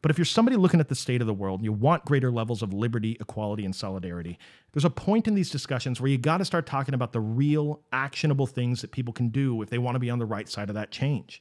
But 0.00 0.10
if 0.10 0.18
you're 0.18 0.24
somebody 0.24 0.56
looking 0.56 0.80
at 0.80 0.88
the 0.88 0.96
state 0.96 1.20
of 1.20 1.28
the 1.28 1.34
world 1.34 1.60
and 1.60 1.64
you 1.64 1.72
want 1.72 2.04
greater 2.04 2.30
levels 2.30 2.60
of 2.60 2.72
liberty, 2.72 3.16
equality, 3.20 3.64
and 3.64 3.74
solidarity, 3.74 4.38
there's 4.72 4.84
a 4.84 4.90
point 4.90 5.28
in 5.28 5.34
these 5.34 5.50
discussions 5.50 6.00
where 6.00 6.10
you 6.10 6.18
got 6.18 6.38
to 6.38 6.44
start 6.44 6.66
talking 6.66 6.94
about 6.94 7.12
the 7.12 7.20
real, 7.20 7.80
actionable 7.92 8.48
things 8.48 8.80
that 8.80 8.90
people 8.90 9.12
can 9.12 9.28
do 9.28 9.62
if 9.62 9.70
they 9.70 9.78
want 9.78 9.94
to 9.94 10.00
be 10.00 10.10
on 10.10 10.18
the 10.18 10.26
right 10.26 10.48
side 10.48 10.68
of 10.68 10.74
that 10.74 10.90
change. 10.90 11.40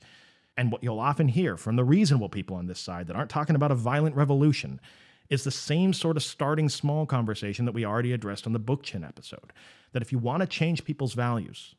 And 0.61 0.71
what 0.71 0.83
you'll 0.83 0.99
often 0.99 1.27
hear 1.27 1.57
from 1.57 1.75
the 1.75 1.83
reasonable 1.83 2.29
people 2.29 2.55
on 2.55 2.67
this 2.67 2.79
side 2.79 3.07
that 3.07 3.15
aren't 3.15 3.31
talking 3.31 3.55
about 3.55 3.71
a 3.71 3.75
violent 3.75 4.15
revolution 4.15 4.79
is 5.27 5.43
the 5.43 5.49
same 5.49 5.91
sort 5.91 6.17
of 6.17 6.21
starting 6.21 6.69
small 6.69 7.07
conversation 7.07 7.65
that 7.65 7.71
we 7.71 7.83
already 7.83 8.13
addressed 8.13 8.45
on 8.45 8.53
the 8.53 8.59
Bookchin 8.59 9.03
episode. 9.03 9.53
That 9.93 10.03
if 10.03 10.11
you 10.11 10.19
want 10.19 10.41
to 10.41 10.45
change 10.45 10.83
people's 10.83 11.15
values, 11.15 11.73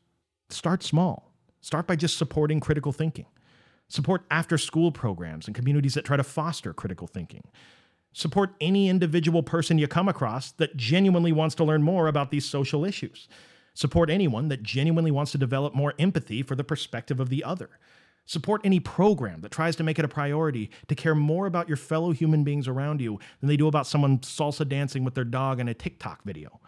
start 0.49 0.83
small. 0.83 1.31
Start 1.61 1.87
by 1.87 1.95
just 1.95 2.17
supporting 2.17 2.59
critical 2.59 2.91
thinking. 2.91 3.27
Support 3.87 4.25
after 4.29 4.57
school 4.57 4.91
programs 4.91 5.47
and 5.47 5.55
communities 5.55 5.93
that 5.93 6.03
try 6.03 6.17
to 6.17 6.21
foster 6.21 6.73
critical 6.73 7.07
thinking. 7.07 7.43
Support 8.11 8.53
any 8.59 8.89
individual 8.89 9.43
person 9.43 9.77
you 9.77 9.87
come 9.87 10.09
across 10.09 10.51
that 10.51 10.75
genuinely 10.75 11.31
wants 11.31 11.55
to 11.55 11.63
learn 11.63 11.83
more 11.83 12.07
about 12.07 12.31
these 12.31 12.43
social 12.43 12.83
issues. 12.83 13.29
Support 13.75 14.09
anyone 14.09 14.49
that 14.49 14.61
genuinely 14.61 15.09
wants 15.09 15.31
to 15.31 15.37
develop 15.37 15.73
more 15.73 15.93
empathy 15.97 16.43
for 16.43 16.57
the 16.57 16.65
perspective 16.65 17.21
of 17.21 17.29
the 17.29 17.45
other. 17.45 17.69
Support 18.25 18.61
any 18.63 18.79
program 18.79 19.41
that 19.41 19.51
tries 19.51 19.75
to 19.75 19.83
make 19.83 19.99
it 19.99 20.05
a 20.05 20.09
priority 20.09 20.69
to 20.87 20.95
care 20.95 21.15
more 21.15 21.45
about 21.45 21.67
your 21.67 21.77
fellow 21.77 22.11
human 22.11 22.43
beings 22.43 22.67
around 22.67 23.01
you 23.01 23.19
than 23.39 23.49
they 23.49 23.57
do 23.57 23.67
about 23.67 23.85
someone 23.85 24.19
salsa 24.19 24.67
dancing 24.67 25.03
with 25.03 25.13
their 25.13 25.25
dog 25.25 25.59
in 25.59 25.67
a 25.67 25.73
TikTok 25.73 26.23
video. 26.23 26.61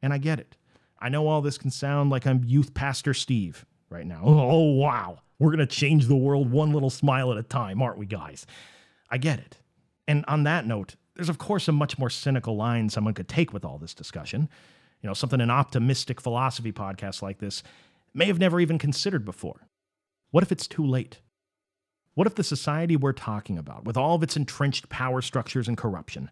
And 0.00 0.12
I 0.12 0.18
get 0.18 0.40
it. 0.40 0.56
I 0.98 1.08
know 1.08 1.28
all 1.28 1.42
this 1.42 1.58
can 1.58 1.70
sound 1.70 2.10
like 2.10 2.26
I'm 2.26 2.42
youth 2.44 2.72
pastor 2.74 3.14
Steve 3.14 3.66
right 3.90 4.06
now. 4.06 4.22
Oh, 4.26 4.72
wow. 4.72 5.20
We're 5.38 5.50
going 5.50 5.58
to 5.58 5.66
change 5.66 6.06
the 6.06 6.16
world 6.16 6.50
one 6.50 6.72
little 6.72 6.90
smile 6.90 7.30
at 7.30 7.38
a 7.38 7.42
time, 7.42 7.80
aren't 7.80 7.98
we, 7.98 8.06
guys? 8.06 8.44
I 9.10 9.18
get 9.18 9.38
it. 9.38 9.58
And 10.08 10.24
on 10.26 10.44
that 10.44 10.66
note, 10.66 10.96
there's 11.14 11.28
of 11.28 11.38
course 11.38 11.68
a 11.68 11.72
much 11.72 11.98
more 11.98 12.10
cynical 12.10 12.56
line 12.56 12.88
someone 12.88 13.14
could 13.14 13.28
take 13.28 13.52
with 13.52 13.64
all 13.64 13.78
this 13.78 13.94
discussion. 13.94 14.48
You 15.02 15.08
know, 15.08 15.14
something 15.14 15.40
an 15.40 15.50
optimistic 15.50 16.20
philosophy 16.20 16.72
podcast 16.72 17.22
like 17.22 17.38
this 17.38 17.62
may 18.14 18.24
have 18.24 18.38
never 18.38 18.58
even 18.58 18.78
considered 18.78 19.24
before. 19.24 19.68
What 20.30 20.42
if 20.42 20.52
it's 20.52 20.66
too 20.66 20.84
late? 20.84 21.20
What 22.14 22.26
if 22.26 22.34
the 22.34 22.44
society 22.44 22.96
we're 22.96 23.12
talking 23.12 23.58
about, 23.58 23.84
with 23.84 23.96
all 23.96 24.16
of 24.16 24.22
its 24.22 24.36
entrenched 24.36 24.88
power 24.88 25.22
structures 25.22 25.68
and 25.68 25.76
corruption, 25.76 26.30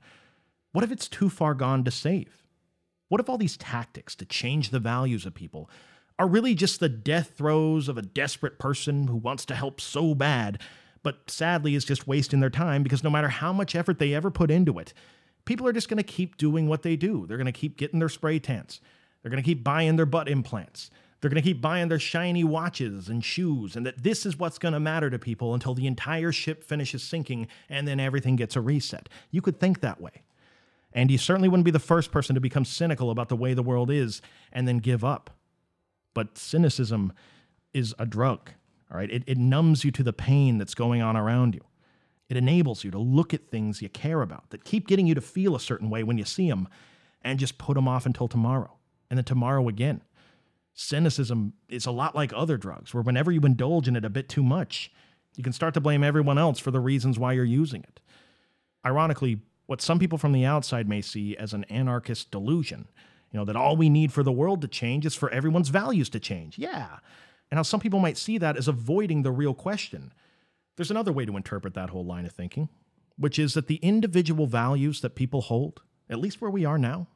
what 0.73 0.85
if 0.85 0.91
it's 0.91 1.09
too 1.09 1.31
far 1.31 1.55
gone 1.55 1.85
to 1.85 1.91
save? 1.91 2.43
What 3.09 3.21
if 3.21 3.29
all 3.29 3.39
these 3.39 3.57
tactics 3.57 4.15
to 4.17 4.25
change 4.25 4.71
the 4.71 4.81
values 4.81 5.25
of 5.25 5.35
people 5.35 5.71
are 6.19 6.27
really 6.27 6.55
just 6.55 6.81
the 6.81 6.89
death 6.89 7.35
throes 7.37 7.89
of 7.89 7.97
a 7.97 8.03
desperate 8.03 8.59
person 8.59 9.07
who 9.07 9.17
wants 9.17 9.45
to 9.47 9.55
help 9.55 9.81
so 9.81 10.15
bad, 10.15 10.61
but 11.03 11.31
sadly 11.31 11.75
is 11.75 11.85
just 11.85 12.09
wasting 12.09 12.41
their 12.41 12.51
time 12.51 12.83
because 12.83 13.05
no 13.05 13.11
matter 13.11 13.29
how 13.29 13.53
much 13.53 13.77
effort 13.77 13.99
they 13.99 14.13
ever 14.13 14.31
put 14.31 14.51
into 14.51 14.79
it, 14.79 14.93
people 15.45 15.67
are 15.67 15.73
just 15.73 15.89
going 15.89 15.99
to 15.99 16.03
keep 16.03 16.37
doing 16.37 16.67
what 16.67 16.83
they 16.83 16.97
do. 16.97 17.27
They're 17.27 17.37
going 17.37 17.47
to 17.47 17.53
keep 17.53 17.77
getting 17.77 18.01
their 18.01 18.09
spray 18.09 18.39
tans. 18.39 18.81
They're 19.23 19.31
going 19.31 19.43
to 19.43 19.49
keep 19.49 19.63
buying 19.63 19.97
their 19.97 20.07
butt 20.07 20.29
implants. 20.29 20.91
They're 21.21 21.31
going 21.31 21.43
to 21.43 21.49
keep 21.49 21.61
buying 21.61 21.89
their 21.89 21.99
shiny 21.99 22.45
watches 22.45 23.09
and 23.09 23.25
shoes, 23.25 23.75
and 23.75 23.87
that 23.87 24.03
this 24.03 24.27
is 24.27 24.39
what's 24.39 24.59
going 24.59 24.75
to 24.75 24.81
matter 24.81 25.09
to 25.11 25.19
people 25.19 25.55
until 25.55 25.75
the 25.75 25.87
entire 25.87 26.31
ship 26.33 26.63
finishes 26.63 27.03
sinking 27.03 27.49
and 27.69 27.89
then 27.89 27.99
everything 27.99 28.37
gets 28.37 28.55
a 28.57 28.61
reset. 28.61 29.09
You 29.31 29.41
could 29.41 29.59
think 29.59 29.81
that 29.81 30.01
way. 30.01 30.23
And 30.93 31.11
you 31.11 31.19
certainly 31.19 31.49
wouldn't 31.49 31.65
be 31.65 31.71
the 31.71 31.79
first 31.79 32.13
person 32.13 32.35
to 32.35 32.41
become 32.41 32.65
cynical 32.65 33.11
about 33.11 33.29
the 33.29 33.37
way 33.37 33.55
the 33.55 33.63
world 33.63 33.91
is 33.91 34.23
and 34.53 34.69
then 34.69 34.79
give 34.79 35.05
up 35.05 35.31
but 36.17 36.39
cynicism 36.39 37.13
is 37.75 37.95
a 37.99 38.07
drug. 38.07 38.49
All 38.91 38.97
right. 38.97 39.11
It, 39.11 39.23
it 39.27 39.37
numbs 39.37 39.85
you 39.85 39.91
to 39.91 40.03
the 40.03 40.15
pain 40.15 40.57
that's 40.57 40.75
going 40.75 41.03
on 41.03 41.15
around 41.15 41.55
you. 41.55 41.61
It 42.31 42.39
enables 42.39 42.85
you 42.85 42.91
to 42.93 42.99
look 42.99 43.35
at 43.35 43.51
things 43.51 43.83
you 43.83 43.91
care 43.91 44.23
about 44.23 44.49
that 44.49 44.65
keep 44.65 44.87
getting 44.87 45.07
you 45.07 45.15
to 45.15 45.21
feel 45.21 45.55
a 45.55 45.61
certain 45.61 45.91
way 45.91 46.03
when 46.03 46.17
you 46.17 46.25
see 46.25 46.49
them 46.49 46.69
and 47.21 47.39
just 47.39 47.59
put 47.59 47.75
them 47.75 47.87
off 47.87 48.07
until 48.07 48.29
tomorrow 48.29 48.79
and 49.11 49.19
then 49.19 49.25
tomorrow 49.25 49.69
again. 49.69 50.01
Cynicism 50.77 51.55
is 51.69 51.87
a 51.87 51.91
lot 51.91 52.15
like 52.15 52.33
other 52.33 52.57
drugs, 52.57 52.95
where 52.95 53.03
whenever 53.03 53.33
you 53.33 53.41
indulge 53.41 53.89
in 53.89 53.97
it 53.97 54.05
a 54.05 54.11
bit 54.11 54.29
too 54.29 54.45
much, 54.45 54.93
you 55.35 55.43
can 55.43 55.53
start 55.53 55.75
to 55.75 55.81
blame 55.81 56.05
everyone 56.05 56.39
else 56.39 56.61
for 56.61 56.71
the 56.71 56.81
reasons 56.81 57.19
why 57.19 57.33
you're 57.33 57.45
using 57.45 57.83
it. 57.83 58.01
Ironically, 58.87 59.41
what 59.67 59.83
some 59.83 59.99
people 59.99 60.19
from 60.19 60.33
the 60.33 60.45
outside 60.45 60.89
may 60.89 61.01
see 61.01 61.37
as 61.37 61.53
an 61.53 61.65
anarchist 61.65 62.31
delusion 62.31 62.87
you 63.37 63.41
know, 63.41 63.45
that 63.45 63.57
all 63.57 63.77
we 63.77 63.91
need 63.91 64.13
for 64.13 64.23
the 64.23 64.33
world 64.33 64.63
to 64.63 64.69
change 64.69 65.05
is 65.05 65.15
for 65.15 65.31
everyone's 65.31 65.69
values 65.69 66.09
to 66.09 66.21
change. 66.21 66.59
Yeah. 66.59 67.01
And 67.51 67.59
how 67.59 67.63
some 67.63 67.81
people 67.81 68.01
might 68.01 68.17
see 68.17 68.39
that 68.39 68.57
as 68.57 68.69
avoiding 68.69 69.23
the 69.23 69.31
real 69.31 69.55
question. 69.55 70.13
There's 70.77 70.91
another 70.91 71.13
way 71.13 71.27
to 71.27 71.37
interpret 71.37 71.75
that 71.75 71.91
whole 71.91 72.05
line 72.05 72.27
of 72.27 72.33
thinking, 72.33 72.69
which 73.19 73.39
is 73.39 73.55
that 73.55 73.67
the 73.67 73.77
individual 73.77 74.47
values 74.47 75.01
that 75.01 75.15
people 75.15 75.43
hold, 75.43 75.83
at 76.09 76.19
least 76.19 76.41
where 76.41 76.51
we 76.51 76.65
are 76.65 76.79
now, 76.79 77.09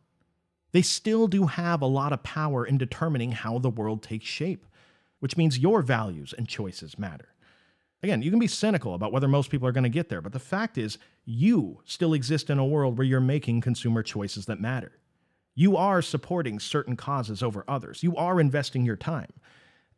they 0.73 0.83
still 0.83 1.27
do 1.27 1.47
have 1.47 1.83
a 1.83 1.87
lot 1.87 2.13
of 2.13 2.23
power 2.23 2.65
in 2.65 2.79
determining 2.79 3.33
how 3.33 3.59
the 3.59 3.71
world 3.71 4.03
takes 4.03 4.27
shape, 4.27 4.67
which 5.19 5.37
means 5.37 5.59
your 5.59 5.83
values 5.83 6.35
and 6.37 6.49
choices 6.49 6.99
matter. 6.99 7.29
Again, 8.03 8.23
you 8.23 8.31
can 8.31 8.41
be 8.41 8.47
cynical 8.47 8.95
about 8.95 9.13
whether 9.13 9.29
most 9.29 9.51
people 9.51 9.69
are 9.69 9.73
going 9.73 9.85
to 9.85 9.91
get 9.91 10.09
there, 10.09 10.23
but 10.23 10.33
the 10.33 10.39
fact 10.39 10.79
is, 10.79 10.97
you 11.25 11.81
still 11.85 12.15
exist 12.15 12.49
in 12.49 12.59
a 12.59 12.65
world 12.65 12.97
where 12.97 13.07
you're 13.07 13.21
making 13.21 13.61
consumer 13.61 14.03
choices 14.03 14.47
that 14.47 14.61
matter. 14.61 14.93
You 15.55 15.77
are 15.77 16.01
supporting 16.01 16.59
certain 16.59 16.97
causes 16.97 17.43
over 17.43 17.65
others. 17.69 18.03
You 18.03 18.17
are 18.17 18.41
investing 18.41 18.87
your 18.87 18.97
time. 18.97 19.33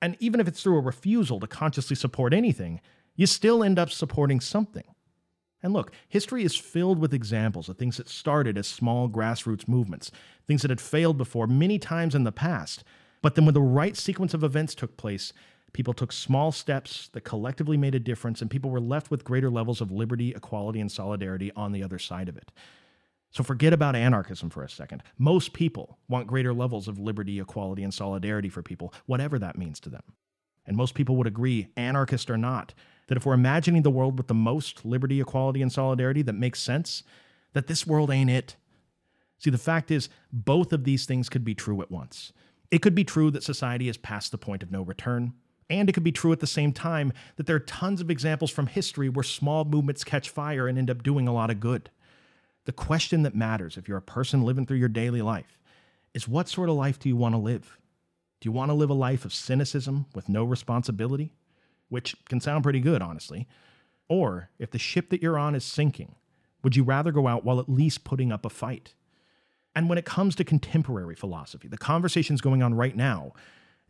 And 0.00 0.16
even 0.18 0.40
if 0.40 0.48
it's 0.48 0.62
through 0.62 0.78
a 0.78 0.82
refusal 0.82 1.38
to 1.38 1.46
consciously 1.46 1.94
support 1.94 2.34
anything, 2.34 2.80
you 3.14 3.26
still 3.26 3.62
end 3.62 3.78
up 3.78 3.90
supporting 3.90 4.40
something. 4.40 4.84
And 5.62 5.72
look, 5.72 5.92
history 6.08 6.42
is 6.42 6.56
filled 6.56 6.98
with 6.98 7.14
examples 7.14 7.68
of 7.68 7.78
things 7.78 7.96
that 7.98 8.08
started 8.08 8.58
as 8.58 8.66
small 8.66 9.08
grassroots 9.08 9.68
movements, 9.68 10.10
things 10.46 10.62
that 10.62 10.70
had 10.70 10.80
failed 10.80 11.16
before 11.16 11.46
many 11.46 11.78
times 11.78 12.14
in 12.14 12.24
the 12.24 12.32
past. 12.32 12.82
But 13.22 13.36
then, 13.36 13.44
when 13.44 13.54
the 13.54 13.60
right 13.60 13.96
sequence 13.96 14.34
of 14.34 14.42
events 14.42 14.74
took 14.74 14.96
place, 14.96 15.32
people 15.72 15.94
took 15.94 16.12
small 16.12 16.50
steps 16.50 17.08
that 17.12 17.20
collectively 17.22 17.76
made 17.76 17.94
a 17.94 18.00
difference, 18.00 18.40
and 18.40 18.50
people 18.50 18.70
were 18.70 18.80
left 18.80 19.10
with 19.10 19.24
greater 19.24 19.50
levels 19.50 19.80
of 19.80 19.92
liberty, 19.92 20.34
equality, 20.34 20.80
and 20.80 20.90
solidarity 20.90 21.52
on 21.54 21.70
the 21.70 21.84
other 21.84 21.98
side 21.98 22.28
of 22.28 22.36
it. 22.36 22.50
So 23.30 23.42
forget 23.42 23.72
about 23.72 23.96
anarchism 23.96 24.50
for 24.50 24.62
a 24.62 24.68
second. 24.68 25.02
Most 25.16 25.54
people 25.54 25.98
want 26.08 26.26
greater 26.26 26.52
levels 26.52 26.88
of 26.88 26.98
liberty, 26.98 27.40
equality, 27.40 27.82
and 27.82 27.94
solidarity 27.94 28.50
for 28.50 28.62
people, 28.62 28.92
whatever 29.06 29.38
that 29.38 29.56
means 29.56 29.80
to 29.80 29.88
them. 29.88 30.02
And 30.66 30.76
most 30.76 30.94
people 30.94 31.16
would 31.16 31.26
agree, 31.26 31.68
anarchist 31.76 32.30
or 32.30 32.36
not, 32.36 32.72
that 33.08 33.16
if 33.16 33.26
we're 33.26 33.34
imagining 33.34 33.82
the 33.82 33.90
world 33.90 34.16
with 34.16 34.28
the 34.28 34.34
most 34.34 34.84
liberty, 34.84 35.20
equality, 35.20 35.60
and 35.60 35.72
solidarity 35.72 36.22
that 36.22 36.34
makes 36.34 36.62
sense, 36.62 37.02
that 37.52 37.66
this 37.66 37.86
world 37.86 38.10
ain't 38.10 38.30
it. 38.30 38.56
See, 39.38 39.50
the 39.50 39.58
fact 39.58 39.90
is, 39.90 40.08
both 40.32 40.72
of 40.72 40.84
these 40.84 41.04
things 41.04 41.28
could 41.28 41.44
be 41.44 41.54
true 41.54 41.82
at 41.82 41.90
once. 41.90 42.32
It 42.70 42.80
could 42.80 42.94
be 42.94 43.04
true 43.04 43.30
that 43.32 43.42
society 43.42 43.88
is 43.88 43.96
past 43.96 44.30
the 44.30 44.38
point 44.38 44.62
of 44.62 44.70
no 44.70 44.82
return, 44.82 45.34
and 45.68 45.88
it 45.88 45.92
could 45.92 46.04
be 46.04 46.12
true 46.12 46.32
at 46.32 46.40
the 46.40 46.46
same 46.46 46.72
time 46.72 47.12
that 47.36 47.46
there 47.46 47.56
are 47.56 47.60
tons 47.60 48.00
of 48.00 48.10
examples 48.10 48.50
from 48.50 48.66
history 48.66 49.08
where 49.08 49.22
small 49.22 49.64
movements 49.64 50.04
catch 50.04 50.30
fire 50.30 50.68
and 50.68 50.78
end 50.78 50.90
up 50.90 51.02
doing 51.02 51.26
a 51.26 51.34
lot 51.34 51.50
of 51.50 51.60
good. 51.60 51.90
The 52.64 52.72
question 52.72 53.22
that 53.24 53.34
matters 53.34 53.76
if 53.76 53.88
you're 53.88 53.98
a 53.98 54.02
person 54.02 54.44
living 54.44 54.64
through 54.64 54.76
your 54.76 54.88
daily 54.88 55.22
life 55.22 55.58
is 56.14 56.28
what 56.28 56.48
sort 56.48 56.68
of 56.68 56.76
life 56.76 56.98
do 56.98 57.08
you 57.08 57.16
want 57.16 57.34
to 57.34 57.38
live? 57.38 57.78
Do 58.42 58.48
you 58.48 58.52
want 58.52 58.70
to 58.70 58.74
live 58.74 58.90
a 58.90 58.94
life 58.94 59.24
of 59.24 59.32
cynicism 59.32 60.06
with 60.16 60.28
no 60.28 60.42
responsibility? 60.42 61.32
Which 61.90 62.16
can 62.28 62.40
sound 62.40 62.64
pretty 62.64 62.80
good, 62.80 63.00
honestly. 63.00 63.46
Or 64.08 64.50
if 64.58 64.72
the 64.72 64.80
ship 64.80 65.10
that 65.10 65.22
you're 65.22 65.38
on 65.38 65.54
is 65.54 65.64
sinking, 65.64 66.16
would 66.64 66.74
you 66.74 66.82
rather 66.82 67.12
go 67.12 67.28
out 67.28 67.44
while 67.44 67.60
at 67.60 67.68
least 67.68 68.02
putting 68.02 68.32
up 68.32 68.44
a 68.44 68.50
fight? 68.50 68.94
And 69.76 69.88
when 69.88 69.96
it 69.96 70.04
comes 70.04 70.34
to 70.34 70.44
contemporary 70.44 71.14
philosophy, 71.14 71.68
the 71.68 71.78
conversations 71.78 72.40
going 72.40 72.64
on 72.64 72.74
right 72.74 72.96
now, 72.96 73.32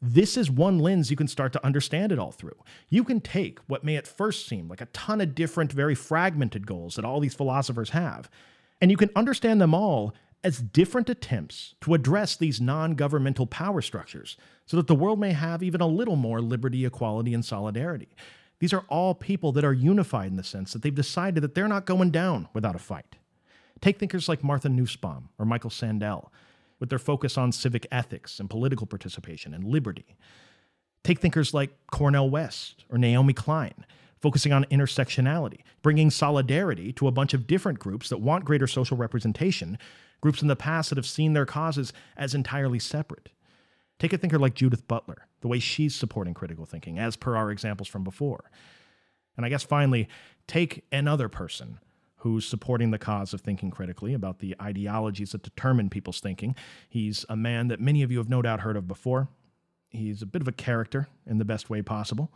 this 0.02 0.36
is 0.36 0.50
one 0.50 0.78
lens 0.78 1.10
you 1.10 1.16
can 1.16 1.28
start 1.28 1.54
to 1.54 1.64
understand 1.64 2.12
it 2.12 2.18
all 2.18 2.32
through. 2.32 2.62
You 2.90 3.04
can 3.04 3.22
take 3.22 3.58
what 3.68 3.84
may 3.84 3.96
at 3.96 4.06
first 4.06 4.46
seem 4.46 4.68
like 4.68 4.82
a 4.82 4.86
ton 4.86 5.22
of 5.22 5.34
different, 5.34 5.72
very 5.72 5.94
fragmented 5.94 6.66
goals 6.66 6.96
that 6.96 7.06
all 7.06 7.20
these 7.20 7.34
philosophers 7.34 7.90
have, 7.90 8.28
and 8.82 8.90
you 8.90 8.98
can 8.98 9.08
understand 9.16 9.62
them 9.62 9.72
all 9.72 10.12
as 10.44 10.58
different 10.58 11.08
attempts 11.08 11.74
to 11.80 11.94
address 11.94 12.36
these 12.36 12.60
non 12.60 12.94
governmental 12.94 13.46
power 13.46 13.80
structures 13.80 14.36
so 14.66 14.76
that 14.76 14.86
the 14.86 14.94
world 14.94 15.18
may 15.20 15.32
have 15.32 15.62
even 15.62 15.80
a 15.80 15.86
little 15.86 16.16
more 16.16 16.40
liberty, 16.40 16.84
equality, 16.84 17.34
and 17.34 17.44
solidarity. 17.44 18.08
These 18.58 18.72
are 18.72 18.84
all 18.88 19.14
people 19.14 19.52
that 19.52 19.64
are 19.64 19.72
unified 19.72 20.30
in 20.30 20.36
the 20.36 20.44
sense 20.44 20.72
that 20.72 20.82
they've 20.82 20.94
decided 20.94 21.42
that 21.42 21.54
they're 21.54 21.68
not 21.68 21.86
going 21.86 22.10
down 22.10 22.48
without 22.54 22.76
a 22.76 22.80
fight. 22.80 23.16
Take 23.80 23.98
thinkers 23.98 24.28
like 24.28 24.44
Martha 24.44 24.68
Nussbaum 24.68 25.30
or 25.38 25.44
Michael 25.44 25.70
Sandel, 25.70 26.30
with 26.78 26.88
their 26.88 26.98
focus 26.98 27.38
on 27.38 27.52
civic 27.52 27.86
ethics 27.92 28.40
and 28.40 28.50
political 28.50 28.86
participation 28.86 29.54
and 29.54 29.64
liberty. 29.64 30.16
Take 31.04 31.20
thinkers 31.20 31.52
like 31.54 31.76
Cornel 31.90 32.30
West 32.30 32.84
or 32.90 32.98
Naomi 32.98 33.32
Klein, 33.32 33.86
focusing 34.20 34.52
on 34.52 34.64
intersectionality, 34.64 35.60
bringing 35.82 36.10
solidarity 36.10 36.92
to 36.94 37.08
a 37.08 37.12
bunch 37.12 37.34
of 37.34 37.46
different 37.46 37.78
groups 37.78 38.08
that 38.08 38.20
want 38.20 38.44
greater 38.44 38.66
social 38.66 38.96
representation, 38.96 39.78
groups 40.22 40.40
in 40.40 40.48
the 40.48 40.56
past 40.56 40.88
that 40.88 40.96
have 40.96 41.06
seen 41.06 41.34
their 41.34 41.44
causes 41.44 41.92
as 42.16 42.34
entirely 42.34 42.78
separate. 42.78 43.28
Take 43.98 44.14
a 44.14 44.18
thinker 44.18 44.38
like 44.38 44.54
Judith 44.54 44.88
Butler, 44.88 45.28
the 45.42 45.48
way 45.48 45.58
she's 45.58 45.94
supporting 45.94 46.32
critical 46.32 46.64
thinking, 46.64 46.98
as 46.98 47.16
per 47.16 47.36
our 47.36 47.50
examples 47.50 47.88
from 47.88 48.02
before. 48.02 48.50
And 49.36 49.44
I 49.44 49.48
guess 49.48 49.62
finally, 49.62 50.08
take 50.46 50.84
another 50.90 51.28
person 51.28 51.78
who's 52.16 52.46
supporting 52.46 52.92
the 52.92 52.98
cause 52.98 53.34
of 53.34 53.40
thinking 53.40 53.70
critically 53.70 54.14
about 54.14 54.38
the 54.38 54.54
ideologies 54.62 55.32
that 55.32 55.42
determine 55.42 55.90
people's 55.90 56.20
thinking. 56.20 56.54
He's 56.88 57.26
a 57.28 57.36
man 57.36 57.68
that 57.68 57.80
many 57.80 58.02
of 58.02 58.12
you 58.12 58.18
have 58.18 58.28
no 58.28 58.42
doubt 58.42 58.60
heard 58.60 58.76
of 58.76 58.86
before. 58.86 59.28
He's 59.88 60.22
a 60.22 60.26
bit 60.26 60.40
of 60.40 60.48
a 60.48 60.52
character 60.52 61.08
in 61.26 61.38
the 61.38 61.44
best 61.44 61.68
way 61.68 61.82
possible. 61.82 62.32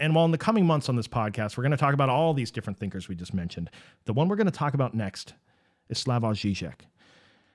And 0.00 0.14
while 0.14 0.24
in 0.24 0.30
the 0.30 0.38
coming 0.38 0.66
months 0.66 0.88
on 0.88 0.96
this 0.96 1.08
podcast, 1.08 1.56
we're 1.56 1.62
going 1.62 1.72
to 1.72 1.76
talk 1.76 1.94
about 1.94 2.08
all 2.08 2.32
these 2.34 2.50
different 2.50 2.78
thinkers 2.78 3.08
we 3.08 3.14
just 3.14 3.34
mentioned, 3.34 3.70
the 4.06 4.12
one 4.12 4.28
we're 4.28 4.36
going 4.36 4.46
to 4.46 4.50
talk 4.50 4.74
about 4.74 4.94
next 4.94 5.34
is 5.88 6.02
Slavoj 6.02 6.34
Žižek. 6.34 6.86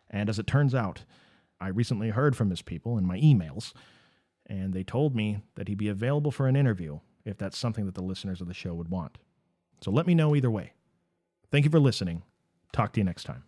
And 0.09 0.29
as 0.29 0.39
it 0.39 0.47
turns 0.47 0.73
out, 0.73 1.03
I 1.59 1.67
recently 1.69 2.09
heard 2.09 2.35
from 2.35 2.49
his 2.49 2.61
people 2.61 2.97
in 2.97 3.05
my 3.05 3.19
emails, 3.19 3.73
and 4.45 4.73
they 4.73 4.83
told 4.83 5.15
me 5.15 5.39
that 5.55 5.67
he'd 5.67 5.77
be 5.77 5.89
available 5.89 6.31
for 6.31 6.47
an 6.47 6.55
interview 6.55 6.99
if 7.25 7.37
that's 7.37 7.57
something 7.57 7.85
that 7.85 7.95
the 7.95 8.01
listeners 8.03 8.39
of 8.39 8.47
the 8.47 8.53
show 8.53 8.73
would 8.73 8.89
want. 8.89 9.17
So 9.81 9.91
let 9.91 10.07
me 10.07 10.15
know 10.15 10.35
either 10.35 10.51
way. 10.51 10.73
Thank 11.51 11.65
you 11.65 11.71
for 11.71 11.79
listening. 11.79 12.23
Talk 12.71 12.93
to 12.93 12.99
you 12.99 13.03
next 13.03 13.25
time. 13.25 13.46